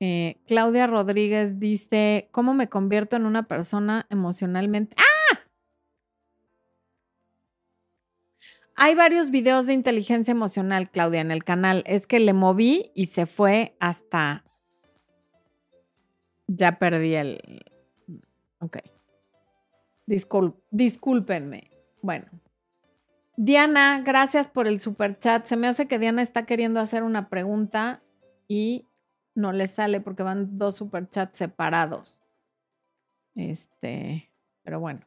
Eh, 0.00 0.40
Claudia 0.46 0.86
Rodríguez 0.86 1.60
dice, 1.60 2.28
¿cómo 2.32 2.54
me 2.54 2.68
convierto 2.68 3.16
en 3.16 3.26
una 3.26 3.44
persona 3.44 4.06
emocionalmente? 4.10 4.96
¡Ah! 4.98 5.11
Hay 8.84 8.96
varios 8.96 9.30
videos 9.30 9.66
de 9.66 9.74
inteligencia 9.74 10.32
emocional, 10.32 10.90
Claudia, 10.90 11.20
en 11.20 11.30
el 11.30 11.44
canal. 11.44 11.84
Es 11.86 12.08
que 12.08 12.18
le 12.18 12.32
moví 12.32 12.90
y 12.96 13.06
se 13.06 13.26
fue 13.26 13.76
hasta... 13.78 14.44
Ya 16.48 16.80
perdí 16.80 17.14
el... 17.14 17.62
Ok. 18.58 18.78
discúlpenme. 20.72 21.70
Bueno. 22.00 22.26
Diana, 23.36 24.02
gracias 24.04 24.48
por 24.48 24.66
el 24.66 24.80
super 24.80 25.16
chat. 25.16 25.46
Se 25.46 25.56
me 25.56 25.68
hace 25.68 25.86
que 25.86 26.00
Diana 26.00 26.20
está 26.20 26.44
queriendo 26.44 26.80
hacer 26.80 27.04
una 27.04 27.28
pregunta 27.28 28.02
y 28.48 28.88
no 29.36 29.52
le 29.52 29.68
sale 29.68 30.00
porque 30.00 30.24
van 30.24 30.58
dos 30.58 30.74
superchats 30.74 31.38
separados. 31.38 32.20
Este, 33.36 34.32
pero 34.64 34.80
bueno. 34.80 35.06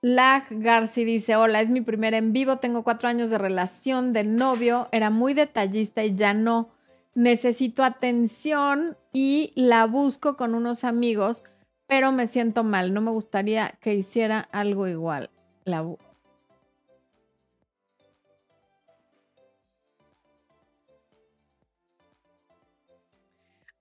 Lag 0.00 0.44
Garci 0.50 1.04
dice, 1.04 1.34
hola, 1.34 1.60
es 1.60 1.70
mi 1.70 1.80
primer 1.80 2.14
en 2.14 2.32
vivo, 2.32 2.58
tengo 2.58 2.84
cuatro 2.84 3.08
años 3.08 3.30
de 3.30 3.38
relación 3.38 4.12
de 4.12 4.22
novio, 4.22 4.88
era 4.92 5.10
muy 5.10 5.34
detallista 5.34 6.04
y 6.04 6.14
ya 6.14 6.34
no. 6.34 6.70
Necesito 7.14 7.82
atención 7.82 8.96
y 9.12 9.52
la 9.56 9.86
busco 9.86 10.36
con 10.36 10.54
unos 10.54 10.84
amigos, 10.84 11.42
pero 11.88 12.12
me 12.12 12.28
siento 12.28 12.62
mal, 12.62 12.94
no 12.94 13.00
me 13.00 13.10
gustaría 13.10 13.70
que 13.80 13.94
hiciera 13.94 14.40
algo 14.52 14.86
igual. 14.86 15.30
La, 15.64 15.84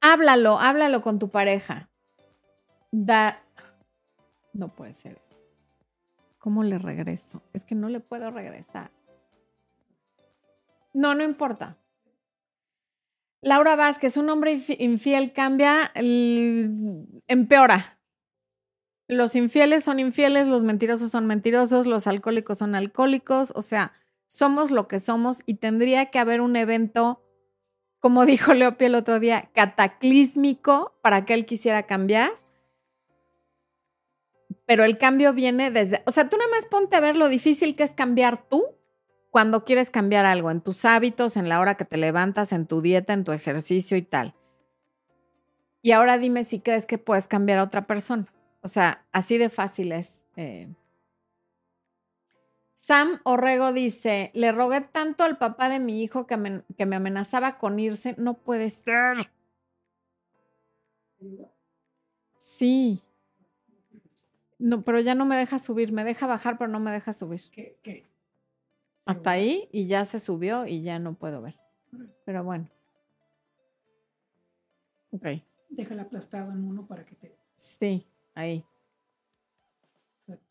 Háblalo, 0.02 0.58
háblalo 0.60 1.02
con 1.04 1.20
tu 1.20 1.30
pareja. 1.30 1.90
Da... 2.92 3.44
No 4.54 4.70
puede 4.70 4.94
ser. 4.94 5.27
¿Cómo 6.48 6.64
le 6.64 6.78
regreso? 6.78 7.44
Es 7.52 7.66
que 7.66 7.76
no 7.76 7.90
le 7.90 8.00
puedo 8.00 8.32
regresar. 8.32 8.90
No, 10.94 11.14
no 11.14 11.26
importa. 11.26 11.78
Laura 13.42 13.76
Vázquez, 13.76 14.16
un 14.16 14.30
hombre 14.30 14.58
infiel 14.80 15.34
cambia, 15.34 15.92
empeora. 17.28 18.00
Los 19.10 19.36
infieles 19.36 19.84
son 19.84 20.00
infieles, 20.00 20.48
los 20.48 20.64
mentirosos 20.64 21.12
son 21.12 21.28
mentirosos, 21.28 21.86
los 21.86 22.08
alcohólicos 22.08 22.60
son 22.60 22.76
alcohólicos, 22.76 23.52
o 23.54 23.62
sea, 23.62 23.92
somos 24.26 24.72
lo 24.72 24.88
que 24.88 25.02
somos 25.02 25.40
y 25.46 25.56
tendría 25.56 26.12
que 26.12 26.20
haber 26.20 26.40
un 26.40 26.56
evento 26.56 27.26
como 28.00 28.26
dijo 28.26 28.54
Leopi 28.54 28.86
el 28.86 28.96
otro 28.96 29.20
día, 29.20 29.50
cataclísmico 29.54 30.98
para 31.02 31.26
que 31.26 31.34
él 31.34 31.46
quisiera 31.46 31.84
cambiar. 31.84 32.32
Pero 34.68 34.84
el 34.84 34.98
cambio 34.98 35.34
viene 35.34 35.72
desde, 35.72 36.04
o 36.06 36.12
sea, 36.12 36.30
tú 36.30 36.38
nada 36.38 36.52
más 36.52 36.66
ponte 36.66 36.98
a 36.98 37.00
ver 37.00 37.16
lo 37.16 37.30
difícil 37.30 37.76
que 37.76 37.84
es 37.84 37.94
cambiar 37.94 38.48
tú 38.50 38.66
cuando 39.32 39.64
quieres 39.64 39.90
cambiar 39.90 40.26
algo 40.26 40.52
en 40.52 40.62
tus 40.62 40.84
hábitos, 40.84 41.38
en 41.38 41.48
la 41.48 41.62
hora 41.62 41.76
que 41.76 41.86
te 41.86 41.98
levantas, 41.98 42.52
en 42.52 42.68
tu 42.68 42.82
dieta, 42.82 43.14
en 43.14 43.24
tu 43.24 43.32
ejercicio 43.32 43.96
y 43.98 44.02
tal. 44.02 44.36
Y 45.82 45.92
ahora 45.92 46.18
dime 46.18 46.44
si 46.44 46.60
crees 46.60 46.86
que 46.86 46.98
puedes 46.98 47.30
cambiar 47.30 47.60
a 47.60 47.64
otra 47.64 47.88
persona. 47.88 48.28
O 48.62 48.68
sea, 48.68 49.06
así 49.14 49.38
de 49.38 49.50
fácil 49.50 49.94
es. 49.94 50.28
Eh. 50.36 50.68
Sam 52.74 53.22
Orrego 53.24 53.72
dice, 53.72 54.32
le 54.34 54.52
rogué 54.52 54.82
tanto 54.82 55.24
al 55.24 55.38
papá 55.38 55.70
de 55.70 55.80
mi 55.80 56.04
hijo 56.04 56.28
que 56.28 56.36
me, 56.36 56.64
que 56.78 56.86
me 56.86 56.98
amenazaba 56.98 57.58
con 57.58 57.80
irse, 57.80 58.16
no 58.18 58.34
puede 58.34 58.70
ser. 58.70 59.32
Sí. 62.38 63.02
No, 64.60 64.84
pero 64.84 65.00
ya 65.00 65.16
no 65.16 65.26
me 65.26 65.38
deja 65.38 65.60
subir, 65.60 65.92
me 65.92 66.04
deja 66.04 66.26
bajar, 66.28 66.58
pero 66.58 66.70
no 66.70 66.80
me 66.80 66.92
deja 66.92 67.14
subir. 67.14 67.42
¿Qué? 67.52 67.78
¿Qué? 67.84 68.06
Hasta 69.06 69.32
ahí 69.32 69.70
y 69.72 69.88
ya 69.88 70.04
se 70.04 70.20
subió 70.20 70.66
y 70.66 70.82
ya 70.82 71.00
no 71.00 71.14
puedo 71.14 71.42
ver. 71.42 71.56
Pero 72.26 72.44
bueno. 72.44 72.70
Ok. 75.12 75.26
Déjala 75.70 76.04
aplastado 76.04 76.52
en 76.52 76.64
uno 76.64 76.86
para 76.86 77.06
que 77.06 77.16
te... 77.16 77.36
Sí, 77.56 78.06
ahí. 78.36 78.66
Exacto. 80.20 80.46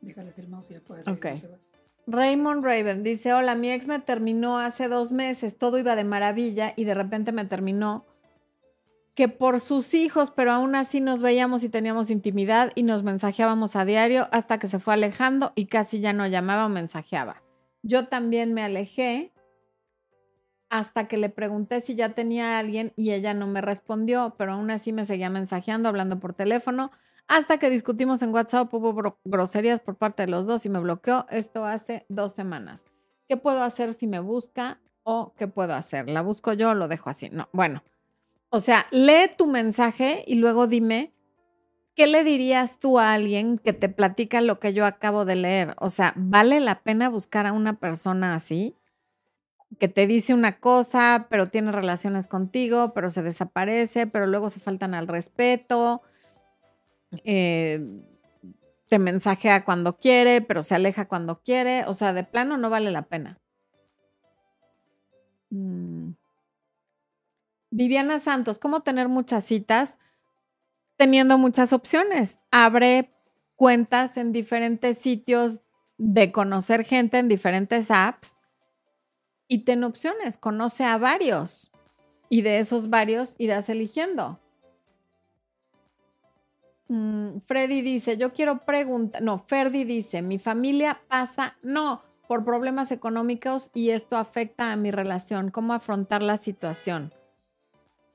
Déjale 0.00 0.32
el 0.36 0.48
mouse 0.48 0.70
y 0.70 0.74
ya 0.74 0.80
puede 0.80 1.10
Ok. 1.10 1.26
Raymond 2.06 2.64
Raven 2.64 3.04
dice, 3.04 3.32
hola, 3.32 3.54
mi 3.54 3.70
ex 3.70 3.86
me 3.86 4.00
terminó 4.00 4.58
hace 4.58 4.88
dos 4.88 5.12
meses, 5.12 5.58
todo 5.58 5.78
iba 5.78 5.94
de 5.94 6.02
maravilla 6.02 6.72
y 6.76 6.84
de 6.84 6.94
repente 6.94 7.30
me 7.30 7.44
terminó 7.44 8.04
que 9.14 9.28
por 9.28 9.60
sus 9.60 9.92
hijos, 9.94 10.30
pero 10.30 10.52
aún 10.52 10.74
así 10.74 11.00
nos 11.00 11.20
veíamos 11.20 11.64
y 11.64 11.68
teníamos 11.68 12.10
intimidad 12.10 12.72
y 12.74 12.82
nos 12.84 13.02
mensajeábamos 13.02 13.76
a 13.76 13.84
diario 13.84 14.28
hasta 14.32 14.58
que 14.58 14.66
se 14.66 14.78
fue 14.78 14.94
alejando 14.94 15.52
y 15.54 15.66
casi 15.66 16.00
ya 16.00 16.12
no 16.12 16.26
llamaba 16.26 16.66
o 16.66 16.68
mensajeaba. 16.68 17.42
Yo 17.82 18.08
también 18.08 18.54
me 18.54 18.62
alejé 18.62 19.32
hasta 20.68 21.08
que 21.08 21.16
le 21.16 21.28
pregunté 21.30 21.80
si 21.80 21.96
ya 21.96 22.10
tenía 22.14 22.56
a 22.56 22.58
alguien 22.60 22.92
y 22.96 23.10
ella 23.12 23.34
no 23.34 23.46
me 23.46 23.60
respondió, 23.60 24.34
pero 24.38 24.52
aún 24.52 24.70
así 24.70 24.92
me 24.92 25.04
seguía 25.04 25.28
mensajeando, 25.28 25.88
hablando 25.88 26.20
por 26.20 26.32
teléfono, 26.34 26.92
hasta 27.26 27.58
que 27.58 27.70
discutimos 27.70 28.22
en 28.22 28.32
WhatsApp, 28.32 28.72
hubo 28.72 28.94
gro- 28.94 29.18
groserías 29.24 29.80
por 29.80 29.96
parte 29.96 30.24
de 30.24 30.30
los 30.30 30.46
dos 30.46 30.64
y 30.66 30.68
me 30.68 30.78
bloqueó. 30.80 31.26
Esto 31.30 31.64
hace 31.64 32.06
dos 32.08 32.32
semanas. 32.32 32.84
¿Qué 33.28 33.36
puedo 33.36 33.62
hacer 33.62 33.94
si 33.94 34.06
me 34.06 34.20
busca 34.20 34.80
o 35.02 35.34
qué 35.36 35.48
puedo 35.48 35.74
hacer? 35.74 36.08
¿La 36.08 36.22
busco 36.22 36.52
yo 36.52 36.70
o 36.70 36.74
lo 36.74 36.88
dejo 36.88 37.10
así? 37.10 37.28
No, 37.30 37.48
bueno. 37.52 37.82
O 38.50 38.60
sea, 38.60 38.86
lee 38.90 39.30
tu 39.38 39.46
mensaje 39.46 40.24
y 40.26 40.34
luego 40.34 40.66
dime, 40.66 41.12
¿qué 41.94 42.08
le 42.08 42.24
dirías 42.24 42.78
tú 42.80 42.98
a 42.98 43.12
alguien 43.12 43.58
que 43.58 43.72
te 43.72 43.88
platica 43.88 44.40
lo 44.40 44.58
que 44.58 44.74
yo 44.74 44.84
acabo 44.86 45.24
de 45.24 45.36
leer? 45.36 45.74
O 45.78 45.88
sea, 45.88 46.12
¿vale 46.16 46.58
la 46.58 46.82
pena 46.82 47.08
buscar 47.08 47.46
a 47.46 47.52
una 47.52 47.78
persona 47.78 48.34
así? 48.34 48.76
Que 49.78 49.86
te 49.86 50.08
dice 50.08 50.34
una 50.34 50.58
cosa, 50.58 51.28
pero 51.30 51.48
tiene 51.48 51.70
relaciones 51.70 52.26
contigo, 52.26 52.92
pero 52.92 53.08
se 53.08 53.22
desaparece, 53.22 54.08
pero 54.08 54.26
luego 54.26 54.50
se 54.50 54.58
faltan 54.58 54.94
al 54.94 55.06
respeto, 55.06 56.02
eh, 57.24 57.80
te 58.88 58.98
mensajea 58.98 59.64
cuando 59.64 59.96
quiere, 59.96 60.40
pero 60.42 60.64
se 60.64 60.74
aleja 60.74 61.06
cuando 61.06 61.40
quiere. 61.42 61.84
O 61.86 61.94
sea, 61.94 62.12
de 62.12 62.24
plano 62.24 62.56
no 62.56 62.68
vale 62.70 62.90
la 62.90 63.02
pena. 63.02 63.38
Mm. 65.52 65.99
Viviana 67.70 68.18
Santos, 68.18 68.58
¿cómo 68.58 68.80
tener 68.80 69.08
muchas 69.08 69.44
citas? 69.44 69.98
Teniendo 70.96 71.38
muchas 71.38 71.72
opciones. 71.72 72.38
Abre 72.50 73.10
cuentas 73.56 74.16
en 74.16 74.32
diferentes 74.32 74.98
sitios 74.98 75.62
de 75.98 76.32
conocer 76.32 76.84
gente 76.84 77.18
en 77.18 77.28
diferentes 77.28 77.90
apps 77.90 78.36
y 79.46 79.64
ten 79.64 79.84
opciones. 79.84 80.36
Conoce 80.36 80.84
a 80.84 80.98
varios 80.98 81.70
y 82.28 82.42
de 82.42 82.58
esos 82.58 82.90
varios 82.90 83.34
irás 83.38 83.68
eligiendo. 83.68 84.40
Mm, 86.88 87.38
Freddy 87.46 87.82
dice, 87.82 88.16
yo 88.16 88.32
quiero 88.32 88.64
preguntar, 88.64 89.22
no, 89.22 89.44
Ferdi 89.46 89.84
dice, 89.84 90.22
mi 90.22 90.40
familia 90.40 91.00
pasa, 91.06 91.56
no, 91.62 92.02
por 92.26 92.44
problemas 92.44 92.90
económicos 92.90 93.70
y 93.74 93.90
esto 93.90 94.16
afecta 94.16 94.72
a 94.72 94.76
mi 94.76 94.90
relación. 94.90 95.50
¿Cómo 95.50 95.72
afrontar 95.72 96.22
la 96.22 96.36
situación? 96.36 97.12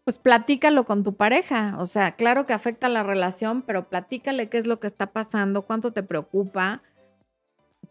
Pues 0.05 0.19
platícalo 0.19 0.85
con 0.85 1.03
tu 1.03 1.15
pareja. 1.15 1.75
O 1.79 1.87
sea, 1.87 2.11
claro 2.11 2.45
que 2.45 2.53
afecta 2.53 2.89
la 2.89 3.01
relación, 3.01 3.63
pero 3.63 3.89
platícale 3.89 4.49
qué 4.49 4.59
es 4.59 4.67
lo 4.67 4.79
que 4.79 4.87
está 4.87 5.11
pasando, 5.11 5.63
cuánto 5.63 5.91
te 5.93 6.03
preocupa, 6.03 6.83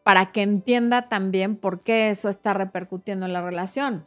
para 0.05 0.31
que 0.31 0.43
entienda 0.43 1.09
también 1.09 1.57
por 1.57 1.83
qué 1.83 2.11
eso 2.11 2.29
está 2.29 2.55
repercutiendo 2.55 3.27
en 3.27 3.33
la 3.33 3.43
relación. 3.43 4.07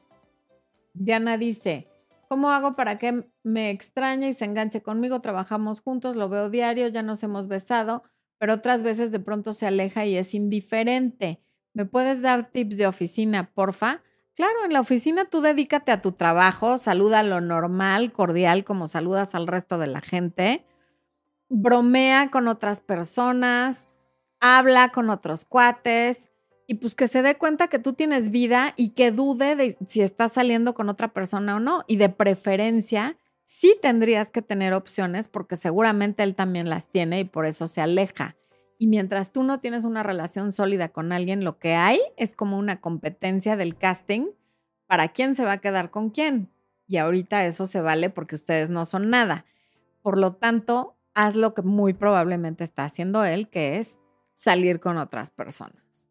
Diana 0.94 1.38
dice, 1.38 1.88
¿cómo 2.30 2.50
hago 2.52 2.78
para 2.78 2.98
que 2.98 3.28
me 3.44 3.72
extrañe 3.72 4.30
y 4.30 4.34
se 4.34 4.46
enganche 4.46 4.82
conmigo? 4.82 5.20
Trabajamos 5.20 5.82
juntos, 5.82 6.16
lo 6.16 6.30
veo 6.30 6.50
diario, 6.50 6.88
ya 6.88 7.04
nos 7.04 7.22
hemos 7.24 7.50
besado, 7.50 8.04
pero 8.38 8.54
otras 8.54 8.84
veces 8.84 9.12
de 9.12 9.20
pronto 9.20 9.52
se 9.52 9.68
aleja 9.68 10.06
y 10.06 10.16
es 10.16 10.34
indiferente. 10.34 11.42
¿Me 11.74 11.86
puedes 11.86 12.22
dar 12.22 12.52
tips 12.52 12.78
de 12.78 12.88
oficina, 12.88 13.52
porfa? 13.54 14.02
Claro, 14.38 14.66
en 14.66 14.72
la 14.72 14.82
oficina 14.82 15.26
tú 15.26 15.42
dedícate 15.42 15.92
a 15.92 16.00
tu 16.00 16.12
trabajo, 16.12 16.78
saluda 16.78 17.24
lo 17.24 17.42
normal, 17.42 18.12
cordial, 18.12 18.64
como 18.64 18.88
saludas 18.88 19.34
al 19.34 19.48
resto 19.48 19.80
de 19.80 19.88
la 19.88 20.00
gente, 20.00 20.64
bromea 21.50 22.30
con 22.30 22.48
otras 22.48 22.80
personas, 22.80 23.90
habla 24.40 24.90
con 24.90 25.10
otros 25.10 25.44
cuates 25.44 26.30
y 26.68 26.76
pues 26.76 26.94
que 26.94 27.08
se 27.08 27.24
dé 27.24 27.34
cuenta 27.36 27.68
que 27.68 27.80
tú 27.80 27.94
tienes 27.94 28.30
vida 28.30 28.76
y 28.76 28.90
que 28.90 29.12
dude 29.12 29.56
de 29.56 29.76
si 29.88 30.02
estás 30.02 30.34
saliendo 30.34 30.76
con 30.76 30.88
otra 30.90 31.08
persona 31.08 31.56
o 31.56 31.60
no. 31.60 31.84
Y 31.88 31.96
de 31.96 32.10
preferencia, 32.10 33.18
sí 33.44 33.76
tendrías 33.82 34.30
que 34.30 34.44
tener 34.44 34.74
opciones 34.74 35.28
porque 35.28 35.56
seguramente 35.56 36.22
él 36.22 36.36
también 36.36 36.70
las 36.70 36.90
tiene 36.90 37.22
y 37.22 37.24
por 37.24 37.48
eso 37.48 37.66
se 37.66 37.82
aleja. 37.82 38.36
Y 38.78 38.88
mientras 38.88 39.32
tú 39.32 39.44
no 39.44 39.60
tienes 39.60 39.86
una 39.86 40.04
relación 40.04 40.52
sólida 40.52 40.90
con 40.90 41.12
alguien, 41.12 41.44
lo 41.44 41.58
que 41.58 41.74
hay 41.74 42.00
es 42.16 42.36
como 42.36 42.58
una 42.58 42.80
competencia 42.80 43.56
del 43.56 43.76
casting 43.78 44.28
para 44.86 45.10
quién 45.10 45.36
se 45.36 45.44
va 45.44 45.54
a 45.54 45.58
quedar 45.62 45.90
con 45.90 46.10
quién. 46.10 46.52
Y 46.88 46.98
ahorita 46.98 47.46
eso 47.46 47.66
se 47.66 47.82
vale 47.82 48.10
porque 48.10 48.36
ustedes 48.36 48.70
no 48.70 48.86
son 48.86 49.10
nada. 49.10 49.46
Por 50.02 50.18
lo 50.18 50.36
tanto, 50.36 50.96
haz 51.14 51.36
lo 51.36 51.54
que 51.54 51.64
muy 51.64 51.94
probablemente 51.94 52.64
está 52.64 52.86
haciendo 52.86 53.26
él, 53.26 53.50
que 53.50 53.78
es 53.78 54.00
salir 54.34 54.80
con 54.80 54.98
otras 54.98 55.32
personas. 55.32 56.07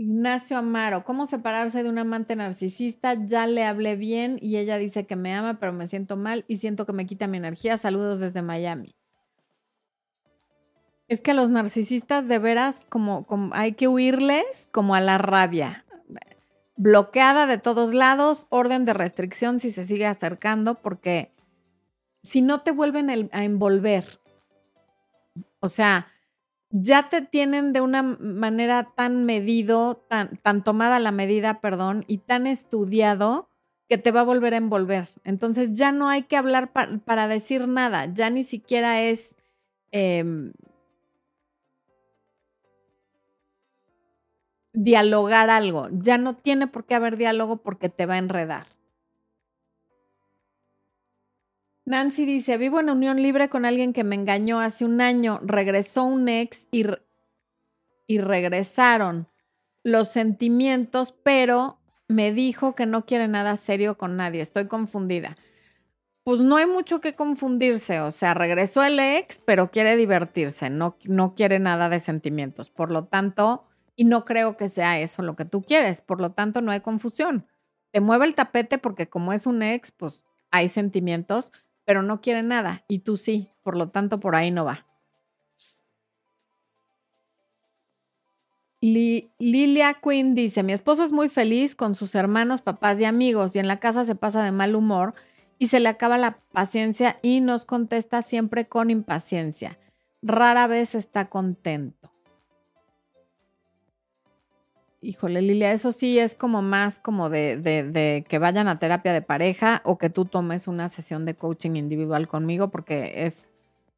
Ignacio 0.00 0.56
Amaro, 0.56 1.04
¿cómo 1.04 1.26
separarse 1.26 1.82
de 1.82 1.90
un 1.90 1.98
amante 1.98 2.34
narcisista? 2.34 3.12
Ya 3.26 3.46
le 3.46 3.64
hablé 3.66 3.96
bien 3.96 4.38
y 4.40 4.56
ella 4.56 4.78
dice 4.78 5.04
que 5.06 5.14
me 5.14 5.34
ama, 5.34 5.60
pero 5.60 5.74
me 5.74 5.86
siento 5.86 6.16
mal 6.16 6.46
y 6.48 6.56
siento 6.56 6.86
que 6.86 6.94
me 6.94 7.04
quita 7.04 7.26
mi 7.26 7.36
energía. 7.36 7.76
Saludos 7.76 8.18
desde 8.18 8.40
Miami. 8.40 8.96
Es 11.06 11.20
que 11.20 11.32
a 11.32 11.34
los 11.34 11.50
narcisistas 11.50 12.26
de 12.26 12.38
veras 12.38 12.86
como, 12.88 13.26
como 13.26 13.52
hay 13.54 13.72
que 13.72 13.88
huirles 13.88 14.70
como 14.72 14.94
a 14.94 15.00
la 15.00 15.18
rabia. 15.18 15.84
Bloqueada 16.76 17.46
de 17.46 17.58
todos 17.58 17.92
lados, 17.92 18.46
orden 18.48 18.86
de 18.86 18.94
restricción 18.94 19.60
si 19.60 19.70
se 19.70 19.84
sigue 19.84 20.06
acercando, 20.06 20.76
porque 20.76 21.30
si 22.22 22.40
no 22.40 22.62
te 22.62 22.70
vuelven 22.70 23.10
el- 23.10 23.28
a 23.34 23.44
envolver. 23.44 24.18
O 25.60 25.68
sea, 25.68 26.06
ya 26.70 27.08
te 27.08 27.22
tienen 27.22 27.72
de 27.72 27.80
una 27.80 28.02
manera 28.02 28.84
tan 28.96 29.24
medido, 29.24 29.96
tan, 30.08 30.38
tomada 30.64 30.98
la 31.00 31.12
medida, 31.12 31.60
perdón, 31.60 32.04
y 32.06 32.18
tan 32.18 32.46
estudiado 32.46 33.48
que 33.88 33.98
te 33.98 34.12
va 34.12 34.20
a 34.20 34.24
volver 34.24 34.54
a 34.54 34.58
envolver. 34.58 35.08
Entonces 35.24 35.72
ya 35.74 35.92
no 35.92 36.08
hay 36.08 36.22
que 36.22 36.36
hablar 36.36 36.72
pa- 36.72 36.88
para 37.04 37.28
decir 37.28 37.66
nada, 37.68 38.06
ya 38.12 38.30
ni 38.30 38.44
siquiera 38.44 39.02
es... 39.02 39.36
em, 39.92 40.52
dialogar 44.72 45.48
algo, 45.48 45.88
ya 45.92 46.18
no 46.18 46.34
tiene 46.36 46.66
por 46.66 46.84
qué 46.84 46.94
haber 46.96 47.16
diálogo 47.16 47.58
porque 47.62 47.88
te 47.88 48.06
va 48.06 48.14
a 48.14 48.18
enredar. 48.18 48.66
Nancy 51.90 52.24
dice, 52.24 52.56
vivo 52.56 52.78
en 52.78 52.88
unión 52.88 53.20
libre 53.20 53.48
con 53.48 53.64
alguien 53.64 53.92
que 53.92 54.04
me 54.04 54.14
engañó 54.14 54.60
hace 54.60 54.84
un 54.84 55.00
año, 55.00 55.40
regresó 55.42 56.04
un 56.04 56.28
ex 56.28 56.68
y, 56.70 56.86
y 58.06 58.18
regresaron 58.20 59.26
los 59.82 60.08
sentimientos, 60.08 61.12
pero 61.24 61.80
me 62.06 62.30
dijo 62.30 62.76
que 62.76 62.86
no 62.86 63.06
quiere 63.06 63.26
nada 63.26 63.56
serio 63.56 63.98
con 63.98 64.16
nadie, 64.16 64.40
estoy 64.40 64.68
confundida. 64.68 65.34
Pues 66.22 66.38
no 66.38 66.58
hay 66.58 66.66
mucho 66.66 67.00
que 67.00 67.16
confundirse, 67.16 68.00
o 68.00 68.12
sea, 68.12 68.34
regresó 68.34 68.84
el 68.84 69.00
ex, 69.00 69.40
pero 69.44 69.72
quiere 69.72 69.96
divertirse, 69.96 70.70
no, 70.70 70.96
no 71.08 71.34
quiere 71.34 71.58
nada 71.58 71.88
de 71.88 71.98
sentimientos, 71.98 72.70
por 72.70 72.92
lo 72.92 73.06
tanto, 73.06 73.64
y 73.96 74.04
no 74.04 74.24
creo 74.24 74.56
que 74.56 74.68
sea 74.68 75.00
eso 75.00 75.22
lo 75.22 75.34
que 75.34 75.44
tú 75.44 75.62
quieres, 75.62 76.02
por 76.02 76.20
lo 76.20 76.30
tanto 76.30 76.60
no 76.60 76.70
hay 76.70 76.82
confusión. 76.82 77.48
Te 77.90 78.00
mueve 78.00 78.26
el 78.26 78.36
tapete 78.36 78.78
porque 78.78 79.08
como 79.08 79.32
es 79.32 79.44
un 79.44 79.64
ex, 79.64 79.90
pues 79.90 80.22
hay 80.52 80.68
sentimientos, 80.68 81.52
pero 81.90 82.02
no 82.02 82.20
quiere 82.20 82.44
nada 82.44 82.84
y 82.86 83.00
tú 83.00 83.16
sí, 83.16 83.50
por 83.64 83.76
lo 83.76 83.88
tanto 83.90 84.20
por 84.20 84.36
ahí 84.36 84.52
no 84.52 84.64
va. 84.64 84.86
Li- 88.80 89.32
Lilia 89.40 89.94
Quinn 90.02 90.36
dice, 90.36 90.62
mi 90.62 90.72
esposo 90.72 91.02
es 91.02 91.10
muy 91.10 91.28
feliz 91.28 91.74
con 91.74 91.96
sus 91.96 92.14
hermanos, 92.14 92.62
papás 92.62 93.00
y 93.00 93.04
amigos 93.04 93.56
y 93.56 93.58
en 93.58 93.66
la 93.66 93.80
casa 93.80 94.04
se 94.04 94.14
pasa 94.14 94.44
de 94.44 94.52
mal 94.52 94.76
humor 94.76 95.14
y 95.58 95.66
se 95.66 95.80
le 95.80 95.88
acaba 95.88 96.16
la 96.16 96.38
paciencia 96.52 97.16
y 97.22 97.40
nos 97.40 97.66
contesta 97.66 98.22
siempre 98.22 98.68
con 98.68 98.88
impaciencia. 98.90 99.80
Rara 100.22 100.68
vez 100.68 100.94
está 100.94 101.28
contento. 101.28 102.09
Híjole, 105.02 105.40
Lilia, 105.40 105.72
eso 105.72 105.92
sí 105.92 106.18
es 106.18 106.34
como 106.34 106.60
más 106.60 106.98
como 106.98 107.30
de, 107.30 108.24
que 108.28 108.38
vayan 108.38 108.68
a 108.68 108.78
terapia 108.78 109.14
de 109.14 109.22
pareja 109.22 109.80
o 109.86 109.96
que 109.96 110.10
tú 110.10 110.26
tomes 110.26 110.68
una 110.68 110.90
sesión 110.90 111.24
de 111.24 111.34
coaching 111.34 111.76
individual 111.76 112.28
conmigo 112.28 112.70
porque 112.70 113.24
es, 113.24 113.48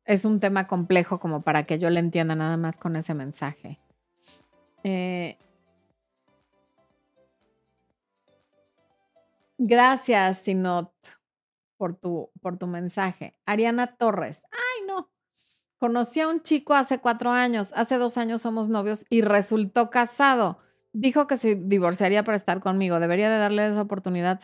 es 0.04 0.24
un 0.24 0.38
tema 0.38 0.68
complejo 0.68 1.18
como 1.18 1.42
para 1.42 1.64
que 1.64 1.80
yo 1.80 1.90
le 1.90 1.98
entienda 1.98 2.36
nada 2.36 2.56
más 2.56 2.78
con 2.78 2.94
ese 2.94 3.14
mensaje. 3.14 3.80
Eh, 4.84 5.38
gracias, 9.58 10.38
Sinot, 10.38 10.92
por 11.78 11.96
tu, 11.96 12.30
por 12.40 12.58
tu 12.58 12.68
mensaje. 12.68 13.34
Ariana 13.44 13.96
Torres. 13.96 14.44
Ay, 14.52 14.86
no. 14.86 15.10
Conocí 15.78 16.20
a 16.20 16.28
un 16.28 16.44
chico 16.44 16.74
hace 16.74 17.00
cuatro 17.00 17.30
años. 17.30 17.72
Hace 17.74 17.98
dos 17.98 18.18
años 18.18 18.40
somos 18.40 18.68
novios 18.68 19.04
y 19.10 19.22
resultó 19.22 19.90
casado. 19.90 20.60
Dijo 20.92 21.26
que 21.26 21.36
se 21.36 21.54
divorciaría 21.54 22.22
para 22.22 22.36
estar 22.36 22.60
conmigo. 22.60 23.00
Debería 23.00 23.30
de 23.30 23.38
darle 23.38 23.66
esa 23.66 23.82
oportunidad. 23.82 24.38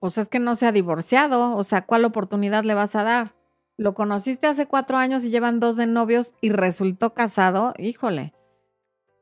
Pues 0.00 0.18
es 0.18 0.28
que 0.28 0.40
no 0.40 0.56
se 0.56 0.66
ha 0.66 0.72
divorciado. 0.72 1.56
O 1.56 1.62
sea, 1.62 1.86
¿cuál 1.86 2.04
oportunidad 2.04 2.64
le 2.64 2.74
vas 2.74 2.96
a 2.96 3.04
dar? 3.04 3.34
Lo 3.76 3.94
conociste 3.94 4.46
hace 4.46 4.66
cuatro 4.66 4.96
años 4.96 5.24
y 5.24 5.30
llevan 5.30 5.60
dos 5.60 5.76
de 5.76 5.86
novios 5.86 6.34
y 6.40 6.50
resultó 6.50 7.14
casado. 7.14 7.72
Híjole. 7.78 8.34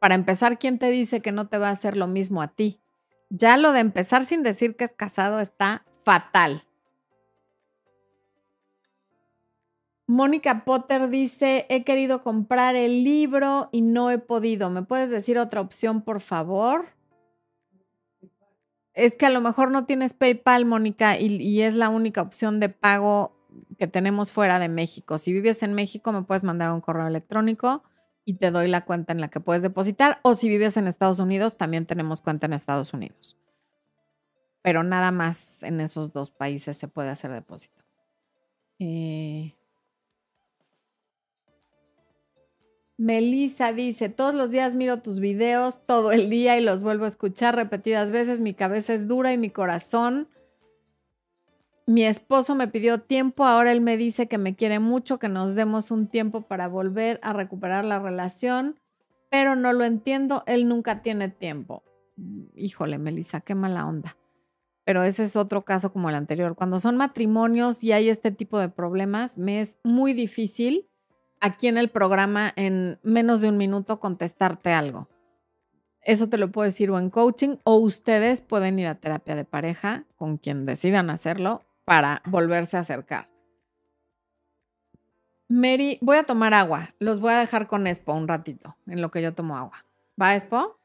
Para 0.00 0.14
empezar, 0.14 0.58
¿quién 0.58 0.78
te 0.78 0.90
dice 0.90 1.20
que 1.20 1.32
no 1.32 1.48
te 1.48 1.58
va 1.58 1.68
a 1.68 1.72
hacer 1.72 1.96
lo 1.96 2.06
mismo 2.06 2.40
a 2.40 2.48
ti? 2.48 2.80
Ya 3.28 3.58
lo 3.58 3.72
de 3.72 3.80
empezar 3.80 4.24
sin 4.24 4.42
decir 4.42 4.74
que 4.76 4.84
es 4.84 4.92
casado 4.94 5.38
está 5.40 5.84
fatal. 6.04 6.66
Mónica 10.10 10.64
Potter 10.64 11.08
dice, 11.08 11.66
he 11.68 11.84
querido 11.84 12.20
comprar 12.20 12.74
el 12.74 13.04
libro 13.04 13.68
y 13.70 13.80
no 13.80 14.10
he 14.10 14.18
podido. 14.18 14.68
¿Me 14.68 14.82
puedes 14.82 15.08
decir 15.08 15.38
otra 15.38 15.60
opción, 15.60 16.02
por 16.02 16.20
favor? 16.20 16.86
Es 18.92 19.16
que 19.16 19.26
a 19.26 19.30
lo 19.30 19.40
mejor 19.40 19.70
no 19.70 19.86
tienes 19.86 20.12
PayPal, 20.12 20.64
Mónica, 20.64 21.16
y, 21.16 21.62
es 21.62 21.74
la 21.74 21.90
única 21.90 22.22
opción 22.22 22.58
de 22.58 22.70
pago 22.70 23.36
que 23.78 23.86
tenemos 23.86 24.32
fuera 24.32 24.58
de 24.58 24.68
México. 24.68 25.16
Si 25.16 25.32
vives 25.32 25.62
en 25.62 25.74
México, 25.74 26.10
me 26.10 26.22
puedes 26.22 26.42
mandar 26.42 26.72
un 26.72 26.80
correo 26.80 27.06
electrónico 27.06 27.84
y 28.24 28.34
te 28.34 28.50
doy 28.50 28.66
la 28.66 28.84
cuenta 28.84 29.12
en 29.12 29.20
la 29.20 29.28
que 29.28 29.38
puedes 29.38 29.62
depositar. 29.62 30.18
O 30.24 30.34
si 30.34 30.48
vives 30.48 30.76
en 30.76 30.88
Estados 30.88 31.20
Unidos, 31.20 31.56
también 31.56 31.86
tenemos 31.86 32.20
cuenta 32.20 32.46
en 32.46 32.54
Estados 32.54 32.92
Unidos. 32.92 33.38
Pero 34.60 34.82
nada 34.82 35.12
más 35.12 35.62
en 35.62 35.80
esos 35.80 36.12
dos 36.12 36.32
países 36.32 36.76
se 36.76 36.88
puede 36.88 37.10
hacer 37.10 37.30
depósito. 37.30 37.84
Eh, 38.80 39.54
Melissa 43.00 43.72
dice, 43.72 44.10
todos 44.10 44.34
los 44.34 44.50
días 44.50 44.74
miro 44.74 45.00
tus 45.00 45.20
videos 45.20 45.86
todo 45.86 46.12
el 46.12 46.28
día 46.28 46.58
y 46.58 46.62
los 46.62 46.82
vuelvo 46.82 47.06
a 47.06 47.08
escuchar 47.08 47.56
repetidas 47.56 48.10
veces. 48.10 48.42
Mi 48.42 48.52
cabeza 48.52 48.92
es 48.92 49.08
dura 49.08 49.32
y 49.32 49.38
mi 49.38 49.48
corazón. 49.48 50.28
Mi 51.86 52.04
esposo 52.04 52.54
me 52.54 52.68
pidió 52.68 53.00
tiempo, 53.00 53.46
ahora 53.46 53.72
él 53.72 53.80
me 53.80 53.96
dice 53.96 54.28
que 54.28 54.36
me 54.36 54.54
quiere 54.54 54.80
mucho, 54.80 55.18
que 55.18 55.30
nos 55.30 55.54
demos 55.54 55.90
un 55.90 56.08
tiempo 56.08 56.42
para 56.42 56.68
volver 56.68 57.18
a 57.22 57.32
recuperar 57.32 57.86
la 57.86 58.00
relación, 58.00 58.78
pero 59.30 59.56
no 59.56 59.72
lo 59.72 59.84
entiendo, 59.84 60.44
él 60.46 60.68
nunca 60.68 61.00
tiene 61.00 61.30
tiempo. 61.30 61.82
Híjole, 62.54 62.98
Melissa, 62.98 63.40
qué 63.40 63.54
mala 63.54 63.86
onda. 63.86 64.18
Pero 64.84 65.04
ese 65.04 65.22
es 65.22 65.36
otro 65.36 65.64
caso 65.64 65.90
como 65.90 66.10
el 66.10 66.16
anterior. 66.16 66.54
Cuando 66.54 66.78
son 66.78 66.98
matrimonios 66.98 67.82
y 67.82 67.92
hay 67.92 68.10
este 68.10 68.30
tipo 68.30 68.58
de 68.58 68.68
problemas, 68.68 69.38
me 69.38 69.62
es 69.62 69.78
muy 69.84 70.12
difícil 70.12 70.89
aquí 71.40 71.66
en 71.68 71.78
el 71.78 71.88
programa 71.88 72.52
en 72.56 72.98
menos 73.02 73.40
de 73.40 73.48
un 73.48 73.56
minuto 73.56 74.00
contestarte 74.00 74.72
algo. 74.72 75.08
Eso 76.02 76.28
te 76.28 76.38
lo 76.38 76.50
puedo 76.50 76.64
decir 76.64 76.90
o 76.90 76.98
en 76.98 77.10
coaching 77.10 77.56
o 77.64 77.76
ustedes 77.76 78.40
pueden 78.40 78.78
ir 78.78 78.86
a 78.86 78.94
terapia 78.94 79.36
de 79.36 79.44
pareja 79.44 80.04
con 80.16 80.38
quien 80.38 80.64
decidan 80.64 81.10
hacerlo 81.10 81.62
para 81.84 82.22
volverse 82.26 82.76
a 82.76 82.80
acercar. 82.80 83.28
Mary, 85.48 85.98
voy 86.00 86.16
a 86.16 86.22
tomar 86.22 86.54
agua. 86.54 86.94
Los 87.00 87.20
voy 87.20 87.32
a 87.32 87.40
dejar 87.40 87.66
con 87.66 87.86
Expo 87.86 88.14
un 88.14 88.28
ratito 88.28 88.76
en 88.86 89.02
lo 89.02 89.10
que 89.10 89.20
yo 89.20 89.34
tomo 89.34 89.56
agua. 89.56 89.84
¿Va, 90.20 90.36
Expo? 90.36 90.79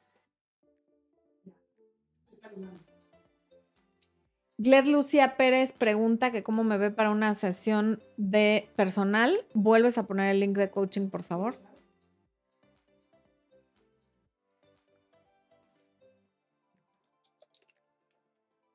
Gled 4.58 4.86
Lucía 4.86 5.36
Pérez 5.36 5.74
pregunta 5.74 6.32
que 6.32 6.42
cómo 6.42 6.64
me 6.64 6.78
ve 6.78 6.90
para 6.90 7.12
una 7.12 7.34
sesión 7.34 8.02
de 8.16 8.70
personal. 8.78 9.46
¿Vuelves 9.54 9.98
a 9.98 10.04
poner 10.04 10.32
el 10.32 10.40
link 10.40 10.58
de 10.58 10.72
coaching, 10.72 11.10
por 11.10 11.24
favor? 11.24 11.60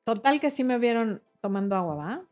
Total 0.03 0.39
que 0.39 0.51
sí 0.51 0.63
me 0.63 0.77
vieron 0.77 1.23
tomando 1.41 1.75
agua, 1.75 1.95
¿va? 1.95 2.25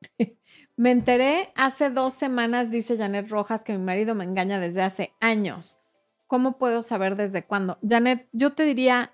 me 0.76 0.90
enteré 0.90 1.52
hace 1.54 1.90
dos 1.90 2.14
semanas, 2.14 2.70
dice 2.70 2.96
Janet 2.96 3.28
Rojas, 3.30 3.62
que 3.62 3.72
mi 3.72 3.84
marido 3.84 4.14
me 4.16 4.24
engaña 4.24 4.58
desde 4.58 4.82
hace 4.82 5.12
años. 5.20 5.78
¿Cómo 6.26 6.58
puedo 6.58 6.82
saber 6.82 7.14
desde 7.14 7.44
cuándo? 7.44 7.78
Janet, 7.88 8.28
yo 8.32 8.54
te 8.54 8.64
diría, 8.64 9.13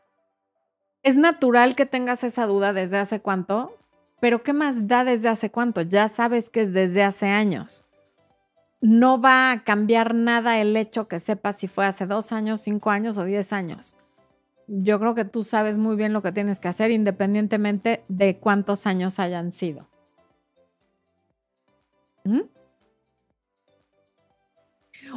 es 1.02 1.16
natural 1.16 1.74
que 1.74 1.86
tengas 1.86 2.24
esa 2.24 2.46
duda 2.46 2.72
desde 2.72 2.98
hace 2.98 3.20
cuánto, 3.20 3.76
pero 4.20 4.42
¿qué 4.42 4.52
más 4.52 4.86
da 4.86 5.04
desde 5.04 5.28
hace 5.28 5.50
cuánto? 5.50 5.82
Ya 5.82 6.08
sabes 6.08 6.50
que 6.50 6.62
es 6.62 6.72
desde 6.72 7.02
hace 7.02 7.26
años. 7.26 7.84
No 8.82 9.20
va 9.20 9.50
a 9.50 9.64
cambiar 9.64 10.14
nada 10.14 10.58
el 10.58 10.76
hecho 10.76 11.08
que 11.08 11.18
sepas 11.18 11.56
si 11.56 11.68
fue 11.68 11.86
hace 11.86 12.06
dos 12.06 12.32
años, 12.32 12.60
cinco 12.60 12.90
años 12.90 13.18
o 13.18 13.24
diez 13.24 13.52
años. 13.52 13.96
Yo 14.68 14.98
creo 15.00 15.14
que 15.14 15.24
tú 15.24 15.42
sabes 15.42 15.78
muy 15.78 15.96
bien 15.96 16.12
lo 16.12 16.22
que 16.22 16.32
tienes 16.32 16.60
que 16.60 16.68
hacer 16.68 16.90
independientemente 16.90 18.04
de 18.08 18.38
cuántos 18.38 18.86
años 18.86 19.18
hayan 19.18 19.52
sido. 19.52 19.88
¿Mm? 22.24 22.40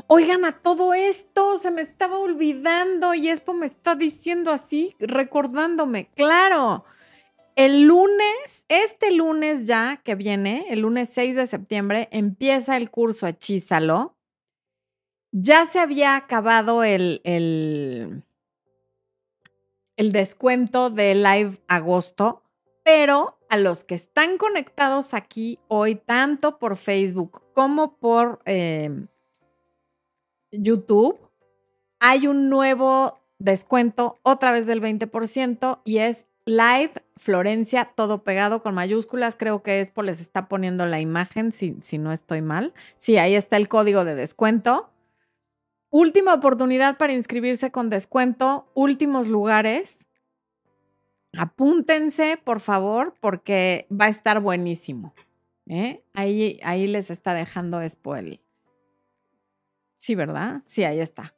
Oigan, 0.07 0.45
a 0.45 0.59
todo 0.59 0.93
esto 0.93 1.57
se 1.57 1.71
me 1.71 1.81
estaba 1.81 2.17
olvidando 2.17 3.13
y 3.13 3.29
Expo 3.29 3.53
me 3.53 3.65
está 3.65 3.95
diciendo 3.95 4.51
así, 4.51 4.95
recordándome. 4.99 6.09
Claro, 6.15 6.85
el 7.55 7.83
lunes, 7.83 8.65
este 8.67 9.11
lunes 9.11 9.67
ya 9.67 9.97
que 9.97 10.15
viene, 10.15 10.65
el 10.69 10.79
lunes 10.79 11.09
6 11.13 11.35
de 11.35 11.47
septiembre, 11.47 12.09
empieza 12.11 12.77
el 12.77 12.89
curso 12.89 13.27
Hechízalo. 13.27 14.15
Ya 15.31 15.65
se 15.65 15.79
había 15.79 16.15
acabado 16.15 16.83
el, 16.83 17.21
el, 17.23 18.23
el 19.97 20.11
descuento 20.11 20.89
de 20.89 21.15
Live 21.15 21.61
Agosto, 21.67 22.43
pero 22.83 23.37
a 23.49 23.57
los 23.57 23.83
que 23.83 23.95
están 23.95 24.37
conectados 24.37 25.13
aquí 25.13 25.59
hoy, 25.67 25.95
tanto 25.95 26.57
por 26.57 26.77
Facebook 26.77 27.43
como 27.53 27.97
por... 27.97 28.41
Eh, 28.45 29.07
YouTube, 30.53 31.19
hay 31.99 32.27
un 32.27 32.49
nuevo 32.49 33.19
descuento 33.39 34.19
otra 34.23 34.51
vez 34.51 34.65
del 34.65 34.81
20% 34.81 35.81
y 35.83 35.97
es 35.97 36.25
Live 36.45 36.91
Florencia, 37.15 37.85
todo 37.95 38.23
pegado 38.23 38.61
con 38.61 38.75
mayúsculas. 38.75 39.35
Creo 39.35 39.63
que 39.63 39.79
Expo 39.79 40.03
les 40.03 40.19
está 40.19 40.47
poniendo 40.47 40.85
la 40.85 40.99
imagen, 40.99 41.51
si, 41.51 41.77
si 41.81 41.97
no 41.97 42.11
estoy 42.11 42.41
mal. 42.41 42.73
Sí, 42.97 43.17
ahí 43.17 43.35
está 43.35 43.57
el 43.57 43.69
código 43.69 44.05
de 44.05 44.15
descuento. 44.15 44.89
Última 45.89 46.33
oportunidad 46.33 46.97
para 46.97 47.13
inscribirse 47.13 47.71
con 47.71 47.89
descuento, 47.89 48.69
últimos 48.73 49.27
lugares. 49.27 50.07
Apúntense, 51.37 52.37
por 52.43 52.59
favor, 52.59 53.15
porque 53.19 53.87
va 53.89 54.05
a 54.05 54.09
estar 54.09 54.39
buenísimo. 54.39 55.13
¿eh? 55.67 56.03
Ahí, 56.13 56.59
ahí 56.63 56.87
les 56.87 57.09
está 57.09 57.33
dejando 57.33 57.81
Expo 57.81 58.15
el, 58.15 58.41
Sí, 60.03 60.15
¿verdad? 60.15 60.63
Sí, 60.65 60.83
ahí 60.83 60.99
está. 60.99 61.33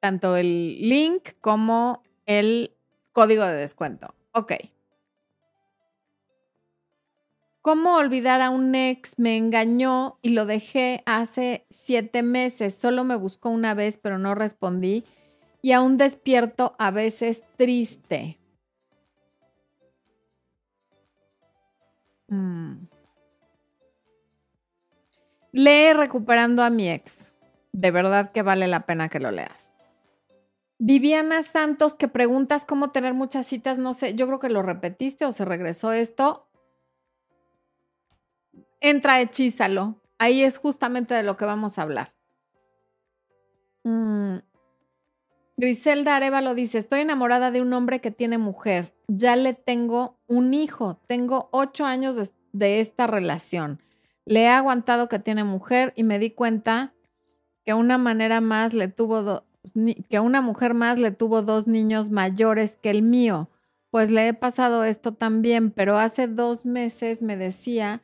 Tanto 0.00 0.34
el 0.38 0.88
link 0.88 1.32
como 1.42 2.02
el 2.24 2.74
código 3.12 3.44
de 3.44 3.52
descuento. 3.52 4.14
Ok. 4.32 4.54
¿Cómo 7.60 7.96
olvidar 7.96 8.40
a 8.40 8.48
un 8.48 8.74
ex? 8.74 9.18
Me 9.18 9.36
engañó 9.36 10.18
y 10.22 10.30
lo 10.30 10.46
dejé 10.46 11.02
hace 11.04 11.66
siete 11.68 12.22
meses. 12.22 12.74
Solo 12.74 13.04
me 13.04 13.14
buscó 13.14 13.50
una 13.50 13.74
vez, 13.74 13.98
pero 13.98 14.16
no 14.18 14.34
respondí. 14.34 15.04
Y 15.60 15.72
aún 15.72 15.98
despierto 15.98 16.74
a 16.78 16.90
veces 16.90 17.42
triste. 17.58 18.38
Mm. 22.30 22.86
Lee 25.52 25.92
recuperando 25.92 26.62
a 26.62 26.70
mi 26.70 26.88
ex 26.88 27.31
de 27.72 27.90
verdad 27.90 28.32
que 28.32 28.42
vale 28.42 28.68
la 28.68 28.86
pena 28.86 29.08
que 29.08 29.20
lo 29.20 29.30
leas. 29.30 29.72
Viviana 30.78 31.42
Santos, 31.42 31.94
que 31.94 32.08
preguntas 32.08 32.64
cómo 32.64 32.90
tener 32.90 33.14
muchas 33.14 33.46
citas, 33.46 33.78
no 33.78 33.94
sé, 33.94 34.14
yo 34.14 34.26
creo 34.26 34.40
que 34.40 34.48
lo 34.48 34.62
repetiste 34.62 35.24
o 35.24 35.32
se 35.32 35.44
regresó 35.44 35.92
esto. 35.92 36.48
Entra, 38.80 39.20
hechízalo. 39.20 40.00
Ahí 40.18 40.42
es 40.42 40.58
justamente 40.58 41.14
de 41.14 41.22
lo 41.22 41.36
que 41.36 41.44
vamos 41.44 41.78
a 41.78 41.82
hablar. 41.82 42.14
Mm. 43.84 44.38
Griselda 45.56 46.16
Arevalo 46.16 46.54
dice, 46.54 46.78
estoy 46.78 47.00
enamorada 47.00 47.52
de 47.52 47.60
un 47.60 47.72
hombre 47.72 48.00
que 48.00 48.10
tiene 48.10 48.38
mujer. 48.38 48.92
Ya 49.06 49.36
le 49.36 49.54
tengo 49.54 50.18
un 50.26 50.52
hijo. 50.52 51.00
Tengo 51.06 51.48
ocho 51.52 51.84
años 51.84 52.16
de, 52.16 52.28
de 52.52 52.80
esta 52.80 53.06
relación. 53.06 53.80
Le 54.24 54.42
he 54.42 54.48
aguantado 54.48 55.08
que 55.08 55.20
tiene 55.20 55.44
mujer 55.44 55.92
y 55.94 56.02
me 56.02 56.18
di 56.18 56.30
cuenta 56.30 56.92
que 57.64 57.74
una 57.74 57.98
manera 57.98 58.40
más 58.40 58.74
le 58.74 58.88
tuvo 58.88 59.44
que 60.08 60.20
una 60.20 60.40
mujer 60.40 60.74
más 60.74 60.98
le 60.98 61.12
tuvo 61.12 61.42
dos 61.42 61.66
niños 61.68 62.10
mayores 62.10 62.76
que 62.80 62.90
el 62.90 63.02
mío. 63.02 63.48
Pues 63.90 64.10
le 64.10 64.28
he 64.28 64.34
pasado 64.34 64.84
esto 64.84 65.12
también, 65.12 65.70
pero 65.70 65.98
hace 65.98 66.26
dos 66.26 66.64
meses 66.64 67.22
me 67.22 67.36
decía 67.36 68.00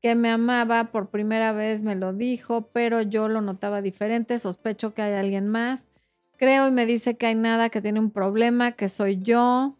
que 0.00 0.14
me 0.14 0.30
amaba, 0.30 0.92
por 0.92 1.08
primera 1.08 1.52
vez 1.52 1.82
me 1.82 1.94
lo 1.94 2.12
dijo, 2.12 2.68
pero 2.72 3.02
yo 3.02 3.28
lo 3.28 3.40
notaba 3.40 3.82
diferente, 3.82 4.38
sospecho 4.38 4.94
que 4.94 5.02
hay 5.02 5.14
alguien 5.14 5.48
más. 5.48 5.88
Creo 6.36 6.68
y 6.68 6.70
me 6.70 6.86
dice 6.86 7.16
que 7.16 7.26
hay 7.26 7.34
nada, 7.34 7.70
que 7.70 7.80
tiene 7.80 8.00
un 8.00 8.10
problema, 8.10 8.72
que 8.72 8.88
soy 8.88 9.22
yo. 9.22 9.76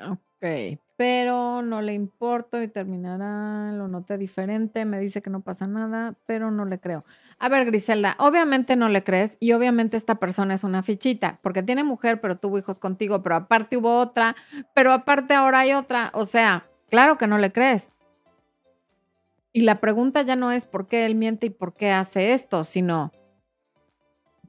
Ok, 0.00 0.78
pero 0.96 1.60
no 1.60 1.82
le 1.82 1.92
importo 1.92 2.60
y 2.62 2.68
terminará, 2.68 3.70
lo 3.72 3.86
noté 3.86 4.16
diferente, 4.16 4.86
me 4.86 4.98
dice 4.98 5.20
que 5.20 5.28
no 5.28 5.42
pasa 5.42 5.66
nada, 5.66 6.14
pero 6.24 6.50
no 6.50 6.64
le 6.64 6.80
creo. 6.80 7.04
A 7.38 7.50
ver, 7.50 7.66
Griselda, 7.66 8.16
obviamente 8.18 8.76
no 8.76 8.88
le 8.88 9.04
crees 9.04 9.36
y 9.38 9.52
obviamente 9.52 9.98
esta 9.98 10.14
persona 10.14 10.54
es 10.54 10.64
una 10.64 10.82
fichita, 10.82 11.38
porque 11.42 11.62
tiene 11.62 11.84
mujer, 11.84 12.20
pero 12.20 12.38
tuvo 12.38 12.58
hijos 12.58 12.80
contigo, 12.80 13.22
pero 13.22 13.36
aparte 13.36 13.76
hubo 13.76 13.98
otra, 13.98 14.36
pero 14.74 14.92
aparte 14.92 15.34
ahora 15.34 15.60
hay 15.60 15.74
otra, 15.74 16.10
o 16.14 16.24
sea, 16.24 16.66
claro 16.88 17.18
que 17.18 17.26
no 17.26 17.36
le 17.36 17.52
crees. 17.52 17.92
Y 19.52 19.62
la 19.62 19.80
pregunta 19.80 20.22
ya 20.22 20.36
no 20.36 20.50
es 20.50 20.64
por 20.64 20.86
qué 20.86 21.04
él 21.04 21.14
miente 21.14 21.46
y 21.46 21.50
por 21.50 21.74
qué 21.74 21.90
hace 21.90 22.32
esto, 22.32 22.64
sino 22.64 23.12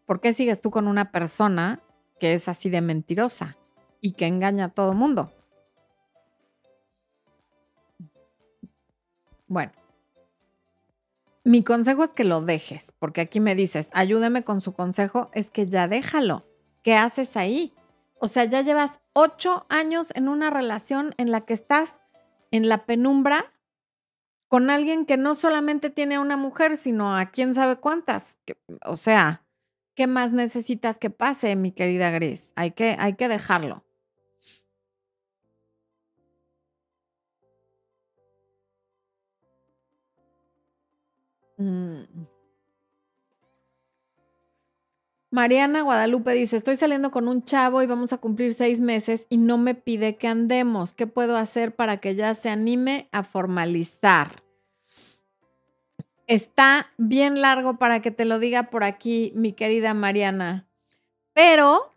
¿por 0.05 0.21
qué 0.21 0.31
sigues 0.31 0.61
tú 0.61 0.71
con 0.71 0.87
una 0.87 1.11
persona 1.11 1.81
que 2.19 2.33
es 2.33 2.47
así 2.47 2.69
de 2.69 2.81
mentirosa 2.81 3.57
y 3.99 4.11
que 4.13 4.27
engaña 4.27 4.65
a 4.65 4.69
todo 4.69 4.93
mundo? 4.93 5.31
Bueno, 9.47 9.71
mi 11.47 11.63
consejo 11.63 12.03
es 12.03 12.11
que 12.11 12.25
lo 12.25 12.41
dejes, 12.41 12.91
porque 12.99 13.21
aquí 13.21 13.39
me 13.39 13.55
dices, 13.55 13.89
ayúdame 13.93 14.43
con 14.43 14.59
su 14.59 14.73
consejo, 14.73 15.29
es 15.33 15.49
que 15.49 15.67
ya 15.67 15.87
déjalo. 15.87 16.45
¿Qué 16.83 16.95
haces 16.95 17.37
ahí? 17.37 17.73
O 18.19 18.27
sea, 18.27 18.43
ya 18.43 18.61
llevas 18.61 18.99
ocho 19.13 19.65
años 19.69 20.11
en 20.15 20.27
una 20.27 20.49
relación 20.49 21.15
en 21.17 21.31
la 21.31 21.41
que 21.41 21.53
estás 21.53 22.01
en 22.51 22.67
la 22.67 22.85
penumbra 22.85 23.51
con 24.49 24.69
alguien 24.69 25.05
que 25.05 25.15
no 25.15 25.35
solamente 25.35 25.89
tiene 25.89 26.19
una 26.19 26.35
mujer, 26.35 26.75
sino 26.75 27.15
a 27.15 27.27
quién 27.27 27.53
sabe 27.53 27.77
cuántas. 27.77 28.39
O 28.85 28.97
sea, 28.97 29.45
¿qué 29.95 30.05
más 30.05 30.33
necesitas 30.33 30.97
que 30.97 31.09
pase, 31.09 31.55
mi 31.55 31.71
querida 31.71 32.09
Gris? 32.11 32.51
Hay 32.55 32.71
que, 32.71 32.97
hay 32.99 33.13
que 33.13 33.29
dejarlo. 33.29 33.85
Mm. 41.57 42.03
Mariana 45.29 45.81
Guadalupe 45.81 46.31
dice, 46.31 46.55
estoy 46.55 46.77
saliendo 46.77 47.11
con 47.11 47.27
un 47.27 47.43
chavo 47.43 47.83
y 47.83 47.85
vamos 47.85 48.13
a 48.13 48.17
cumplir 48.17 48.53
seis 48.53 48.79
meses 48.79 49.27
y 49.29 49.37
no 49.37 49.57
me 49.57 49.75
pide 49.75 50.15
que 50.15 50.27
andemos. 50.27 50.93
¿Qué 50.93 51.05
puedo 51.05 51.35
hacer 51.35 51.75
para 51.75 51.97
que 51.97 52.15
ya 52.15 52.33
se 52.33 52.49
anime 52.49 53.09
a 53.11 53.23
formalizar? 53.23 54.41
Está 56.25 56.91
bien 56.97 57.41
largo 57.41 57.77
para 57.77 58.01
que 58.01 58.11
te 58.11 58.25
lo 58.25 58.39
diga 58.39 58.69
por 58.69 58.83
aquí, 58.83 59.33
mi 59.35 59.51
querida 59.51 59.93
Mariana. 59.93 60.67
Pero 61.33 61.91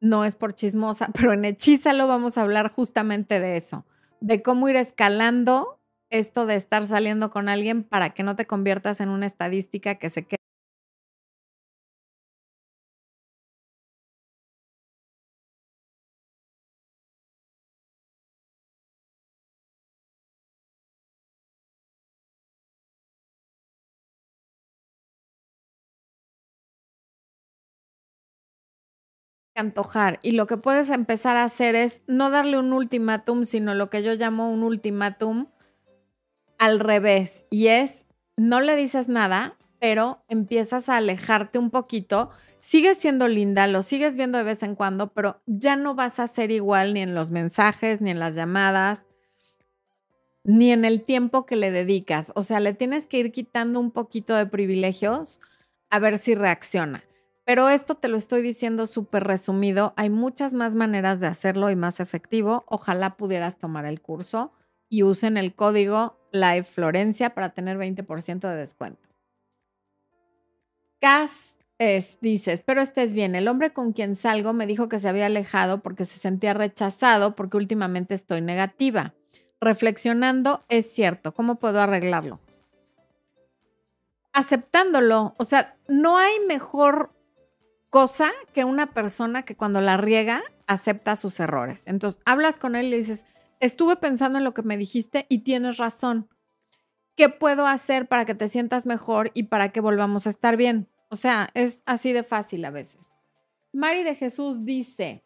no 0.00 0.24
es 0.24 0.34
por 0.36 0.54
chismosa, 0.54 1.08
pero 1.14 1.32
en 1.32 1.44
Hechízalo 1.44 2.06
vamos 2.06 2.36
a 2.36 2.42
hablar 2.42 2.70
justamente 2.70 3.40
de 3.40 3.56
eso, 3.56 3.86
de 4.20 4.42
cómo 4.42 4.68
ir 4.68 4.76
escalando 4.76 5.75
esto 6.18 6.46
de 6.46 6.56
estar 6.56 6.84
saliendo 6.86 7.30
con 7.30 7.48
alguien 7.48 7.82
para 7.84 8.10
que 8.10 8.22
no 8.22 8.36
te 8.36 8.46
conviertas 8.46 9.00
en 9.00 9.08
una 9.10 9.26
estadística 9.26 9.96
que 9.96 10.10
se 10.10 10.24
quede. 10.26 10.36
antojar 29.54 30.18
y 30.22 30.32
lo 30.32 30.46
que 30.46 30.56
puedes 30.58 30.90
empezar 30.90 31.36
a 31.36 31.44
hacer 31.44 31.74
es 31.76 32.02
no 32.06 32.30
darle 32.30 32.58
un 32.58 32.72
ultimátum, 32.72 33.44
sino 33.44 33.74
lo 33.74 33.88
que 33.90 34.02
yo 34.02 34.14
llamo 34.14 34.50
un 34.50 34.62
ultimátum 34.62 35.46
al 36.58 36.80
revés 36.80 37.46
y 37.50 37.68
es, 37.68 38.06
no 38.36 38.60
le 38.60 38.76
dices 38.76 39.08
nada, 39.08 39.56
pero 39.80 40.22
empiezas 40.28 40.88
a 40.88 40.96
alejarte 40.96 41.58
un 41.58 41.70
poquito. 41.70 42.30
Sigues 42.58 42.98
siendo 42.98 43.28
linda, 43.28 43.66
lo 43.66 43.82
sigues 43.82 44.14
viendo 44.14 44.38
de 44.38 44.44
vez 44.44 44.62
en 44.62 44.74
cuando, 44.74 45.12
pero 45.12 45.40
ya 45.46 45.76
no 45.76 45.94
vas 45.94 46.18
a 46.18 46.26
ser 46.26 46.50
igual 46.50 46.94
ni 46.94 47.00
en 47.00 47.14
los 47.14 47.30
mensajes, 47.30 48.00
ni 48.00 48.10
en 48.10 48.18
las 48.18 48.34
llamadas, 48.34 49.04
ni 50.44 50.72
en 50.72 50.84
el 50.84 51.02
tiempo 51.02 51.46
que 51.46 51.56
le 51.56 51.70
dedicas. 51.70 52.32
O 52.34 52.42
sea, 52.42 52.60
le 52.60 52.72
tienes 52.72 53.06
que 53.06 53.18
ir 53.18 53.32
quitando 53.32 53.78
un 53.78 53.90
poquito 53.90 54.34
de 54.34 54.46
privilegios 54.46 55.40
a 55.90 55.98
ver 55.98 56.18
si 56.18 56.34
reacciona. 56.34 57.04
Pero 57.44 57.68
esto 57.68 57.94
te 57.94 58.08
lo 58.08 58.16
estoy 58.16 58.42
diciendo 58.42 58.86
súper 58.86 59.22
resumido. 59.22 59.94
Hay 59.96 60.10
muchas 60.10 60.52
más 60.52 60.74
maneras 60.74 61.20
de 61.20 61.28
hacerlo 61.28 61.70
y 61.70 61.76
más 61.76 62.00
efectivo. 62.00 62.64
Ojalá 62.66 63.16
pudieras 63.16 63.56
tomar 63.56 63.86
el 63.86 64.00
curso 64.00 64.52
y 64.88 65.02
usen 65.02 65.36
el 65.36 65.54
código 65.54 66.18
Live 66.32 66.64
Florencia 66.64 67.30
para 67.30 67.50
tener 67.50 67.78
20% 67.78 68.48
de 68.48 68.56
descuento. 68.56 69.08
Cas 71.00 71.56
es, 71.78 72.18
dice, 72.20 72.52
espero 72.52 72.80
estés 72.80 73.12
bien. 73.12 73.34
El 73.34 73.48
hombre 73.48 73.72
con 73.72 73.92
quien 73.92 74.16
salgo 74.16 74.52
me 74.52 74.66
dijo 74.66 74.88
que 74.88 74.98
se 74.98 75.08
había 75.08 75.26
alejado 75.26 75.82
porque 75.82 76.04
se 76.04 76.18
sentía 76.18 76.54
rechazado 76.54 77.36
porque 77.36 77.56
últimamente 77.56 78.14
estoy 78.14 78.40
negativa. 78.40 79.14
Reflexionando, 79.60 80.64
es 80.68 80.90
cierto. 80.92 81.34
¿Cómo 81.34 81.56
puedo 81.56 81.80
arreglarlo? 81.80 82.40
Aceptándolo. 84.32 85.34
O 85.38 85.44
sea, 85.44 85.76
no 85.88 86.18
hay 86.18 86.40
mejor 86.46 87.12
cosa 87.90 88.30
que 88.52 88.64
una 88.64 88.92
persona 88.92 89.42
que 89.42 89.56
cuando 89.56 89.80
la 89.80 89.96
riega 89.96 90.42
acepta 90.66 91.16
sus 91.16 91.38
errores. 91.40 91.84
Entonces, 91.86 92.20
hablas 92.24 92.58
con 92.58 92.74
él 92.74 92.86
y 92.86 92.90
le 92.90 92.96
dices, 92.98 93.24
estuve 93.60 93.96
pensando 93.96 94.38
en 94.38 94.44
lo 94.44 94.54
que 94.54 94.62
me 94.62 94.76
dijiste 94.76 95.26
y 95.28 95.40
tienes 95.40 95.76
razón. 95.78 96.28
¿Qué 97.16 97.28
puedo 97.28 97.66
hacer 97.66 98.08
para 98.08 98.26
que 98.26 98.34
te 98.34 98.48
sientas 98.48 98.86
mejor 98.86 99.30
y 99.34 99.44
para 99.44 99.70
que 99.70 99.80
volvamos 99.80 100.26
a 100.26 100.30
estar 100.30 100.56
bien? 100.56 100.88
O 101.08 101.16
sea, 101.16 101.48
es 101.54 101.82
así 101.86 102.12
de 102.12 102.22
fácil 102.22 102.64
a 102.64 102.70
veces. 102.70 103.12
Mari 103.72 104.02
de 104.02 104.14
Jesús 104.14 104.64
dice, 104.64 105.24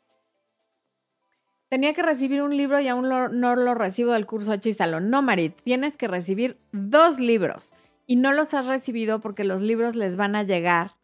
tenía 1.68 1.94
que 1.94 2.02
recibir 2.02 2.42
un 2.42 2.56
libro 2.56 2.80
y 2.80 2.88
aún 2.88 3.08
no 3.08 3.56
lo 3.56 3.74
recibo 3.74 4.12
del 4.12 4.26
curso 4.26 4.52
Hechízalo. 4.52 5.00
No, 5.00 5.22
Mari, 5.22 5.50
tienes 5.50 5.96
que 5.96 6.08
recibir 6.08 6.58
dos 6.72 7.18
libros 7.18 7.74
y 8.06 8.16
no 8.16 8.32
los 8.32 8.54
has 8.54 8.66
recibido 8.66 9.20
porque 9.20 9.44
los 9.44 9.60
libros 9.60 9.94
les 9.96 10.16
van 10.16 10.36
a 10.36 10.42
llegar 10.42 10.96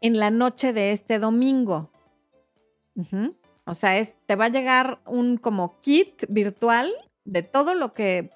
en 0.00 0.18
la 0.18 0.30
noche 0.30 0.72
de 0.72 0.92
este 0.92 1.18
domingo. 1.18 1.90
O 3.64 3.74
sea, 3.74 3.98
es, 3.98 4.14
te 4.26 4.36
va 4.36 4.46
a 4.46 4.50
llegar 4.50 5.00
un 5.06 5.36
como 5.36 5.80
kit 5.80 6.24
virtual 6.28 6.92
de 7.24 7.42
todo 7.42 7.74
lo 7.74 7.94
que 7.94 8.30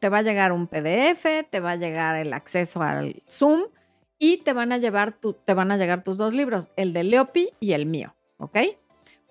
te 0.00 0.08
va 0.08 0.18
a 0.18 0.22
llegar 0.22 0.52
un 0.52 0.66
PDF, 0.66 1.48
te 1.48 1.60
va 1.60 1.72
a 1.72 1.76
llegar 1.76 2.16
el 2.16 2.32
acceso 2.32 2.82
al 2.82 3.22
Zoom 3.28 3.64
y 4.18 4.38
te 4.38 4.52
van 4.52 4.72
a 4.72 4.78
llevar 4.78 5.18
te 5.44 5.54
van 5.54 5.70
a 5.70 5.76
llegar 5.76 6.02
tus 6.02 6.16
dos 6.16 6.34
libros, 6.34 6.70
el 6.76 6.92
de 6.92 7.04
Leopi 7.04 7.50
y 7.60 7.72
el 7.72 7.86
mío, 7.86 8.14
¿ok? 8.38 8.58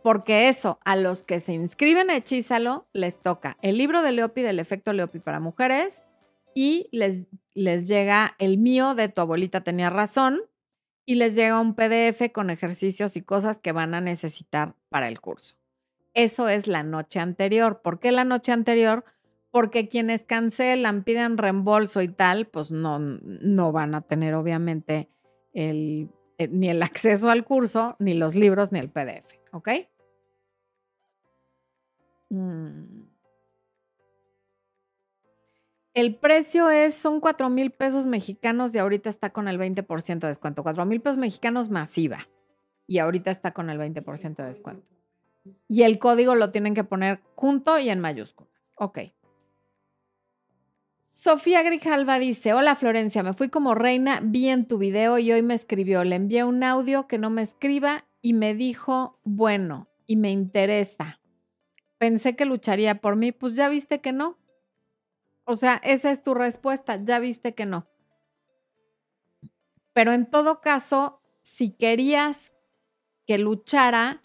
Porque 0.01 0.47
eso, 0.47 0.80
a 0.86 0.95
los 0.95 1.23
que 1.23 1.39
se 1.39 1.53
inscriben 1.53 2.09
a 2.09 2.15
Hechízalo, 2.15 2.88
les 2.93 3.19
toca 3.21 3.57
el 3.61 3.78
libro 3.78 4.01
de 4.01 4.13
Leopi 4.13 4.41
del 4.41 4.59
efecto 4.59 4.93
Leopi 4.93 5.19
para 5.19 5.39
mujeres 5.39 6.05
y 6.53 6.88
les, 6.91 7.28
les 7.53 7.88
llega 7.88 8.36
el 8.39 8.57
mío 8.57 8.95
de 8.95 9.09
tu 9.09 9.21
abuelita 9.21 9.61
tenía 9.61 9.89
razón, 9.89 10.39
y 11.08 11.16
les 11.16 11.36
llega 11.36 11.62
un 11.62 11.74
PDF 11.74 12.34
con 12.34 12.49
ejercicios 12.49 13.16
y 13.16 13.22
cosas 13.22 13.60
que 13.60 13.72
van 13.72 13.93
a 13.93 14.01
necesitar 14.01 14.76
para 14.89 15.08
el 15.08 15.22
curso. 15.22 15.55
Eso 16.14 16.49
es 16.49 16.68
la 16.68 16.84
noche 16.84 17.22
anterior. 17.22 17.82
¿Por 17.82 18.01
qué 18.01 18.12
la 18.12 18.26
noche 18.26 18.51
anterior? 18.51 19.05
Porque 19.49 19.88
quienes 19.88 20.26
cancelan, 20.26 21.05
piden 21.05 21.38
reembolso 21.38 22.01
y 22.01 22.10
tal, 22.10 22.47
pues 22.47 22.72
no, 22.72 22.99
no 22.99 23.72
van 23.72 23.95
a 23.95 24.01
tener 24.01 24.34
obviamente 24.34 25.10
eh, 25.53 26.10
ni 26.49 26.70
el 26.70 26.84
acceso 26.84 27.30
al 27.30 27.45
curso, 27.45 27.95
ni 27.99 28.14
los 28.14 28.36
libros, 28.36 28.74
ni 28.74 28.80
el 28.80 28.89
PDF, 28.89 29.39
¿ok? 29.53 29.70
Mm. 32.30 32.97
El 35.98 36.14
precio 36.14 36.70
es, 36.70 36.93
son 36.93 37.20
4 37.20 37.50
mil 37.50 37.72
pesos 37.72 38.06
mexicanos 38.06 38.76
y 38.76 38.78
ahorita 38.78 39.10
está 39.10 39.32
con 39.32 39.48
el 39.48 39.58
20% 39.58 40.20
de 40.20 40.28
descuento. 40.28 40.62
4 40.62 40.86
mil 40.86 41.02
pesos 41.02 41.18
mexicanos 41.18 41.72
masiva 41.72 42.28
y 42.86 43.00
ahorita 43.00 43.32
está 43.32 43.52
con 43.52 43.72
el 43.72 43.80
20% 43.80 44.36
de 44.36 44.45
descuento. 44.45 44.86
Y 45.68 45.82
el 45.82 45.98
código 45.98 46.36
lo 46.36 46.52
tienen 46.52 46.76
que 46.76 46.84
poner 46.84 47.24
junto 47.34 47.80
y 47.80 47.89
en 47.89 48.00
mayúsculas. 48.00 48.54
Ok. 48.76 49.00
Sofía 51.02 51.64
Grijalva 51.64 52.20
dice, 52.20 52.54
hola 52.54 52.76
Florencia, 52.76 53.24
me 53.24 53.34
fui 53.34 53.50
como 53.50 53.74
reina, 53.74 54.20
vi 54.22 54.50
en 54.50 54.68
tu 54.68 54.78
video 54.78 55.18
y 55.18 55.32
hoy 55.32 55.41
me 55.41 55.56
escribió, 55.56 56.04
le 56.04 56.18
envié 56.18 56.43
un 56.43 56.64
audio 56.64 57.08
que 57.08 57.18
no 57.18 57.32
me 57.32 57.41
escriba 57.41 58.06
y 58.22 58.34
me 58.34 58.54
dijo, 58.54 59.20
bueno, 59.24 59.88
y 60.06 60.18
me 60.18 60.30
interesa. 60.30 61.22
Pensé 61.98 62.36
que 62.36 62.45
lucharía 62.45 63.02
por 63.02 63.16
mí, 63.16 63.32
pues 63.32 63.56
ya 63.56 63.68
viste 63.68 64.00
que 64.00 64.12
no. 64.12 64.38
O 65.48 65.56
sea, 65.56 65.82
esa 65.84 66.12
es 66.12 66.22
tu 66.22 66.34
respuesta, 66.34 67.04
ya 67.04 67.20
viste 67.20 67.56
que 67.56 67.66
no. 67.66 67.88
Pero 69.93 70.14
en 70.14 70.30
todo 70.30 70.62
caso, 70.62 71.22
si 71.41 71.72
querías 71.72 72.54
que 73.26 73.38
luchara, 73.38 74.24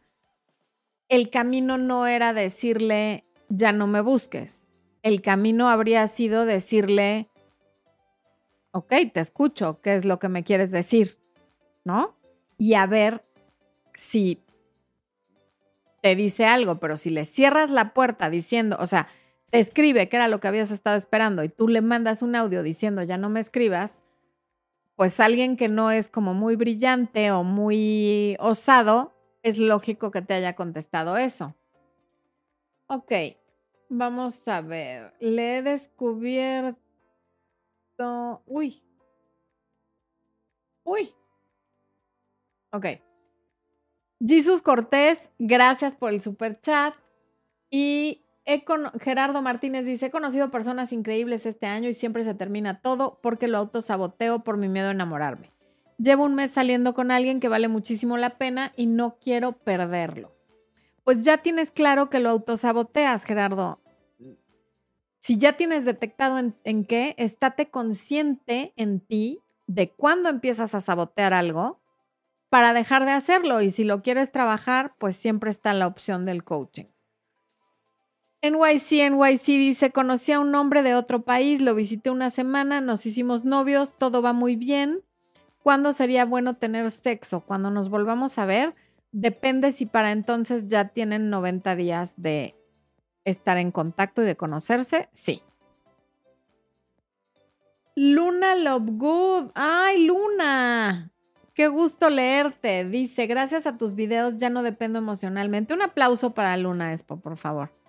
el 1.09 1.31
camino 1.31 1.79
no 1.79 2.07
era 2.07 2.33
decirle, 2.33 3.25
ya 3.49 3.73
no 3.73 3.87
me 3.87 4.01
busques 4.01 4.67
el 5.03 5.21
camino 5.21 5.69
habría 5.69 6.07
sido 6.09 6.47
decirle, 6.47 7.29
ok, 8.71 8.95
te 9.13 9.21
escucho, 9.21 9.81
¿qué 9.83 9.95
es 9.95 10.05
lo 10.05 10.19
que 10.19 10.29
me 10.29 10.45
quieres 10.45 10.71
decir? 10.71 11.19
¿No? 11.85 12.17
Y 12.57 12.75
a 12.75 12.87
ver 12.87 13.25
si 13.93 14.41
te 16.01 16.15
dice 16.15 16.47
algo, 16.47 16.79
pero 16.79 16.97
si 16.97 17.11
le 17.11 17.25
cierras 17.25 17.71
la 17.71 17.93
puerta 17.93 18.31
diciendo, 18.31 18.77
o 18.81 18.87
sea, 18.87 19.09
te 19.53 19.61
escribe 19.61 20.09
que 20.09 20.17
era 20.17 20.27
lo 20.27 20.41
que 20.41 20.49
habías 20.49 20.73
estado 20.73 20.97
esperando 20.97 21.45
y 21.45 21.49
tú 21.49 21.69
le 21.69 21.81
mandas 21.81 22.23
un 22.23 22.35
audio 22.35 22.65
diciendo, 22.65 23.05
ya 23.05 23.19
no 23.19 23.29
me 23.29 23.39
escribas, 23.39 24.01
pues 24.97 25.21
alguien 25.21 25.57
que 25.57 25.69
no 25.69 25.93
es 25.93 26.09
como 26.09 26.35
muy 26.35 26.57
brillante 26.57 27.31
o 27.31 27.45
muy 27.45 28.37
osado, 28.41 29.13
es 29.45 29.59
lógico 29.59 30.11
que 30.11 30.23
te 30.23 30.35
haya 30.35 30.57
contestado 30.57 31.17
eso. 31.17 31.55
Ok, 32.89 33.13
Vamos 33.95 34.49
a 34.49 34.63
ver. 34.63 35.13
Le 35.21 35.59
he 35.59 35.63
descubierto. 35.63 36.81
Uy. 38.47 38.83
Uy. 40.83 41.15
Ok. 42.71 42.87
Jesús 44.27 44.63
Cortés, 44.63 45.31
gracias 45.39 45.95
por 45.95 46.11
el 46.11 46.23
super 46.23 46.59
chat. 46.63 46.95
Y 47.71 48.25
Gerardo 49.01 49.43
Martínez 49.43 49.85
dice: 49.85 50.07
He 50.07 50.11
conocido 50.11 50.51
personas 50.51 50.93
increíbles 50.93 51.47
este 51.47 51.67
año 51.67 51.89
y 51.89 51.95
siempre 51.95 52.25
se 52.25 52.35
termina 52.35 52.81
todo 52.81 53.19
porque 53.23 53.49
lo 53.49 53.59
autosaboteo 53.59 54.43
por 54.43 54.57
mi 54.57 54.69
miedo 54.69 54.89
a 54.89 54.93
enamorarme. 54.93 55.53
Llevo 55.99 56.25
un 56.25 56.35
mes 56.35 56.51
saliendo 56.51 56.95
con 56.95 57.11
alguien 57.11 57.39
que 57.39 57.49
vale 57.49 57.69
muchísimo 57.69 58.17
la 58.17 58.39
pena 58.39 58.73
y 58.77 58.87
no 58.87 59.19
quiero 59.21 59.53
perderlo. 59.53 60.35
Pues 61.05 61.25
ya 61.25 61.39
tienes 61.39 61.71
claro 61.71 62.11
que 62.11 62.19
lo 62.19 62.31
autosaboteas, 62.31 63.25
Gerardo 63.25 63.83
si 65.23 65.39
ya 65.39 65.53
tienes 65.53 65.85
detectado 65.85 66.37
en, 66.65 66.85
qué, 66.85 67.15
estate 67.17 67.71
consciente 67.71 68.73
en 68.77 68.99
ti 68.99 69.39
de 69.69 69.89
cuándo 69.89 70.29
empiezas 70.29 70.75
a 70.75 70.81
sabotear 70.81 71.33
algo 71.33 71.81
para 72.49 72.75
dejar 72.75 73.05
de 73.05 73.13
hacerlo. 73.13 73.61
Y 73.61 73.71
si 73.71 73.85
lo 73.85 74.03
quieres 74.03 74.33
trabajar, 74.33 74.97
pues 74.99 75.15
siempre 75.15 75.53
está 75.53 75.75
la 75.75 75.87
opción 75.87 76.27
del 76.27 76.43
coaching. 76.43 76.87
NYC, 78.43 79.11
NYC 79.11 79.47
dice, 79.47 79.93
conocí 79.93 80.33
a 80.33 80.41
un 80.41 80.53
hombre 80.57 80.83
de 80.83 80.97
otro 80.97 81.23
país, 81.23 81.61
lo 81.61 81.77
visité 81.77 82.11
una 82.11 82.29
semana, 82.31 82.81
nos 82.81 83.07
hicimos 83.07 83.45
novios, 83.45 83.95
todo 83.97 84.21
va 84.21 84.33
muy 84.33 84.57
bien. 84.57 85.03
¿Cuándo 85.63 85.93
sería 85.93 86.25
bueno 86.25 86.57
tener 86.57 86.91
sexo? 86.91 87.43
Cuando 87.43 87.71
nos 87.71 87.89
volvamos 87.89 88.39
a 88.39 88.45
ver, 88.45 88.75
depende 89.13 89.71
si 89.71 89.87
para 89.87 90.11
entonces 90.11 90.67
ya 90.67 90.89
tienen 90.89 91.31
90 91.31 91.77
días 91.77 92.15
de 92.17 92.57
estar 93.25 93.59
en 93.59 93.71
contacto 93.71 94.23
y 94.23 94.25
de 94.25 94.37
conocerse, 94.37 95.09
sí. 95.13 95.41
Luna 97.95 98.57
Lovegood. 98.57 99.53
¡Ay, 99.55 100.05
Luna! 100.05 101.13
Qué 101.55 101.69
gusto 101.69 102.11
leerte. 102.11 102.85
Dice, 102.87 103.27
gracias 103.29 103.67
a 103.67 103.77
tus 103.77 103.95
videos 103.95 104.37
ya 104.39 104.51
no 104.51 104.65
dependo 104.65 104.99
emocionalmente. 104.99 105.75
Un 105.75 105.83
aplauso 105.83 106.35
para 106.35 106.57
Luna 106.57 106.93
Expo, 106.93 107.21
por 107.21 107.37
favor. 107.37 107.82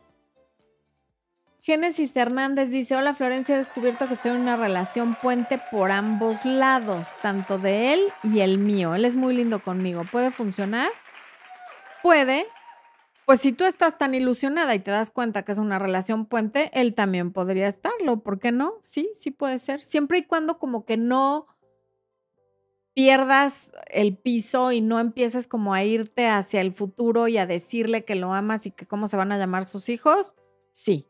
Génesis 1.66 2.14
Hernández 2.14 2.72
dice, 2.72 2.94
hola 2.94 3.14
Florencia, 3.14 3.56
he 3.56 3.58
descubierto 3.58 4.06
que 4.06 4.16
estoy 4.16 4.32
en 4.32 4.42
una 4.42 4.58
relación 4.58 5.16
puente 5.16 5.62
por 5.72 5.92
ambos 5.92 6.44
lados, 6.44 7.08
tanto 7.22 7.58
de 7.58 7.94
él 7.94 8.02
y 8.22 8.42
el 8.42 8.58
mío. 8.58 8.96
Él 8.96 9.06
es 9.06 9.16
muy 9.16 9.34
lindo 9.34 9.64
conmigo. 9.64 10.04
¿Puede 10.12 10.30
funcionar? 10.30 10.92
Puede, 12.02 12.48
pues 13.26 13.40
si 13.40 13.54
tú 13.54 13.64
estás 13.64 13.98
tan 13.98 14.14
ilusionada 14.14 14.76
y 14.76 14.80
te 14.80 14.92
das 14.92 15.10
cuenta 15.10 15.44
que 15.44 15.54
es 15.54 15.58
una 15.58 15.80
relación 15.80 16.26
puente, 16.26 16.70
él 16.74 16.94
también 16.96 17.32
podría 17.32 17.70
estarlo. 17.70 18.20
¿Por 18.24 18.40
qué 18.42 18.52
no? 18.52 18.74
Sí, 18.82 19.10
sí 19.14 19.32
puede 19.32 19.58
ser. 19.58 19.80
Siempre 19.80 20.18
y 20.18 20.24
cuando 20.24 20.60
como 20.60 20.84
que 20.84 20.98
no 20.98 21.48
pierdas 22.94 23.72
el 23.88 24.18
piso 24.18 24.74
y 24.74 24.82
no 24.82 25.00
empieces 25.00 25.48
como 25.48 25.74
a 25.74 25.86
irte 25.86 26.28
hacia 26.28 26.60
el 26.60 26.74
futuro 26.74 27.30
y 27.30 27.38
a 27.38 27.46
decirle 27.46 28.04
que 28.04 28.16
lo 28.16 28.34
amas 28.34 28.66
y 28.66 28.72
que 28.72 28.86
cómo 28.86 29.08
se 29.08 29.16
van 29.16 29.32
a 29.32 29.38
llamar 29.38 29.64
sus 29.64 29.88
hijos, 29.88 30.36
sí. 30.74 31.08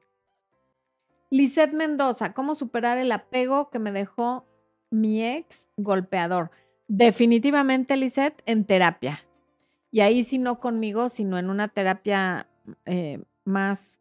Lisette 1.33 1.73
Mendoza, 1.73 2.35
¿cómo 2.35 2.53
superar 2.53 2.99
el 2.99 3.11
apego 3.11 3.71
que 3.71 3.79
me 3.79 3.91
dejó 3.91 4.45
mi 4.91 5.25
ex 5.25 5.67
golpeador? 5.77 6.51
Definitivamente, 6.87 7.97
Lisette, 7.97 8.43
en 8.45 8.65
terapia. 8.65 9.25
Y 9.89 10.01
ahí 10.01 10.23
sí 10.23 10.37
no 10.37 10.59
conmigo, 10.59 11.09
sino 11.09 11.39
en 11.39 11.49
una 11.49 11.69
terapia 11.69 12.47
eh, 12.85 13.23
más 13.45 13.99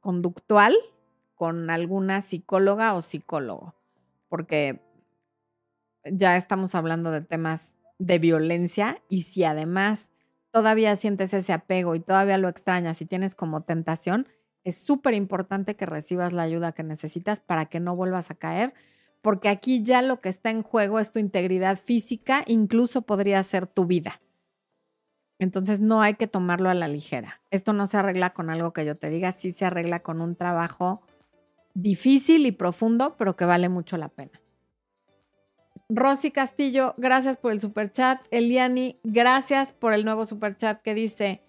conductual 0.00 0.74
con 1.36 1.70
alguna 1.70 2.20
psicóloga 2.20 2.92
o 2.94 3.00
psicólogo, 3.00 3.76
porque 4.28 4.80
ya 6.02 6.36
estamos 6.36 6.74
hablando 6.74 7.12
de 7.12 7.20
temas 7.20 7.76
de 8.00 8.18
violencia 8.18 9.00
y 9.08 9.22
si 9.22 9.44
además 9.44 10.10
todavía 10.50 10.96
sientes 10.96 11.32
ese 11.32 11.52
apego 11.52 11.94
y 11.94 12.00
todavía 12.00 12.38
lo 12.38 12.48
extrañas 12.48 13.00
y 13.00 13.06
tienes 13.06 13.36
como 13.36 13.62
tentación, 13.62 14.26
es 14.64 14.76
súper 14.76 15.14
importante 15.14 15.76
que 15.76 15.86
recibas 15.86 16.32
la 16.32 16.42
ayuda 16.42 16.72
que 16.72 16.82
necesitas 16.82 17.40
para 17.40 17.66
que 17.66 17.80
no 17.80 17.96
vuelvas 17.96 18.30
a 18.30 18.34
caer, 18.34 18.74
porque 19.22 19.48
aquí 19.48 19.82
ya 19.82 20.02
lo 20.02 20.20
que 20.20 20.28
está 20.28 20.50
en 20.50 20.62
juego 20.62 20.98
es 20.98 21.12
tu 21.12 21.18
integridad 21.18 21.78
física, 21.78 22.42
incluso 22.46 23.02
podría 23.02 23.42
ser 23.42 23.66
tu 23.66 23.86
vida. 23.86 24.20
Entonces 25.38 25.80
no 25.80 26.02
hay 26.02 26.14
que 26.14 26.26
tomarlo 26.26 26.68
a 26.68 26.74
la 26.74 26.88
ligera. 26.88 27.40
Esto 27.50 27.72
no 27.72 27.86
se 27.86 27.96
arregla 27.96 28.30
con 28.30 28.50
algo 28.50 28.72
que 28.72 28.84
yo 28.84 28.96
te 28.96 29.08
diga, 29.08 29.32
sí 29.32 29.50
se 29.50 29.64
arregla 29.64 30.00
con 30.00 30.20
un 30.20 30.36
trabajo 30.36 31.02
difícil 31.74 32.44
y 32.46 32.52
profundo, 32.52 33.16
pero 33.16 33.36
que 33.36 33.46
vale 33.46 33.68
mucho 33.68 33.96
la 33.96 34.08
pena. 34.08 34.40
Rosy 35.88 36.30
Castillo, 36.30 36.94
gracias 36.98 37.36
por 37.36 37.52
el 37.52 37.60
super 37.60 37.90
chat. 37.90 38.20
Eliani, 38.30 39.00
gracias 39.02 39.72
por 39.72 39.92
el 39.92 40.04
nuevo 40.04 40.24
super 40.24 40.56
chat 40.56 40.80
que 40.82 40.94
dice, 40.94 41.42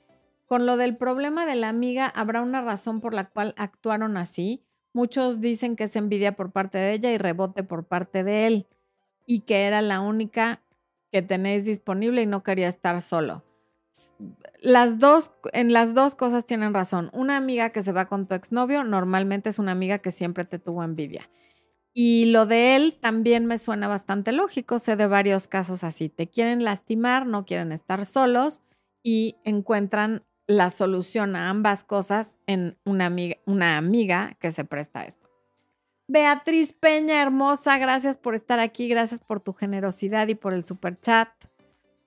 con 0.52 0.66
lo 0.66 0.76
del 0.76 0.98
problema 0.98 1.46
de 1.46 1.56
la 1.56 1.70
amiga, 1.70 2.08
¿habrá 2.08 2.42
una 2.42 2.62
razón 2.62 3.00
por 3.00 3.14
la 3.14 3.30
cual 3.30 3.54
actuaron 3.56 4.18
así? 4.18 4.66
Muchos 4.92 5.40
dicen 5.40 5.78
que 5.78 5.86
es 5.86 5.96
envidia 5.96 6.36
por 6.36 6.52
parte 6.52 6.78
de 6.78 6.92
ella 6.92 7.10
y 7.10 7.18
rebote 7.18 7.64
por 7.64 7.86
parte 7.86 8.26
de 8.26 8.48
él 8.48 8.68
y 9.26 9.44
que 9.46 9.64
era 9.64 9.82
la 9.82 10.02
única 10.02 10.62
que 11.10 11.22
tenéis 11.22 11.64
disponible 11.64 12.24
y 12.24 12.26
no 12.26 12.44
quería 12.44 12.68
estar 12.68 13.00
solo. 13.02 13.46
Las 14.60 15.00
dos, 15.00 15.32
en 15.54 15.72
las 15.72 15.94
dos 15.94 16.16
cosas 16.16 16.46
tienen 16.46 16.74
razón. 16.74 17.12
Una 17.14 17.38
amiga 17.38 17.70
que 17.70 17.82
se 17.82 17.94
va 17.94 18.10
con 18.10 18.28
tu 18.28 18.36
exnovio 18.36 18.84
normalmente 18.84 19.52
es 19.52 19.58
una 19.58 19.72
amiga 19.72 20.00
que 20.00 20.12
siempre 20.12 20.44
te 20.44 20.60
tuvo 20.60 20.84
envidia. 20.84 21.30
Y 21.94 22.26
lo 22.26 22.46
de 22.46 22.76
él 22.76 22.98
también 23.00 23.46
me 23.46 23.58
suena 23.58 23.88
bastante 23.88 24.34
lógico. 24.34 24.80
Sé 24.80 24.98
de 24.98 25.08
varios 25.08 25.48
casos 25.48 25.86
así. 25.86 26.10
Te 26.10 26.28
quieren 26.30 26.66
lastimar, 26.66 27.26
no 27.26 27.46
quieren 27.46 27.72
estar 27.72 28.06
solos 28.06 28.62
y 29.02 29.38
encuentran 29.46 30.26
la 30.52 30.70
solución 30.70 31.38
a 31.38 31.50
ambas 31.50 31.86
cosas 31.86 32.42
en 32.46 32.78
una 32.84 33.06
amiga, 33.78 34.36
que 34.40 34.52
se 34.52 34.66
presta 34.66 35.02
a 35.02 35.06
esto. 35.06 35.30
Beatriz 36.08 36.74
Peña, 36.74 37.22
hermosa, 37.22 37.78
gracias 37.78 38.18
por 38.18 38.36
estar 38.36 38.60
aquí, 38.60 38.90
gracias 38.90 39.22
por 39.22 39.40
tu 39.40 39.54
generosidad 39.54 40.28
y 40.28 40.36
por 40.36 40.54
el 40.54 40.66
super 40.66 41.00
chat. 41.00 41.30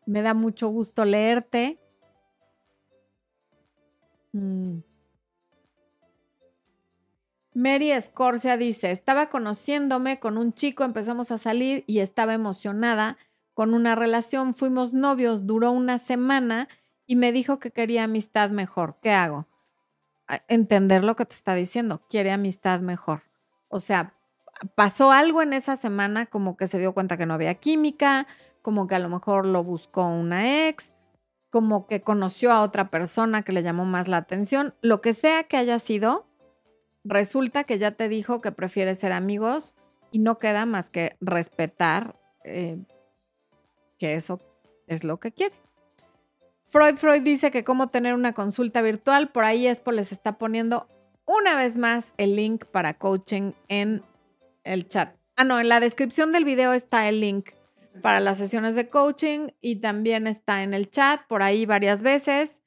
Me 0.05 0.21
da 0.21 0.35
mucho 0.35 0.69
gusto 0.69 1.07
leerte. 1.07 1.79
Mm. 4.33 4.81
Mary 7.55 7.93
Escorcia 7.93 8.59
dice, 8.59 8.91
estaba 8.91 9.31
conociéndome 9.31 10.19
con 10.21 10.37
un 10.37 10.53
chico, 10.53 10.85
empezamos 10.85 11.31
a 11.31 11.39
salir 11.39 11.85
y 11.87 12.01
estaba 12.01 12.35
emocionada, 12.35 13.17
con 13.55 13.73
una 13.73 13.95
relación. 13.95 14.55
Fuimos 14.55 14.93
novios, 14.93 15.47
duró 15.47 15.71
una 15.71 15.97
semana 15.97 16.69
y 17.07 17.17
me 17.17 17.33
dijo 17.33 17.59
que 17.59 17.71
quería 17.71 18.05
amistad 18.05 18.51
mejor. 18.51 18.99
¿Qué 19.03 19.11
hago? 19.11 19.47
Entender 20.49 21.05
lo 21.05 21.17
que 21.17 21.27
te 21.27 21.35
está 21.35 21.55
diciendo. 21.55 22.03
Quiere 22.09 22.33
amistad 22.33 22.81
mejor. 22.81 23.23
O 23.69 23.81
sea, 23.81 24.15
pasó 24.75 25.11
algo 25.13 25.43
en 25.43 25.53
esa 25.53 25.77
semana 25.77 26.27
como 26.27 26.57
que 26.57 26.67
se 26.67 26.79
dio 26.79 26.95
cuenta 26.95 27.17
que 27.17 27.27
no 27.27 27.35
había 27.35 27.55
química, 27.57 28.27
como 28.63 28.87
que 28.87 28.95
a 28.95 28.99
lo 28.99 29.09
mejor 29.09 29.47
lo 29.47 29.63
buscó 29.63 30.07
una 30.07 30.69
ex, 30.69 30.95
como 31.51 31.87
que 31.87 32.03
conoció 32.03 32.53
a 32.53 32.63
otra 32.63 32.91
persona 32.91 33.43
que 33.43 33.53
le 33.53 33.63
llamó 33.63 33.85
más 33.85 34.09
la 34.09 34.17
atención. 34.17 34.75
Lo 34.81 35.01
que 35.01 35.13
sea 35.13 35.45
que 35.45 35.57
haya 35.57 35.79
sido, 35.79 36.27
resulta 37.05 37.65
que 37.65 37.79
ya 37.79 37.93
te 37.93 38.09
dijo 38.09 38.41
que 38.41 38.53
prefiere 38.53 38.95
ser 38.95 39.13
amigos 39.13 39.75
y 40.11 40.19
no 40.19 40.39
queda 40.39 40.67
más 40.67 40.91
que 40.91 41.17
respetar 41.21 42.19
eh, 42.45 42.79
que 43.99 44.15
eso 44.15 44.41
es 44.87 45.05
lo 45.05 45.21
que 45.21 45.33
quiere. 45.33 45.64
Freud 46.67 46.97
Freud 46.97 47.23
dice 47.23 47.51
que 47.51 47.65
cómo 47.65 47.89
tener 47.89 48.15
una 48.15 48.33
consulta 48.33 48.83
virtual, 48.83 49.31
por 49.31 49.45
ahí 49.45 49.67
Expo 49.67 49.93
les 49.93 50.13
está 50.13 50.39
poniendo 50.39 50.89
una 51.27 51.57
vez 51.57 51.77
más 51.77 52.15
el 52.17 52.37
link 52.37 52.65
para 52.67 52.99
coaching 52.99 53.53
en 53.69 54.03
el 54.65 54.89
chat. 54.89 55.17
Ah, 55.37 55.45
no, 55.45 55.61
en 55.61 55.69
la 55.69 55.81
descripción 55.81 56.33
del 56.33 56.45
video 56.45 56.73
está 56.73 57.09
el 57.09 57.21
link 57.21 57.51
para 58.03 58.21
las 58.21 58.39
sesiones 58.39 58.75
de 58.75 58.89
coaching 58.89 59.49
y 59.61 59.77
también 59.77 60.27
está 60.27 60.63
en 60.63 60.75
el 60.75 60.91
chat 60.91 61.27
por 61.29 61.43
ahí 61.43 61.67
varias 61.67 62.03
veces. 62.03 62.63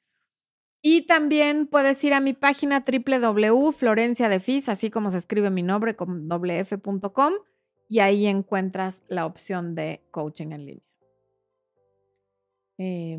Y 0.80 1.02
también 1.02 1.66
puedes 1.66 2.02
ir 2.04 2.14
a 2.14 2.20
mi 2.20 2.34
página 2.34 2.84
www.florenciadefis, 2.86 4.68
así 4.68 4.90
como 4.90 5.10
se 5.10 5.18
escribe 5.18 5.50
mi 5.50 5.62
nombre 5.62 5.96
con 5.96 6.28
wf.com 6.28 7.32
y 7.88 8.00
ahí 8.00 8.26
encuentras 8.26 9.02
la 9.08 9.26
opción 9.26 9.74
de 9.74 10.06
coaching 10.10 10.52
en 10.52 10.66
línea. 10.66 10.87
Eh, 12.78 13.18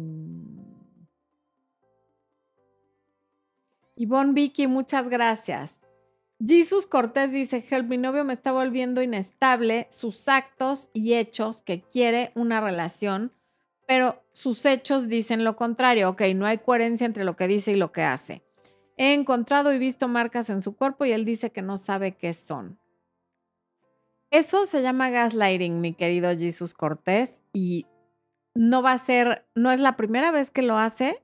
Ivonne 3.96 4.32
Vicky, 4.34 4.68
muchas 4.68 5.10
gracias. 5.10 5.76
Jesus 6.44 6.88
Cortés 6.88 7.34
dice, 7.34 7.62
Help, 7.70 7.90
mi 7.90 7.98
novio 7.98 8.24
me 8.24 8.32
está 8.32 8.54
volviendo 8.54 9.02
inestable, 9.02 9.90
sus 9.92 10.30
actos 10.30 10.90
y 10.94 11.16
hechos 11.16 11.62
que 11.62 11.82
quiere 11.82 12.32
una 12.34 12.62
relación, 12.62 13.34
pero 13.86 14.24
sus 14.32 14.66
hechos 14.66 15.10
dicen 15.10 15.44
lo 15.44 15.58
contrario. 15.58 16.10
Ok, 16.10 16.22
no 16.34 16.46
hay 16.46 16.60
coherencia 16.60 17.06
entre 17.06 17.26
lo 17.26 17.36
que 17.36 17.50
dice 17.50 17.72
y 17.72 17.76
lo 17.76 17.92
que 17.92 18.04
hace. 18.04 18.42
He 18.96 19.14
encontrado 19.14 19.74
y 19.74 19.80
visto 19.80 20.08
marcas 20.08 20.50
en 20.50 20.62
su 20.62 20.78
cuerpo 20.78 21.04
y 21.04 21.12
él 21.12 21.26
dice 21.26 21.52
que 21.52 21.62
no 21.62 21.76
sabe 21.76 22.16
qué 22.16 22.34
son. 22.34 22.80
Eso 24.32 24.66
se 24.66 24.82
llama 24.82 25.10
gaslighting, 25.10 25.82
mi 25.82 25.94
querido 25.94 26.30
Jesus 26.38 26.74
Cortés, 26.74 27.44
y 27.52 27.86
no 28.60 28.82
va 28.82 28.92
a 28.92 28.98
ser, 28.98 29.48
no 29.56 29.72
es 29.72 29.80
la 29.80 29.96
primera 29.96 30.32
vez 30.32 30.52
que 30.52 30.62
lo 30.62 30.78
hace, 30.78 31.24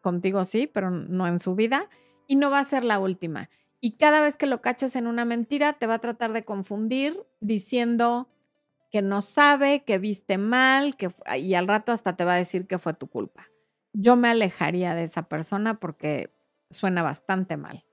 contigo 0.00 0.44
sí, 0.44 0.68
pero 0.68 0.92
no 0.92 1.26
en 1.26 1.40
su 1.40 1.56
vida, 1.56 1.88
y 2.28 2.36
no 2.36 2.48
va 2.48 2.60
a 2.60 2.64
ser 2.64 2.84
la 2.84 3.00
última. 3.00 3.50
Y 3.80 3.96
cada 3.96 4.20
vez 4.20 4.36
que 4.36 4.46
lo 4.46 4.62
caches 4.62 4.94
en 4.94 5.08
una 5.08 5.24
mentira, 5.24 5.72
te 5.72 5.88
va 5.88 5.94
a 5.94 5.98
tratar 5.98 6.32
de 6.32 6.44
confundir 6.44 7.26
diciendo 7.40 8.28
que 8.92 9.02
no 9.02 9.20
sabe, 9.20 9.82
que 9.82 9.98
viste 9.98 10.38
mal, 10.38 10.94
que, 10.94 11.10
y 11.38 11.54
al 11.54 11.66
rato 11.66 11.90
hasta 11.90 12.14
te 12.14 12.24
va 12.24 12.34
a 12.34 12.38
decir 12.38 12.68
que 12.68 12.78
fue 12.78 12.94
tu 12.94 13.08
culpa. 13.08 13.48
Yo 13.92 14.14
me 14.14 14.28
alejaría 14.28 14.94
de 14.94 15.02
esa 15.02 15.28
persona 15.28 15.80
porque 15.80 16.32
suena 16.70 17.02
bastante 17.02 17.56
mal. 17.56 17.84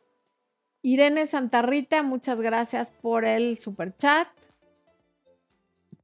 Irene 0.83 1.25
Santarrita, 1.25 2.03
muchas 2.03 2.41
gracias 2.41 2.91
por 2.91 3.25
el 3.25 3.57
super 3.57 3.97
chat. 3.97 4.27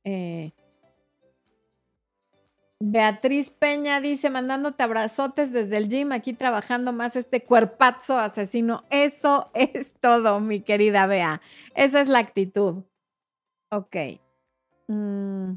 Eh, 0.06 0.54
Beatriz 2.86 3.50
Peña 3.50 4.02
dice, 4.02 4.30
mandándote 4.30 4.84
abrazotes 4.84 5.54
desde 5.54 5.78
el 5.78 5.88
gym, 5.88 6.12
aquí 6.12 6.34
trabajando 6.34 6.92
más 6.92 7.16
este 7.16 7.42
cuerpazo 7.42 8.18
asesino. 8.18 8.84
Eso 8.90 9.50
es 9.54 9.94
todo, 10.02 10.42
mi 10.42 10.60
querida 10.60 11.08
Bea. 11.08 11.42
Esa 11.76 12.02
es 12.02 12.10
la 12.10 12.20
actitud. 12.20 12.84
Ok. 13.70 13.96
Mm. 14.90 15.54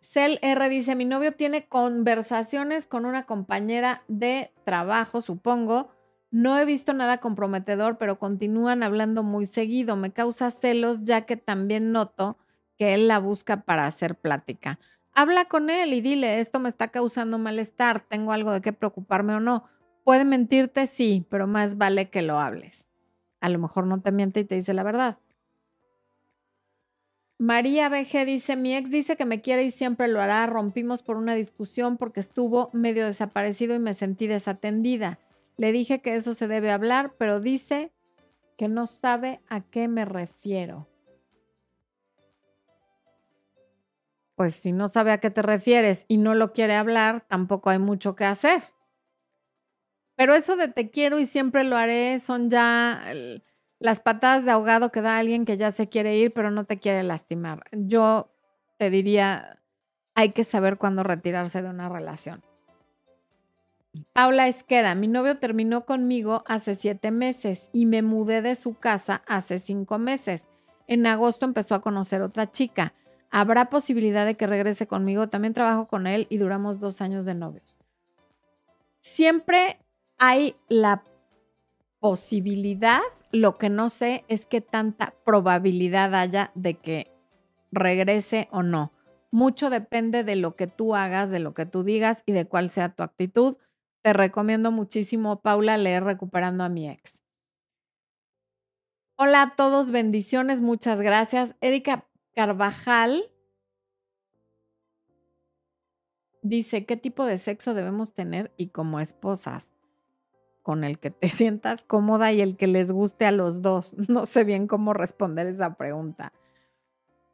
Cel 0.00 0.38
R 0.42 0.68
dice, 0.68 0.94
mi 0.94 1.06
novio 1.06 1.32
tiene 1.32 1.66
conversaciones 1.66 2.86
con 2.86 3.06
una 3.06 3.22
compañera 3.22 4.02
de 4.06 4.52
trabajo, 4.64 5.22
supongo. 5.22 5.88
No 6.30 6.58
he 6.58 6.66
visto 6.66 6.92
nada 6.92 7.18
comprometedor, 7.18 7.96
pero 7.96 8.18
continúan 8.18 8.82
hablando 8.82 9.22
muy 9.22 9.46
seguido. 9.46 9.96
Me 9.96 10.12
causa 10.12 10.50
celos 10.50 11.04
ya 11.04 11.22
que 11.22 11.38
también 11.38 11.90
noto 11.90 12.36
que 12.78 12.94
él 12.94 13.08
la 13.08 13.18
busca 13.18 13.62
para 13.62 13.86
hacer 13.86 14.14
plática. 14.14 14.78
Habla 15.12 15.46
con 15.46 15.68
él 15.68 15.92
y 15.92 16.00
dile, 16.00 16.38
esto 16.38 16.60
me 16.60 16.68
está 16.68 16.88
causando 16.88 17.38
malestar, 17.38 18.00
tengo 18.00 18.32
algo 18.32 18.52
de 18.52 18.60
qué 18.60 18.72
preocuparme 18.72 19.34
o 19.34 19.40
no. 19.40 19.64
Puede 20.04 20.24
mentirte, 20.24 20.86
sí, 20.86 21.26
pero 21.28 21.46
más 21.46 21.76
vale 21.76 22.08
que 22.08 22.22
lo 22.22 22.38
hables. 22.38 22.86
A 23.40 23.48
lo 23.48 23.58
mejor 23.58 23.86
no 23.86 24.00
te 24.00 24.12
miente 24.12 24.40
y 24.40 24.44
te 24.44 24.54
dice 24.54 24.72
la 24.72 24.84
verdad. 24.84 25.18
María 27.40 27.88
BG 27.88 28.24
dice, 28.26 28.56
mi 28.56 28.74
ex 28.74 28.90
dice 28.90 29.16
que 29.16 29.24
me 29.24 29.40
quiere 29.40 29.64
y 29.64 29.70
siempre 29.70 30.08
lo 30.08 30.20
hará. 30.20 30.46
Rompimos 30.46 31.02
por 31.02 31.16
una 31.16 31.34
discusión 31.34 31.96
porque 31.96 32.20
estuvo 32.20 32.70
medio 32.72 33.04
desaparecido 33.04 33.74
y 33.74 33.78
me 33.78 33.94
sentí 33.94 34.26
desatendida. 34.26 35.18
Le 35.56 35.72
dije 35.72 36.00
que 36.00 36.14
eso 36.14 36.34
se 36.34 36.48
debe 36.48 36.72
hablar, 36.72 37.14
pero 37.16 37.40
dice 37.40 37.92
que 38.56 38.68
no 38.68 38.86
sabe 38.86 39.40
a 39.48 39.60
qué 39.60 39.86
me 39.86 40.04
refiero. 40.04 40.88
Pues 44.38 44.54
si 44.54 44.70
no 44.70 44.86
sabe 44.86 45.10
a 45.10 45.18
qué 45.18 45.30
te 45.30 45.42
refieres 45.42 46.04
y 46.06 46.16
no 46.16 46.32
lo 46.36 46.52
quiere 46.52 46.76
hablar, 46.76 47.22
tampoco 47.22 47.70
hay 47.70 47.80
mucho 47.80 48.14
que 48.14 48.24
hacer. 48.24 48.62
Pero 50.14 50.32
eso 50.32 50.54
de 50.54 50.68
te 50.68 50.92
quiero 50.92 51.18
y 51.18 51.26
siempre 51.26 51.64
lo 51.64 51.76
haré 51.76 52.20
son 52.20 52.48
ya 52.48 53.02
las 53.80 53.98
patadas 53.98 54.44
de 54.44 54.52
ahogado 54.52 54.92
que 54.92 55.02
da 55.02 55.18
alguien 55.18 55.44
que 55.44 55.56
ya 55.56 55.72
se 55.72 55.88
quiere 55.88 56.16
ir, 56.16 56.32
pero 56.32 56.52
no 56.52 56.62
te 56.66 56.78
quiere 56.78 57.02
lastimar. 57.02 57.64
Yo 57.72 58.30
te 58.76 58.90
diría, 58.90 59.58
hay 60.14 60.30
que 60.30 60.44
saber 60.44 60.78
cuándo 60.78 61.02
retirarse 61.02 61.60
de 61.60 61.70
una 61.70 61.88
relación. 61.88 62.44
Paula 64.12 64.46
Esqueda, 64.46 64.94
mi 64.94 65.08
novio 65.08 65.38
terminó 65.38 65.84
conmigo 65.84 66.44
hace 66.46 66.76
siete 66.76 67.10
meses 67.10 67.70
y 67.72 67.86
me 67.86 68.02
mudé 68.02 68.40
de 68.40 68.54
su 68.54 68.74
casa 68.74 69.22
hace 69.26 69.58
cinco 69.58 69.98
meses. 69.98 70.46
En 70.86 71.08
agosto 71.08 71.44
empezó 71.44 71.74
a 71.74 71.80
conocer 71.80 72.22
otra 72.22 72.52
chica. 72.52 72.94
¿Habrá 73.30 73.68
posibilidad 73.68 74.24
de 74.24 74.36
que 74.36 74.46
regrese 74.46 74.86
conmigo? 74.86 75.28
También 75.28 75.54
trabajo 75.54 75.86
con 75.86 76.06
él 76.06 76.26
y 76.30 76.38
duramos 76.38 76.80
dos 76.80 77.00
años 77.00 77.26
de 77.26 77.34
novios. 77.34 77.78
Siempre 79.00 79.78
hay 80.18 80.56
la 80.68 81.04
posibilidad, 82.00 83.00
lo 83.30 83.56
que 83.56 83.68
no 83.68 83.88
sé 83.88 84.24
es 84.28 84.46
qué 84.46 84.60
tanta 84.60 85.14
probabilidad 85.24 86.14
haya 86.14 86.50
de 86.54 86.74
que 86.74 87.12
regrese 87.70 88.48
o 88.50 88.62
no. 88.62 88.92
Mucho 89.30 89.68
depende 89.68 90.24
de 90.24 90.36
lo 90.36 90.56
que 90.56 90.66
tú 90.66 90.94
hagas, 90.94 91.30
de 91.30 91.38
lo 91.38 91.52
que 91.52 91.66
tú 91.66 91.84
digas 91.84 92.22
y 92.24 92.32
de 92.32 92.46
cuál 92.46 92.70
sea 92.70 92.94
tu 92.94 93.02
actitud. 93.02 93.58
Te 94.02 94.14
recomiendo 94.14 94.70
muchísimo, 94.70 95.40
Paula, 95.40 95.76
leer 95.76 96.04
Recuperando 96.04 96.64
a 96.64 96.70
mi 96.70 96.88
ex. 96.88 97.20
Hola 99.20 99.42
a 99.42 99.56
todos, 99.56 99.90
bendiciones, 99.90 100.60
muchas 100.60 101.00
gracias. 101.00 101.56
Erika, 101.60 102.07
Carvajal 102.38 103.32
dice, 106.40 106.86
¿qué 106.86 106.96
tipo 106.96 107.26
de 107.26 107.36
sexo 107.36 107.74
debemos 107.74 108.14
tener 108.14 108.52
y 108.56 108.68
como 108.68 109.00
esposas? 109.00 109.74
Con 110.62 110.84
el 110.84 111.00
que 111.00 111.10
te 111.10 111.28
sientas 111.30 111.82
cómoda 111.82 112.30
y 112.32 112.40
el 112.40 112.56
que 112.56 112.68
les 112.68 112.92
guste 112.92 113.26
a 113.26 113.32
los 113.32 113.60
dos. 113.60 113.96
No 114.08 114.24
sé 114.24 114.44
bien 114.44 114.68
cómo 114.68 114.94
responder 114.94 115.48
esa 115.48 115.74
pregunta. 115.74 116.32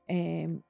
Eh, 0.06 0.62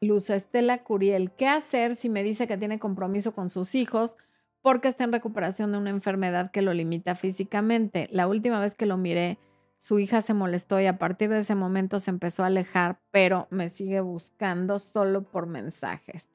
Luz 0.00 0.30
Estela 0.30 0.82
Curiel, 0.82 1.30
¿qué 1.30 1.46
hacer 1.46 1.94
si 1.94 2.08
me 2.08 2.24
dice 2.24 2.48
que 2.48 2.58
tiene 2.58 2.80
compromiso 2.80 3.32
con 3.32 3.50
sus 3.50 3.76
hijos? 3.76 4.16
Porque 4.62 4.88
está 4.88 5.04
en 5.04 5.12
recuperación 5.12 5.72
de 5.72 5.78
una 5.78 5.90
enfermedad 5.90 6.50
que 6.50 6.62
lo 6.62 6.74
limita 6.74 7.14
físicamente. 7.14 8.08
La 8.12 8.26
última 8.26 8.60
vez 8.60 8.74
que 8.74 8.86
lo 8.86 8.96
miré, 8.96 9.38
su 9.78 9.98
hija 9.98 10.20
se 10.20 10.34
molestó 10.34 10.78
y 10.80 10.86
a 10.86 10.98
partir 10.98 11.30
de 11.30 11.38
ese 11.38 11.54
momento 11.54 11.98
se 11.98 12.10
empezó 12.10 12.42
a 12.42 12.48
alejar, 12.48 13.00
pero 13.10 13.48
me 13.50 13.70
sigue 13.70 14.00
buscando 14.00 14.78
solo 14.78 15.22
por 15.22 15.46
mensajes. 15.46 16.28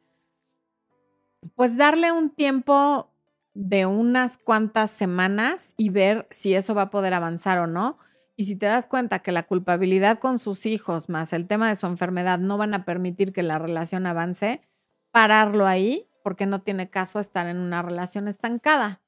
Pues 1.53 1.77
darle 1.77 2.11
un 2.11 2.31
tiempo 2.31 3.11
de 3.53 3.85
unas 3.85 4.37
cuantas 4.37 4.89
semanas 4.89 5.73
y 5.77 5.89
ver 5.89 6.27
si 6.31 6.55
eso 6.55 6.73
va 6.73 6.83
a 6.83 6.89
poder 6.89 7.13
avanzar 7.13 7.59
o 7.59 7.67
no. 7.67 7.99
Y 8.35 8.45
si 8.45 8.55
te 8.55 8.65
das 8.65 8.87
cuenta 8.87 9.19
que 9.19 9.31
la 9.31 9.43
culpabilidad 9.43 10.19
con 10.19 10.39
sus 10.39 10.65
hijos 10.65 11.07
más 11.07 11.31
el 11.31 11.47
tema 11.47 11.69
de 11.69 11.75
su 11.75 11.85
enfermedad 11.85 12.39
no 12.39 12.57
van 12.57 12.73
a 12.73 12.83
permitir 12.83 13.31
que 13.31 13.43
la 13.43 13.59
relación 13.59 14.07
avance, 14.07 14.61
pararlo 15.11 15.67
ahí 15.67 16.09
porque 16.25 16.47
no 16.47 16.59
tiene 16.59 16.89
caso 16.89 17.19
estar 17.19 17.45
en 17.45 17.59
una 17.59 17.83
relación 17.83 18.27
estancada. 18.27 18.99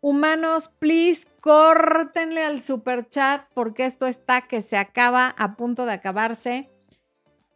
Humanos, 0.00 0.70
please, 0.78 1.26
córtenle 1.42 2.42
al 2.42 2.62
super 2.62 3.10
chat 3.10 3.46
porque 3.52 3.84
esto 3.84 4.06
está 4.06 4.40
que 4.40 4.62
se 4.62 4.78
acaba, 4.78 5.34
a 5.36 5.54
punto 5.54 5.84
de 5.84 5.92
acabarse. 5.92 6.70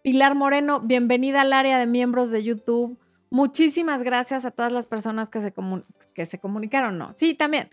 Pilar 0.05 0.35
Moreno, 0.35 0.81
bienvenida 0.81 1.41
al 1.41 1.55
área 1.55 1.79
de 1.79 1.87
miembros 1.87 2.29
de 2.31 2.45
YouTube. 2.45 2.99
Muchísimas 3.31 4.03
gracias 4.03 4.45
a 4.45 4.51
todas 4.51 4.71
las 4.71 4.85
personas 4.85 5.31
que 5.31 5.41
se, 5.41 5.55
que 6.12 6.27
se 6.27 6.39
comunicaron, 6.39 6.99
no, 6.99 7.14
sí, 7.16 7.33
también, 7.33 7.71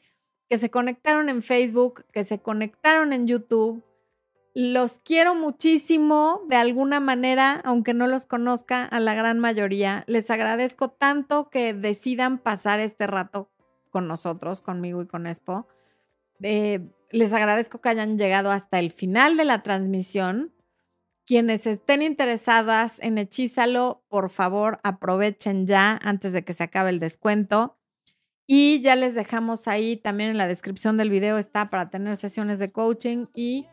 que 0.50 0.58
se 0.58 0.70
conectaron 0.70 1.28
en 1.28 1.43
Facebook, 1.43 2.06
que 2.14 2.24
se 2.24 2.39
conectaron 2.39 3.12
en 3.12 3.28
YouTube. 3.28 3.84
Los 4.58 4.99
quiero 4.99 5.36
muchísimo 5.36 6.41
de 6.47 6.56
alguna 6.56 7.01
manera, 7.01 7.60
aunque 7.66 7.93
no 7.93 8.08
los 8.08 8.26
conozca 8.26 8.86
a 8.86 9.01
la 9.01 9.14
gran 9.14 9.38
mayoría. 9.38 10.06
Les 10.08 10.32
agradezco 10.32 10.91
tanto 10.91 11.49
que 11.49 11.74
decidan 11.74 12.38
pasar 12.38 12.80
este 12.80 13.06
rato 13.06 13.51
con 13.89 14.08
nosotros, 14.08 14.62
conmigo 14.62 15.01
y 15.01 15.08
con 15.08 15.28
Expo. 15.28 15.68
Eh, 16.41 16.89
les 17.12 17.34
agradezco 17.34 17.80
que 17.80 17.89
hayan 17.89 18.18
llegado 18.18 18.49
hasta 18.49 18.80
el 18.80 18.91
final 18.91 19.36
de 19.36 19.43
la 19.43 19.62
transmisión. 19.62 20.53
Quienes 21.26 21.68
estén 21.68 22.01
interesadas 22.01 22.99
en 23.01 23.18
Hechízalo, 23.18 24.06
por 24.08 24.30
favor, 24.30 24.80
aprovechen 24.84 25.68
ya 25.68 25.99
antes 26.01 26.32
de 26.32 26.45
que 26.45 26.53
se 26.53 26.64
acabe 26.64 26.91
el 26.91 27.01
descuento. 27.01 27.78
Y 28.47 28.80
ya 28.80 28.95
les 28.95 29.16
dejamos 29.16 29.68
ahí 29.68 29.97
también 29.97 30.30
en 30.30 30.38
la 30.38 30.47
descripción 30.47 30.95
del 30.95 31.10
video 31.10 31.38
está 31.38 31.66
para 31.66 31.89
tener 31.89 32.16
sesiones 32.16 32.58
de 32.58 32.72
coaching 32.72 33.26
y 33.34 33.68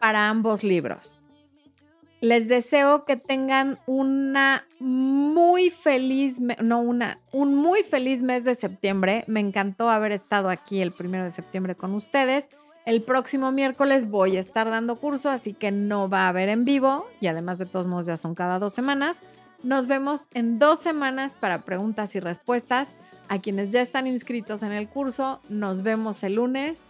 para 0.00 0.28
ambos 0.28 0.64
libros. 0.64 1.20
Les 2.20 2.48
deseo 2.48 3.04
que 3.04 3.16
tengan 3.16 3.78
una 3.86 4.66
muy 4.78 5.70
feliz, 5.70 6.38
no 6.60 6.80
una, 6.80 7.18
un 7.32 7.54
muy 7.54 7.82
feliz 7.82 8.22
mes 8.22 8.44
de 8.44 8.54
septiembre. 8.54 9.24
Me 9.26 9.40
encantó 9.40 9.88
haber 9.88 10.12
estado 10.12 10.50
aquí 10.50 10.82
el 10.82 10.92
primero 10.92 11.24
de 11.24 11.30
septiembre 11.30 11.76
con 11.76 11.94
ustedes. 11.94 12.48
El 12.84 13.02
próximo 13.02 13.52
miércoles 13.52 14.10
voy 14.10 14.36
a 14.36 14.40
estar 14.40 14.68
dando 14.68 14.96
curso, 14.96 15.30
así 15.30 15.54
que 15.54 15.70
no 15.70 16.10
va 16.10 16.24
a 16.24 16.28
haber 16.28 16.48
en 16.48 16.64
vivo 16.64 17.06
y 17.20 17.28
además 17.28 17.58
de 17.58 17.66
todos 17.66 17.86
modos 17.86 18.06
ya 18.06 18.16
son 18.16 18.34
cada 18.34 18.58
dos 18.58 18.74
semanas. 18.74 19.22
Nos 19.62 19.86
vemos 19.86 20.28
en 20.34 20.58
dos 20.58 20.78
semanas 20.78 21.36
para 21.38 21.62
preguntas 21.62 22.14
y 22.16 22.20
respuestas. 22.20 22.94
A 23.28 23.38
quienes 23.38 23.70
ya 23.70 23.80
están 23.80 24.06
inscritos 24.06 24.62
en 24.62 24.72
el 24.72 24.88
curso, 24.88 25.40
nos 25.48 25.82
vemos 25.82 26.22
el 26.22 26.34
lunes. 26.34 26.86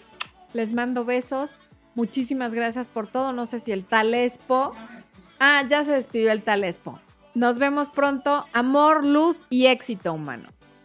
Les 0.55 0.73
mando 0.73 1.05
besos. 1.05 1.53
Muchísimas 1.95 2.55
gracias 2.55 2.89
por 2.89 3.07
todo. 3.07 3.33
No 3.33 3.47
sé 3.47 3.59
si 3.59 3.73
el 3.73 3.85
tal 3.85 4.15
Expo 4.15 4.75
Ah, 5.43 5.65
ya 5.67 5.83
se 5.85 5.93
despidió 5.93 6.31
el 6.33 6.43
tal 6.43 6.65
Expo. 6.65 7.01
Nos 7.35 7.59
vemos 7.59 7.89
pronto. 7.89 8.45
Amor, 8.53 9.05
luz 9.05 9.47
y 9.49 9.67
éxito 9.67 10.13
humanos. 10.13 10.80